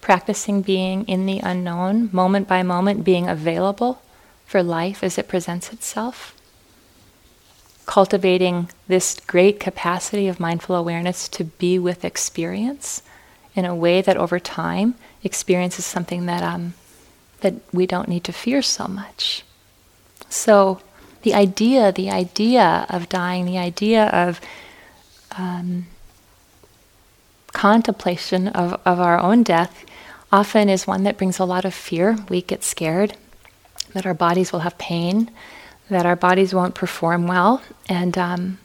Practicing 0.00 0.62
being 0.62 1.04
in 1.06 1.26
the 1.26 1.40
unknown, 1.40 2.08
moment 2.10 2.48
by 2.48 2.62
moment, 2.62 3.04
being 3.04 3.28
available 3.28 4.00
for 4.46 4.62
life 4.62 5.04
as 5.04 5.18
it 5.18 5.28
presents 5.28 5.72
itself. 5.74 6.34
Cultivating 7.84 8.70
this 8.88 9.20
great 9.26 9.60
capacity 9.60 10.26
of 10.26 10.40
mindful 10.40 10.74
awareness 10.74 11.28
to 11.28 11.44
be 11.44 11.78
with 11.78 12.02
experience 12.02 13.02
in 13.54 13.66
a 13.66 13.74
way 13.74 14.00
that 14.00 14.16
over 14.16 14.40
time 14.40 14.94
experience 15.22 15.78
is 15.78 15.84
something 15.84 16.24
that 16.24 16.42
um, 16.42 16.72
that 17.44 17.54
we 17.72 17.86
don't 17.86 18.08
need 18.08 18.24
to 18.24 18.32
fear 18.32 18.62
so 18.62 18.88
much. 18.88 19.44
So, 20.28 20.80
the 21.22 21.34
idea, 21.34 21.92
the 21.92 22.10
idea 22.10 22.86
of 22.90 23.08
dying, 23.08 23.46
the 23.46 23.58
idea 23.58 24.06
of 24.08 24.40
um, 25.38 25.86
contemplation 27.52 28.48
of, 28.48 28.80
of 28.84 28.98
our 29.00 29.18
own 29.18 29.42
death 29.42 29.84
often 30.32 30.68
is 30.68 30.86
one 30.86 31.04
that 31.04 31.16
brings 31.16 31.38
a 31.38 31.44
lot 31.44 31.64
of 31.64 31.72
fear. 31.72 32.18
We 32.28 32.42
get 32.42 32.64
scared 32.64 33.16
that 33.94 34.04
our 34.04 34.14
bodies 34.14 34.52
will 34.52 34.60
have 34.60 34.76
pain, 34.76 35.30
that 35.88 36.04
our 36.04 36.16
bodies 36.16 36.52
won't 36.52 36.74
perform 36.74 37.26
well. 37.26 37.62
And 37.88 38.18
um, 38.18 38.58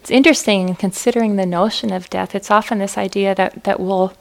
it's 0.00 0.10
interesting 0.10 0.70
in 0.70 0.74
considering 0.74 1.36
the 1.36 1.46
notion 1.46 1.92
of 1.92 2.08
death, 2.08 2.34
it's 2.34 2.50
often 2.50 2.78
this 2.78 2.96
idea 2.96 3.34
that, 3.34 3.64
that 3.64 3.78
we'll, 3.78 4.14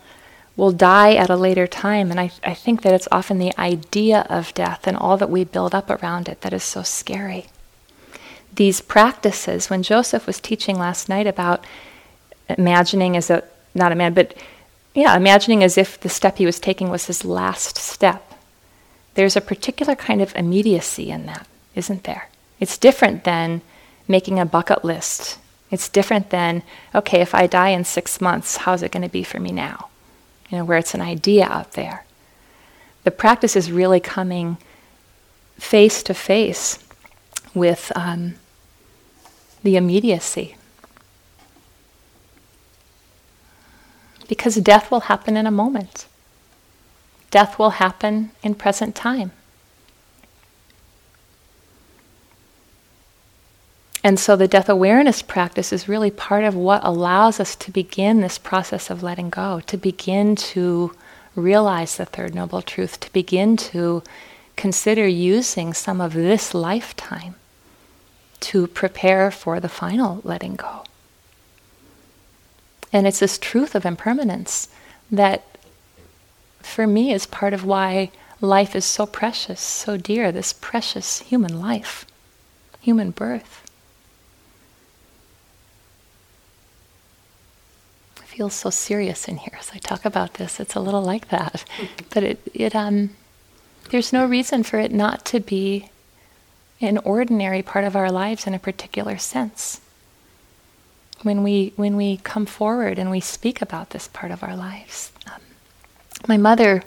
we'll 0.58 0.72
die 0.72 1.14
at 1.14 1.30
a 1.30 1.36
later 1.38 1.68
time. 1.68 2.12
And 2.12 2.20
I, 2.20 2.32
I 2.43 2.53
think 2.53 2.82
that 2.82 2.93
it's 2.93 3.08
often 3.12 3.38
the 3.38 3.58
idea 3.58 4.26
of 4.30 4.53
death 4.53 4.88
and 4.88 4.97
all 4.97 5.16
that 5.18 5.30
we 5.30 5.43
build 5.43 5.74
up 5.74 5.89
around 5.89 6.28
it 6.28 6.41
that 6.41 6.51
is 6.51 6.64
so 6.64 6.82
scary. 6.82 7.45
These 8.53 8.82
practices, 8.82 9.70
when 9.70 9.84
Joseph 9.84 10.26
was 10.26 10.39
teaching 10.39 10.78
last 10.80 11.08
night 11.08 11.28
about 11.28 11.64
imagining 12.49 13.16
as 13.16 13.30
a, 13.30 13.43
not 13.76 13.91
a 13.91 13.95
man, 13.95 14.16
but 14.16 14.34
yeah, 14.95 15.16
imagining 15.16 15.64
as 15.64 15.78
if 15.78 15.99
the 15.99 16.10
step 16.10 16.39
he 16.39 16.45
was 16.45 16.60
taking 16.60 16.89
was 16.89 17.05
his 17.05 17.24
last 17.24 17.78
step. 17.78 18.34
There's 19.14 19.36
a 19.36 19.41
particular 19.41 19.95
kind 19.95 20.22
of 20.22 20.36
immediacy 20.36 21.12
in 21.12 21.28
that, 21.28 21.47
isn't 21.76 22.03
there? 22.03 22.30
It's 22.60 22.80
different 22.80 23.24
than 23.24 23.62
making 24.08 24.39
a 24.39 24.45
bucket 24.45 24.84
list. 24.84 25.38
It's 25.70 25.89
different 25.89 26.32
than, 26.32 26.64
okay, 26.95 27.22
if 27.22 27.36
I 27.36 27.45
die 27.45 27.70
in 27.70 27.84
six 27.84 28.20
months, 28.20 28.58
how's 28.58 28.82
it 28.82 28.91
going 28.91 29.03
to 29.03 29.10
be 29.10 29.24
for 29.24 29.39
me 29.39 29.51
now? 29.51 29.89
You 30.50 30.60
know, 30.60 30.66
where 30.66 30.78
it's 30.78 30.93
an 30.93 31.02
idea 31.02 31.45
out 31.45 31.74
there. 31.74 32.06
The 33.04 33.12
practice 33.12 33.56
is 33.56 33.72
really 33.72 34.00
coming 34.00 34.58
face 35.60 36.04
to 36.04 36.14
face 36.14 36.80
with 37.54 37.91
um, 37.95 38.36
the 39.64 39.76
immediacy 39.76 40.56
because 44.28 44.56
death 44.56 44.91
will 44.91 45.02
happen 45.02 45.38
in 45.38 45.48
a 45.48 45.52
moment. 45.52 46.06
Death 47.32 47.58
will 47.58 47.72
happen 47.72 48.32
in 48.43 48.56
present 48.56 48.95
time. 48.95 49.32
And 54.08 54.18
so 54.18 54.38
the 54.38 54.47
death 54.47 54.70
awareness 54.70 55.22
practice 55.22 55.74
is 55.74 55.89
really 55.89 56.12
part 56.12 56.45
of 56.45 56.55
what 56.55 56.80
allows 56.82 57.41
us 57.41 57.58
to 57.58 57.72
begin 57.72 58.22
this 58.22 58.38
process 58.38 58.89
of 58.89 59.03
letting 59.03 59.30
go, 59.30 59.60
to 59.68 59.76
begin 59.76 60.38
to 60.55 60.95
realize 61.36 61.97
the 61.97 62.05
third 62.05 62.34
noble 62.34 62.62
truth, 62.62 63.01
to 63.01 63.12
begin 63.12 63.58
to 63.58 64.01
consider 64.55 65.05
using 65.05 65.74
some 65.74 65.99
of 65.99 66.14
this 66.14 66.53
lifetime 66.53 67.36
to 68.39 68.68
prepare 68.68 69.30
for 69.30 69.60
the 69.60 69.68
final 69.68 70.22
letting 70.24 70.55
go. 70.55 70.86
And 72.93 73.05
it's 73.05 73.20
this 73.20 73.38
truth 73.38 73.76
of 73.76 73.86
impermanence 73.86 74.70
that, 75.12 75.43
for 76.62 76.88
me, 76.88 77.12
is 77.12 77.26
part 77.26 77.53
of 77.53 77.66
why 77.66 78.12
life 78.39 78.74
is 78.74 78.86
so 78.86 79.05
precious, 79.05 79.60
so 79.60 79.97
dear, 79.97 80.32
this 80.32 80.53
precious 80.53 81.20
human 81.20 81.60
life, 81.60 82.05
human 82.80 83.12
birth. 83.12 83.66
Feels 88.38 88.53
so 88.53 88.69
serious 88.69 89.27
in 89.27 89.38
here 89.38 89.57
as 89.59 89.71
I 89.73 89.79
talk 89.79 90.05
about 90.05 90.35
this. 90.35 90.59
It's 90.59 90.75
a 90.75 90.79
little 90.79 91.01
like 91.01 91.29
that. 91.29 91.65
but 92.13 92.21
it, 92.21 92.39
it, 92.53 92.75
um, 92.75 93.09
there's 93.89 94.13
no 94.13 94.27
reason 94.27 94.61
for 94.61 94.77
it 94.77 94.91
not 94.91 95.25
to 95.25 95.39
be 95.39 95.89
an 96.79 96.99
ordinary 96.99 97.63
part 97.63 97.83
of 97.83 97.95
our 97.95 98.11
lives 98.11 98.45
in 98.45 98.53
a 98.53 98.59
particular 98.59 99.17
sense 99.17 99.81
when 101.23 101.41
we 101.41 101.73
when 101.77 101.95
we 101.95 102.17
come 102.17 102.45
forward 102.45 102.99
and 102.99 103.09
we 103.09 103.19
speak 103.19 103.59
about 103.59 103.89
this 103.89 104.07
part 104.07 104.31
of 104.31 104.43
our 104.43 104.55
lives. 104.55 105.11
Um, 105.25 105.41
my 106.27 106.38
mother 106.38 106.83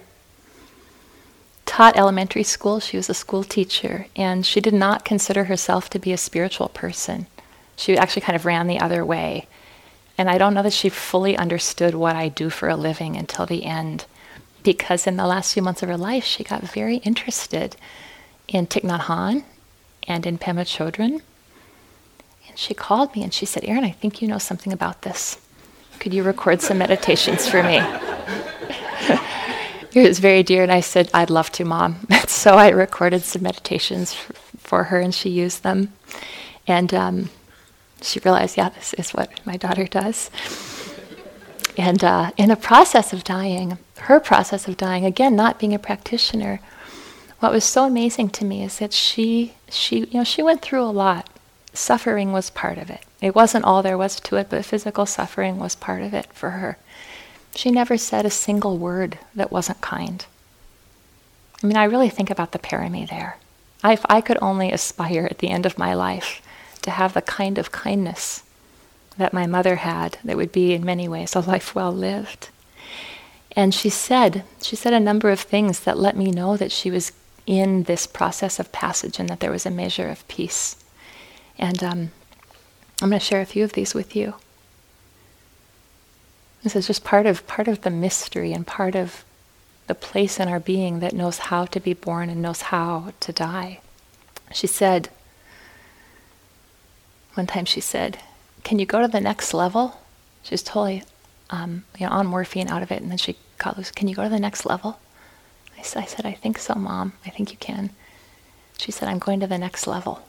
taught 1.67 1.97
elementary 1.97 2.45
school. 2.45 2.79
She 2.79 2.97
was 2.97 3.11
a 3.11 3.15
school 3.15 3.43
teacher, 3.43 4.07
and 4.15 4.47
she 4.47 4.61
did 4.61 4.75
not 4.75 5.05
consider 5.05 5.45
herself 5.45 5.91
to 5.91 5.99
be 5.99 6.13
a 6.13 6.17
spiritual 6.17 6.69
person. 6.69 7.27
She 7.75 7.97
actually 7.97 8.23
kind 8.23 8.37
of 8.37 8.47
ran 8.47 8.69
the 8.69 8.79
other 8.79 9.05
way. 9.05 9.49
And 10.21 10.29
I 10.29 10.37
don't 10.37 10.53
know 10.53 10.63
that 10.63 10.75
she 10.75 10.91
fully 10.91 11.35
understood 11.35 11.95
what 11.95 12.15
I 12.15 12.29
do 12.29 12.51
for 12.51 12.69
a 12.69 12.77
living 12.77 13.17
until 13.17 13.47
the 13.47 13.65
end, 13.65 14.05
because 14.63 15.07
in 15.07 15.17
the 15.17 15.27
last 15.27 15.55
few 15.55 15.63
months 15.63 15.83
of 15.83 15.89
her 15.89 15.97
life, 15.97 16.25
she 16.25 16.45
got 16.45 16.61
very 16.61 16.97
interested 16.97 17.75
in 18.47 18.67
Thich 18.67 18.83
Nhat 18.83 19.05
Hanh 19.05 19.45
and 20.07 20.27
in 20.27 20.37
Pema 20.37 20.67
Chodron 20.67 21.23
And 22.47 22.59
she 22.59 22.75
called 22.75 23.17
me 23.17 23.23
and 23.23 23.33
she 23.33 23.47
said, 23.47 23.65
Erin, 23.65 23.83
I 23.83 23.93
think 23.93 24.21
you 24.21 24.29
know 24.29 24.37
something 24.37 24.75
about 24.75 25.01
this. 25.01 25.39
Could 26.01 26.13
you 26.13 26.23
record 26.23 26.61
some 26.61 26.77
meditations 26.77 27.49
for 27.49 27.63
me? 27.63 27.79
it 29.95 30.07
was 30.07 30.19
very 30.19 30.43
dear, 30.43 30.63
and 30.63 30.71
I 30.71 30.81
said, 30.81 31.09
I'd 31.15 31.31
love 31.31 31.51
to, 31.53 31.65
Mom. 31.65 32.07
so 32.27 32.57
I 32.57 32.69
recorded 32.69 33.23
some 33.23 33.41
meditations 33.41 34.13
for 34.59 34.85
her, 34.85 35.01
and 35.01 35.15
she 35.15 35.31
used 35.31 35.63
them. 35.63 35.95
And 36.67 36.93
um, 36.93 37.31
she 38.03 38.21
realized, 38.21 38.57
yeah, 38.57 38.71
this 38.71 38.95
is 38.95 39.13
what 39.13 39.31
my 39.47 39.57
daughter 39.57 39.87
does. 39.87 40.31
And 41.77 42.03
uh, 42.03 42.31
in 42.37 42.49
the 42.49 42.57
process 42.57 43.13
of 43.13 43.25
dying, 43.25 43.79
her 43.99 44.21
process 44.21 44.69
of 44.69 44.77
dying, 44.77 45.05
again, 45.05 45.37
not 45.37 45.59
being 45.59 45.75
a 45.75 45.79
practitioner, 45.79 46.61
what 47.39 47.53
was 47.53 47.65
so 47.65 47.85
amazing 47.85 48.31
to 48.31 48.45
me 48.45 48.63
is 48.63 48.79
that 48.79 48.93
she, 48.93 49.55
she, 49.69 50.01
you 50.01 50.15
know, 50.15 50.25
she 50.25 50.43
went 50.43 50.63
through 50.63 50.83
a 50.83 50.91
lot 50.91 51.29
suffering 51.73 52.33
was 52.33 52.51
part 52.51 52.79
of 52.79 52.91
it. 52.91 53.05
It 53.21 53.35
wasn't 53.35 53.65
all 53.65 53.83
there 53.83 53.99
was 53.99 54.19
to 54.21 54.37
it, 54.37 54.49
but 54.51 54.65
physical 54.65 55.07
suffering 55.07 55.59
was 55.59 55.75
part 55.75 56.03
of 56.03 56.15
it 56.15 56.27
for 56.33 56.51
her. 56.51 56.79
She 57.55 57.71
never 57.71 57.97
said 57.97 58.25
a 58.25 58.31
single 58.31 58.79
word 58.79 59.19
that 59.35 59.53
wasn't 59.53 59.81
kind. 59.81 60.25
I 61.63 61.67
mean, 61.67 61.77
I 61.77 61.85
really 61.85 62.09
think 62.09 62.31
about 62.31 62.53
the 62.53 62.59
parami 62.59 63.09
there. 63.09 63.37
I, 63.83 63.93
if 63.93 64.05
I 64.09 64.21
could 64.21 64.39
only 64.41 64.73
aspire 64.73 65.29
at 65.31 65.39
the 65.39 65.51
end 65.51 65.67
of 65.67 65.79
my 65.79 65.95
life 65.95 66.43
to 66.83 66.91
have 66.91 67.15
the 67.15 67.23
kind 67.23 67.59
of 67.59 67.73
kindness 67.73 68.43
that 69.17 69.33
my 69.33 69.47
mother 69.47 69.77
had, 69.77 70.19
that 70.25 70.37
would 70.37 70.53
be 70.53 70.73
in 70.73 70.85
many 70.85 71.09
ways 71.09 71.35
a 71.35 71.41
life 71.41 71.75
well 71.75 71.93
lived. 71.93 72.49
And 73.53 73.75
she 73.75 73.89
said, 73.89 74.45
she 74.63 74.77
said 74.77 74.93
a 74.93 75.01
number 75.01 75.31
of 75.31 75.41
things 75.41 75.81
that 75.81 75.99
let 75.99 76.17
me 76.17 76.31
know 76.31 76.57
that 76.57 76.73
she 76.73 76.91
was 76.91 77.13
in 77.47 77.85
this 77.85 78.07
process 78.07 78.59
of 78.59 78.73
passage 78.73 79.19
and 79.19 79.29
that 79.29 79.41
there 79.41 79.51
was 79.51 79.67
a 79.67 79.71
measure 79.71 80.09
of 80.09 80.27
peace. 80.29 80.77
And 81.59 81.83
um, 81.83 82.11
I'm 83.03 83.09
going 83.09 83.19
to 83.19 83.25
share 83.25 83.41
a 83.41 83.47
few 83.47 83.65
of 83.65 83.73
these 83.73 83.95
with 83.95 84.15
you. 84.15 84.35
This 86.63 86.77
is 86.77 86.87
just 86.87 87.05
part 87.05 87.27
of 87.27 87.47
part 87.47 87.69
of 87.69 87.81
the 87.81 87.91
mystery 87.91 88.53
and 88.53 88.67
part 88.67 88.95
of 88.95 89.25
the 89.87 89.95
place 89.95 90.39
in 90.39 90.47
our 90.47 90.61
being 90.61 91.01
that 91.01 91.15
knows 91.15 91.39
how 91.39 91.65
to 91.65 91.81
be 91.81 91.95
born 91.95 92.31
and 92.31 92.43
knows 92.43 92.63
how 92.63 93.13
to 93.21 93.33
die. 93.33 93.81
She 94.53 94.67
said, 94.67 95.09
one 97.35 97.47
time 97.47 97.65
she 97.65 97.81
said, 97.81 98.19
Can 98.65 98.79
you 98.79 98.87
go 98.87 99.01
to 99.01 99.09
the 99.09 99.21
next 99.21 99.55
level? 99.55 100.01
She 100.43 100.55
was 100.55 100.63
totally 100.63 101.03
um, 101.51 101.85
you 101.99 102.07
know, 102.07 102.13
on 102.13 102.27
morphine 102.27 102.69
out 102.69 102.83
of 102.83 102.91
it, 102.93 103.03
and 103.03 103.11
then 103.11 103.19
she 103.19 103.37
called 103.59 103.77
loose, 103.77 103.91
Can 103.91 104.09
you 104.09 104.15
go 104.15 104.23
to 104.25 104.29
the 104.29 104.39
next 104.39 104.65
level? 104.65 105.01
I, 105.77 105.81
I 105.81 106.05
said, 106.05 106.25
I 106.25 106.33
think 106.33 106.59
so, 106.59 106.75
Mom. 106.75 107.13
I 107.27 107.31
think 107.31 107.51
you 107.51 107.59
can. 107.59 107.91
She 108.79 108.93
said, 108.93 109.09
I'm 109.09 109.19
going 109.19 109.41
to 109.41 109.47
the 109.47 109.59
next 109.59 109.87
level. 109.87 110.23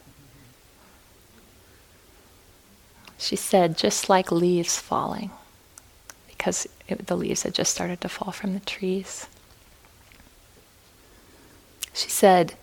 She 3.17 3.35
said, 3.35 3.77
just 3.77 4.09
like 4.09 4.31
leaves 4.31 4.79
falling, 4.79 5.29
because 6.27 6.67
it, 6.87 7.05
the 7.05 7.15
leaves 7.15 7.43
had 7.43 7.53
just 7.53 7.71
started 7.71 8.01
to 8.01 8.09
fall 8.09 8.31
from 8.31 8.53
the 8.53 8.59
trees. 8.59 9.27
She 11.93 12.09
said, 12.09 12.55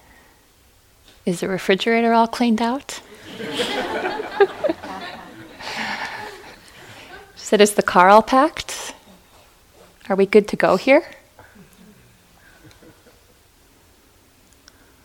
Is 1.25 1.41
the 1.41 1.49
refrigerator 1.49 2.13
all 2.13 2.27
cleaned 2.27 2.61
out? 2.61 3.01
said, 7.49 7.63
Is 7.63 7.73
the 7.73 7.83
car 7.83 8.11
all 8.11 8.21
packed? 8.21 8.93
Are 10.11 10.17
we 10.17 10.27
good 10.27 10.47
to 10.49 10.57
go 10.57 10.77
here? 10.77 11.03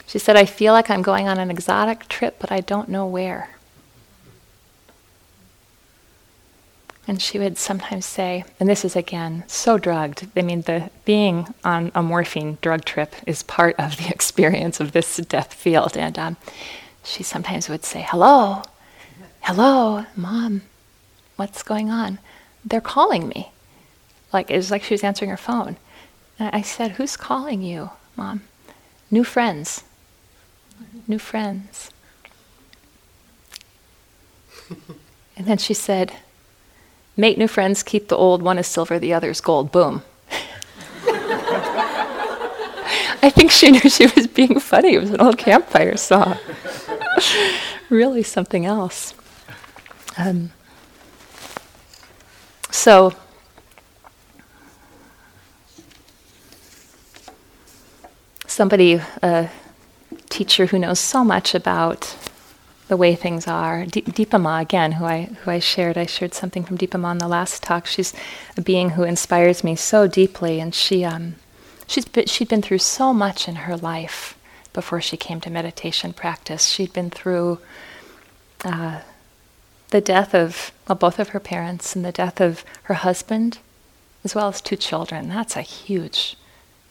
She 0.08 0.20
said, 0.20 0.36
I 0.36 0.44
feel 0.44 0.74
like 0.74 0.90
I'm 0.90 1.02
going 1.02 1.30
on 1.30 1.40
an 1.40 1.50
exotic 1.50 2.10
trip, 2.10 2.36
but 2.40 2.52
I 2.52 2.60
don't 2.60 2.90
know 2.90 3.08
where. 3.08 3.52
And 7.08 7.22
she 7.22 7.40
would 7.40 7.58
sometimes 7.58 8.06
say, 8.06 8.44
and 8.60 8.68
this 8.68 8.84
is 8.84 8.98
again 8.98 9.46
so 9.48 9.78
drugged. 9.78 10.28
I 10.36 10.42
mean, 10.42 10.64
the 10.64 10.90
being 11.06 11.48
on 11.64 11.94
a 11.96 12.04
morphine 12.04 12.58
drug 12.62 12.84
trip 12.84 13.16
is 13.26 13.42
part 13.44 13.74
of 13.80 13.96
the 13.96 14.10
experience 14.14 14.82
of 14.82 14.92
this 14.92 15.16
death 15.16 15.54
field. 15.54 15.96
And 15.96 16.20
um, 16.20 16.36
she 17.06 17.24
sometimes 17.24 17.70
would 17.70 17.86
say, 17.86 18.06
"Hello, 18.06 18.64
hello, 19.42 20.06
mom, 20.18 20.64
what's 21.38 21.64
going 21.64 21.90
on?" 21.90 22.20
They're 22.66 22.82
calling 22.82 23.28
me. 23.28 23.52
Like 24.32 24.50
it 24.50 24.58
was 24.58 24.72
like 24.72 24.84
she 24.84 24.94
was 24.94 25.04
answering 25.04 25.32
her 25.32 25.38
phone. 25.38 25.78
And 26.40 26.50
I 26.54 26.62
said, 26.62 26.92
"Who's 26.94 27.16
calling 27.16 27.62
you, 27.62 27.92
mom?" 28.16 28.44
New 29.12 29.24
friends. 29.24 29.84
New 31.08 31.20
friends. 31.20 31.92
And 35.36 35.48
then 35.48 35.58
she 35.58 35.74
said, 35.74 36.14
make 37.18 37.38
new 37.38 37.48
friends, 37.48 37.84
keep 37.84 38.08
the 38.08 38.16
old, 38.16 38.42
one 38.42 38.60
is 38.60 38.68
silver, 38.68 39.00
the 39.00 39.14
other 39.14 39.30
is 39.32 39.42
gold. 39.42 39.72
Boom. 39.72 40.04
I 43.22 43.32
think 43.34 43.52
she 43.52 43.72
knew 43.72 43.90
she 43.90 44.06
was 44.08 44.28
being 44.28 44.60
funny. 44.60 44.94
It 44.94 45.00
was 45.02 45.12
an 45.12 45.22
old 45.22 45.38
campfire 45.38 45.98
song. 45.98 46.38
really 47.90 48.22
something 48.24 48.66
else. 48.66 49.14
Um, 50.18 50.52
so, 52.74 53.14
somebody, 58.48 59.00
a 59.22 59.50
teacher 60.30 60.66
who 60.66 60.80
knows 60.80 61.00
so 61.00 61.24
much 61.24 61.54
about 61.54 62.16
the 62.88 62.98
way 62.98 63.14
things 63.14 63.48
are. 63.48 63.86
D- 63.86 64.02
Dipa 64.02 64.42
Ma, 64.42 64.60
again, 64.60 64.94
who 64.94 65.06
I 65.06 65.26
who 65.44 65.52
I 65.52 65.60
shared, 65.60 65.98
I 65.98 66.08
shared 66.08 66.34
something 66.34 66.64
from 66.64 66.78
Dipa 66.80 67.00
Ma 67.00 67.12
in 67.12 67.20
the 67.20 67.28
last 67.28 67.62
talk. 67.62 67.86
She's 67.86 68.14
a 68.58 68.62
being 68.62 68.92
who 68.92 69.04
inspires 69.04 69.64
me 69.64 69.76
so 69.76 70.08
deeply, 70.08 70.60
and 70.60 70.74
she 70.74 71.06
um, 71.06 71.36
she's 71.86 72.06
been, 72.06 72.26
she'd 72.26 72.50
been 72.50 72.64
through 72.64 72.80
so 72.80 73.14
much 73.14 73.48
in 73.48 73.56
her 73.56 73.78
life 73.78 74.36
before 74.74 75.00
she 75.00 75.16
came 75.16 75.40
to 75.42 75.50
meditation 75.52 76.12
practice. 76.12 76.68
She'd 76.68 76.94
been 76.94 77.12
through 77.12 77.60
uh, 78.66 79.02
the 79.94 80.02
death 80.02 80.34
of 80.34 80.72
well, 80.90 80.96
both 80.96 81.20
of 81.20 81.30
her 81.30 81.40
parents 81.40 81.96
and 81.96 82.04
the 82.04 82.12
death 82.12 82.42
of 82.42 82.66
her 82.84 82.96
husband, 82.96 83.60
as 84.24 84.34
well 84.34 84.48
as 84.48 84.60
two 84.60 84.76
children. 84.76 85.30
That's 85.30 85.56
a 85.56 85.62
huge 85.62 86.36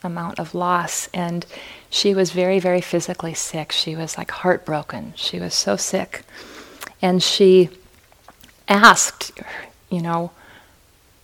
amount 0.05 0.39
of 0.39 0.55
loss. 0.55 1.09
And 1.13 1.45
she 1.91 2.15
was 2.15 2.31
very, 2.31 2.61
very 2.61 2.81
physically 2.81 3.35
sick. 3.35 3.73
She 3.73 3.97
was 3.97 4.17
like 4.17 4.31
heartbroken. 4.31 5.15
She 5.17 5.41
was 5.41 5.53
so 5.53 5.77
sick. 5.77 6.23
And 7.03 7.21
she 7.21 7.71
asked, 8.69 9.33
you 9.91 10.01
know, 10.01 10.31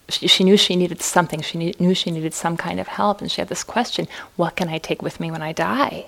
she, 0.08 0.26
she 0.26 0.42
knew 0.42 0.56
she 0.56 0.74
needed 0.74 1.00
something. 1.00 1.42
She 1.42 1.74
knew, 1.78 1.94
she 1.94 2.10
needed 2.10 2.34
some 2.34 2.56
kind 2.56 2.80
of 2.80 2.88
help. 2.88 3.20
And 3.20 3.30
she 3.30 3.40
had 3.40 3.48
this 3.48 3.62
question 3.62 4.08
what 4.34 4.56
can 4.56 4.68
I 4.68 4.78
take 4.78 5.00
with 5.00 5.20
me 5.20 5.30
when 5.30 5.42
I 5.42 5.52
die? 5.52 6.06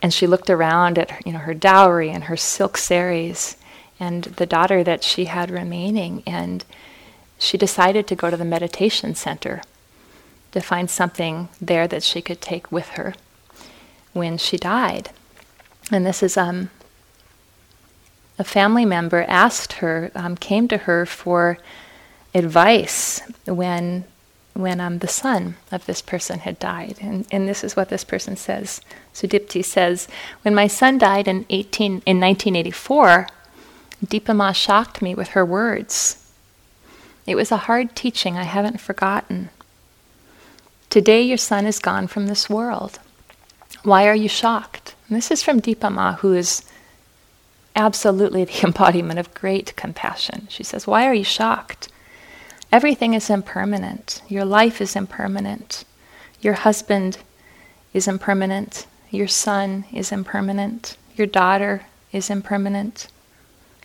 And 0.00 0.14
she 0.14 0.26
looked 0.26 0.48
around 0.48 0.98
at 0.98 1.26
you 1.26 1.34
know, 1.34 1.40
her 1.40 1.52
dowry 1.52 2.08
and 2.08 2.24
her 2.24 2.36
silk 2.36 2.78
saris 2.78 3.58
and 3.98 4.24
the 4.24 4.46
daughter 4.46 4.84
that 4.84 5.02
she 5.02 5.26
had 5.26 5.50
remaining. 5.50 6.22
And 6.26 6.64
she 7.38 7.58
decided 7.58 8.06
to 8.06 8.14
go 8.14 8.30
to 8.30 8.36
the 8.36 8.44
meditation 8.44 9.14
center 9.14 9.62
to 10.52 10.60
find 10.60 10.90
something 10.90 11.48
there 11.60 11.86
that 11.86 12.02
she 12.02 12.22
could 12.22 12.40
take 12.40 12.72
with 12.72 12.88
her 12.90 13.14
when 14.12 14.38
she 14.38 14.56
died. 14.56 15.10
And 15.90 16.04
this 16.04 16.22
is 16.22 16.36
um, 16.36 16.70
a 18.38 18.44
family 18.44 18.84
member 18.84 19.24
asked 19.28 19.74
her, 19.74 20.10
um, 20.14 20.36
came 20.36 20.68
to 20.68 20.78
her 20.78 21.06
for 21.06 21.58
advice 22.34 23.20
when 23.46 24.04
when 24.56 24.80
um, 24.80 24.98
the 24.98 25.08
son 25.08 25.56
of 25.70 25.84
this 25.86 26.00
person 26.00 26.40
had 26.40 26.58
died. 26.58 26.96
And, 27.00 27.26
and 27.30 27.46
this 27.46 27.62
is 27.62 27.76
what 27.76 27.90
this 27.90 28.04
person 28.04 28.36
says. 28.36 28.80
Sudipti 29.12 29.62
says, 29.62 30.08
When 30.42 30.54
my 30.54 30.66
son 30.66 30.98
died 30.98 31.28
in, 31.28 31.44
18, 31.50 32.02
in 32.06 32.20
1984, 32.20 33.28
Dipa 34.06 34.34
Ma 34.34 34.52
shocked 34.52 35.02
me 35.02 35.14
with 35.14 35.28
her 35.28 35.44
words. 35.44 36.22
It 37.26 37.34
was 37.34 37.50
a 37.50 37.56
hard 37.56 37.96
teaching 37.96 38.36
I 38.36 38.44
haven't 38.44 38.80
forgotten. 38.80 39.50
Today 40.90 41.22
your 41.22 41.38
son 41.38 41.66
is 41.66 41.78
gone 41.78 42.06
from 42.06 42.26
this 42.26 42.48
world. 42.48 42.98
Why 43.82 44.06
are 44.06 44.14
you 44.14 44.28
shocked? 44.28 44.94
And 45.08 45.16
this 45.16 45.30
is 45.30 45.42
from 45.42 45.60
Dipa 45.60 45.92
Ma, 45.92 46.14
who 46.14 46.32
is 46.32 46.64
absolutely 47.74 48.44
the 48.46 48.64
embodiment 48.64 49.18
of 49.18 49.34
great 49.34 49.76
compassion. 49.76 50.46
She 50.50 50.62
says, 50.62 50.86
Why 50.86 51.06
are 51.06 51.14
you 51.14 51.24
shocked? 51.24 51.88
Everything 52.72 53.14
is 53.14 53.30
impermanent. 53.30 54.22
Your 54.28 54.44
life 54.44 54.80
is 54.80 54.96
impermanent. 54.96 55.84
Your 56.40 56.54
husband 56.54 57.18
is 57.92 58.08
impermanent. 58.08 58.86
Your 59.10 59.28
son 59.28 59.84
is 59.92 60.12
impermanent. 60.12 60.96
Your 61.14 61.26
daughter 61.26 61.86
is 62.12 62.28
impermanent. 62.28 63.08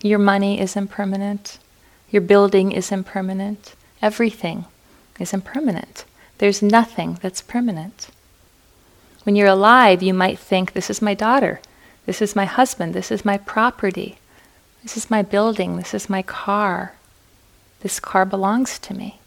Your 0.03 0.19
money 0.19 0.59
is 0.59 0.75
impermanent. 0.75 1.59
Your 2.09 2.21
building 2.21 2.71
is 2.71 2.91
impermanent. 2.91 3.75
Everything 4.01 4.65
is 5.19 5.33
impermanent. 5.33 6.05
There's 6.39 6.61
nothing 6.61 7.19
that's 7.21 7.41
permanent. 7.41 8.09
When 9.23 9.35
you're 9.35 9.47
alive, 9.47 10.01
you 10.01 10.13
might 10.13 10.39
think, 10.39 10.73
This 10.73 10.89
is 10.89 11.01
my 11.01 11.13
daughter. 11.13 11.61
This 12.07 12.21
is 12.21 12.35
my 12.35 12.45
husband. 12.45 12.93
This 12.93 13.11
is 13.11 13.23
my 13.23 13.37
property. 13.37 14.17
This 14.81 14.97
is 14.97 15.11
my 15.11 15.21
building. 15.21 15.77
This 15.77 15.93
is 15.93 16.09
my 16.09 16.23
car. 16.23 16.95
This 17.81 17.99
car 17.99 18.25
belongs 18.25 18.79
to 18.79 18.95
me. 18.95 19.19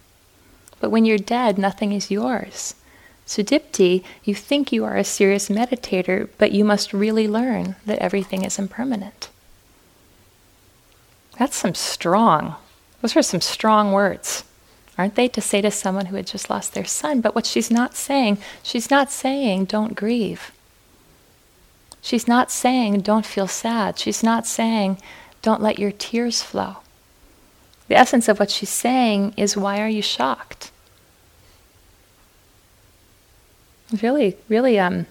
But 0.81 0.91
when 0.91 1.05
you're 1.05 1.19
dead, 1.19 1.57
nothing 1.57 1.93
is 1.93 2.11
yours. 2.11 2.75
So, 3.27 3.43
Sudipti, 3.43 4.05
you 4.25 4.35
think 4.35 4.73
you 4.73 4.85
are 4.85 4.97
a 4.97 5.05
serious 5.05 5.49
meditator, 5.49 6.29
but 6.37 6.53
you 6.53 6.65
must 6.65 6.93
really 6.93 7.27
learn 7.27 7.77
that 7.87 8.01
everything 8.01 8.45
is 8.45 8.59
impermanent. 8.59 9.31
That's 11.39 11.57
some 11.57 11.75
strong, 11.75 12.55
those 13.03 13.17
are 13.17 13.23
some 13.23 13.41
strong 13.41 13.93
words, 13.93 14.45
aren't 14.97 15.17
they, 15.17 15.29
to 15.29 15.41
say 15.41 15.61
to 15.61 15.71
someone 15.71 16.07
who 16.07 16.17
had 16.17 16.27
just 16.27 16.49
lost 16.49 16.75
their 16.75 16.85
son? 16.85 17.21
But 17.21 17.35
what 17.35 17.47
she's 17.47 17.71
not 17.71 17.97
saying, 17.97 18.39
she's 18.63 18.91
not 18.91 19.11
saying, 19.11 19.67
don't 19.67 19.95
grieve. 19.95 20.53
She's 22.01 22.29
not 22.29 22.51
saying, 22.51 23.01
don't 23.01 23.27
feel 23.27 23.49
sad. 23.49 23.99
She's 23.99 24.23
not 24.23 24.47
saying, 24.47 24.99
don't 25.43 25.63
let 25.63 25.79
your 25.79 25.91
tears 25.91 26.43
flow. 26.43 26.77
The 27.89 27.97
essence 27.97 28.29
of 28.29 28.39
what 28.39 28.51
she's 28.51 28.71
saying 28.71 29.35
is, 29.37 29.57
why 29.57 29.81
are 29.81 29.89
you 29.89 30.03
shocked? 30.03 30.71
Really, 34.03 34.37
really 34.49 34.79
um, 34.79 35.07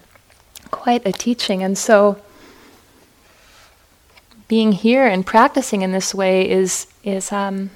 quite 0.70 1.06
a 1.06 1.12
teaching. 1.12 1.62
And 1.62 1.78
so, 1.78 2.20
being 4.54 4.70
here 4.70 5.04
and 5.04 5.26
practicing 5.26 5.82
in 5.82 5.90
this 5.90 6.14
way 6.14 6.48
is, 6.48 6.86
is 7.02 7.32
um, 7.32 7.70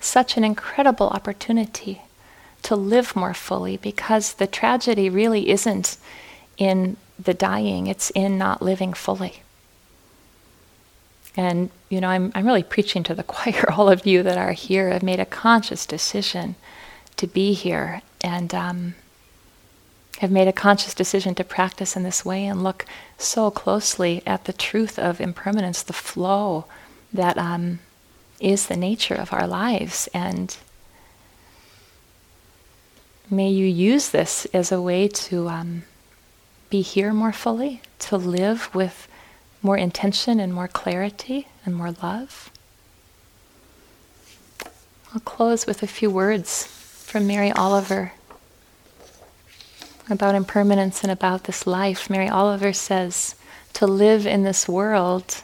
such 0.00 0.36
an 0.36 0.42
incredible 0.42 1.06
opportunity 1.10 2.02
to 2.62 2.74
live 2.74 3.14
more 3.14 3.32
fully 3.32 3.76
because 3.76 4.32
the 4.32 4.46
tragedy 4.48 5.08
really 5.08 5.50
isn't 5.50 5.98
in 6.58 6.96
the 7.16 7.32
dying, 7.32 7.86
it's 7.86 8.10
in 8.10 8.36
not 8.36 8.60
living 8.60 8.92
fully. 8.92 9.40
And, 11.36 11.70
you 11.88 12.00
know, 12.00 12.08
I'm, 12.08 12.32
I'm 12.34 12.44
really 12.44 12.64
preaching 12.64 13.04
to 13.04 13.14
the 13.14 13.22
choir. 13.32 13.70
All 13.70 13.88
of 13.88 14.04
you 14.04 14.24
that 14.24 14.36
are 14.36 14.50
here 14.50 14.90
have 14.90 15.04
made 15.04 15.20
a 15.20 15.24
conscious 15.24 15.86
decision 15.86 16.56
to 17.18 17.28
be 17.28 17.52
here 17.52 18.02
and 18.20 18.52
um, 18.52 18.94
have 20.20 20.30
made 20.30 20.46
a 20.46 20.52
conscious 20.52 20.92
decision 20.92 21.34
to 21.34 21.42
practice 21.42 21.96
in 21.96 22.02
this 22.02 22.26
way 22.26 22.44
and 22.44 22.62
look 22.62 22.84
so 23.16 23.50
closely 23.50 24.22
at 24.26 24.44
the 24.44 24.52
truth 24.52 24.98
of 24.98 25.18
impermanence, 25.18 25.82
the 25.82 25.94
flow 25.94 26.66
that 27.10 27.38
um, 27.38 27.78
is 28.38 28.66
the 28.66 28.76
nature 28.76 29.14
of 29.14 29.32
our 29.32 29.46
lives. 29.46 30.10
And 30.12 30.54
may 33.30 33.48
you 33.48 33.64
use 33.64 34.10
this 34.10 34.44
as 34.52 34.70
a 34.70 34.82
way 34.82 35.08
to 35.08 35.48
um, 35.48 35.84
be 36.68 36.82
here 36.82 37.14
more 37.14 37.32
fully, 37.32 37.80
to 38.00 38.18
live 38.18 38.68
with 38.74 39.08
more 39.62 39.78
intention 39.78 40.38
and 40.38 40.52
more 40.52 40.68
clarity 40.68 41.48
and 41.64 41.74
more 41.74 41.92
love. 42.02 42.50
I'll 45.14 45.20
close 45.20 45.66
with 45.66 45.82
a 45.82 45.86
few 45.86 46.10
words 46.10 46.66
from 46.66 47.26
Mary 47.26 47.50
Oliver 47.52 48.12
about 50.10 50.34
impermanence 50.34 51.02
and 51.02 51.10
about 51.10 51.44
this 51.44 51.66
life. 51.66 52.10
Mary 52.10 52.28
Oliver 52.28 52.72
says, 52.72 53.34
To 53.74 53.86
live 53.86 54.26
in 54.26 54.42
this 54.42 54.68
world, 54.68 55.42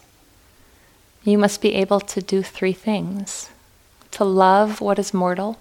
you 1.24 1.38
must 1.38 1.60
be 1.60 1.74
able 1.74 2.00
to 2.00 2.22
do 2.22 2.42
three 2.42 2.72
things 2.72 3.50
to 4.12 4.24
love 4.24 4.80
what 4.80 4.98
is 4.98 5.12
mortal, 5.12 5.58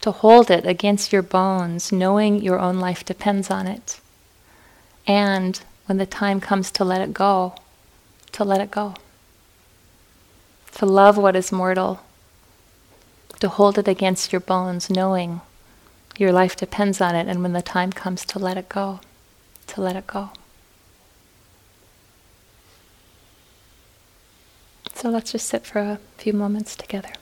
to 0.00 0.10
hold 0.10 0.50
it 0.50 0.64
against 0.64 1.12
your 1.12 1.20
bones, 1.20 1.92
knowing 1.92 2.40
your 2.40 2.58
own 2.58 2.78
life 2.78 3.04
depends 3.04 3.50
on 3.50 3.66
it, 3.66 4.00
and 5.06 5.60
when 5.84 5.98
the 5.98 6.06
time 6.06 6.40
comes 6.40 6.70
to 6.70 6.84
let 6.84 7.02
it 7.02 7.12
go, 7.12 7.54
to 8.32 8.42
let 8.42 8.60
it 8.60 8.70
go. 8.70 8.94
To 10.76 10.86
love 10.86 11.18
what 11.18 11.36
is 11.36 11.52
mortal, 11.52 12.00
to 13.40 13.48
hold 13.48 13.76
it 13.78 13.88
against 13.88 14.32
your 14.32 14.40
bones, 14.40 14.88
knowing 14.88 15.42
your 16.20 16.32
life 16.32 16.56
depends 16.56 17.00
on 17.00 17.14
it, 17.14 17.28
and 17.28 17.42
when 17.42 17.52
the 17.52 17.62
time 17.62 17.92
comes 17.92 18.24
to 18.26 18.38
let 18.38 18.56
it 18.56 18.68
go, 18.68 19.00
to 19.68 19.80
let 19.80 19.96
it 19.96 20.06
go. 20.06 20.30
So 24.94 25.10
let's 25.10 25.32
just 25.32 25.46
sit 25.46 25.66
for 25.66 25.78
a 25.78 26.00
few 26.16 26.32
moments 26.32 26.74
together. 26.74 27.12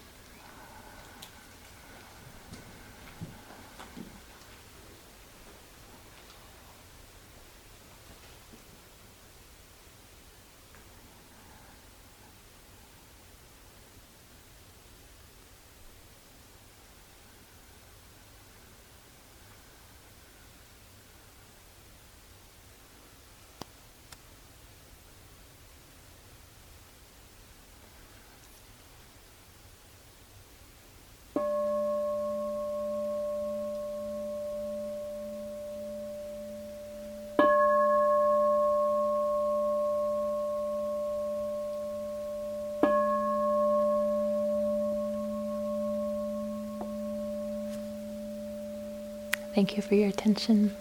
Thank 49.54 49.76
you 49.76 49.82
for 49.82 49.94
your 49.94 50.08
attention. 50.08 50.74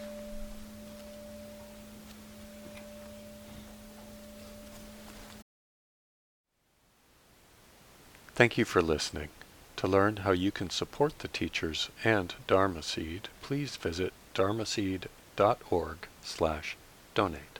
Thank 8.35 8.57
you 8.57 8.65
for 8.65 8.81
listening. 8.81 9.29
To 9.77 9.87
learn 9.87 10.17
how 10.17 10.31
you 10.31 10.51
can 10.51 10.71
support 10.71 11.19
the 11.19 11.27
teachers 11.27 11.89
and 12.03 12.33
Dharma 12.47 12.81
Seed, 12.81 13.27
please 13.43 13.75
visit 13.75 14.11
dharmaseed.org 14.33 15.97
slash 16.23 16.77
donate. 17.13 17.52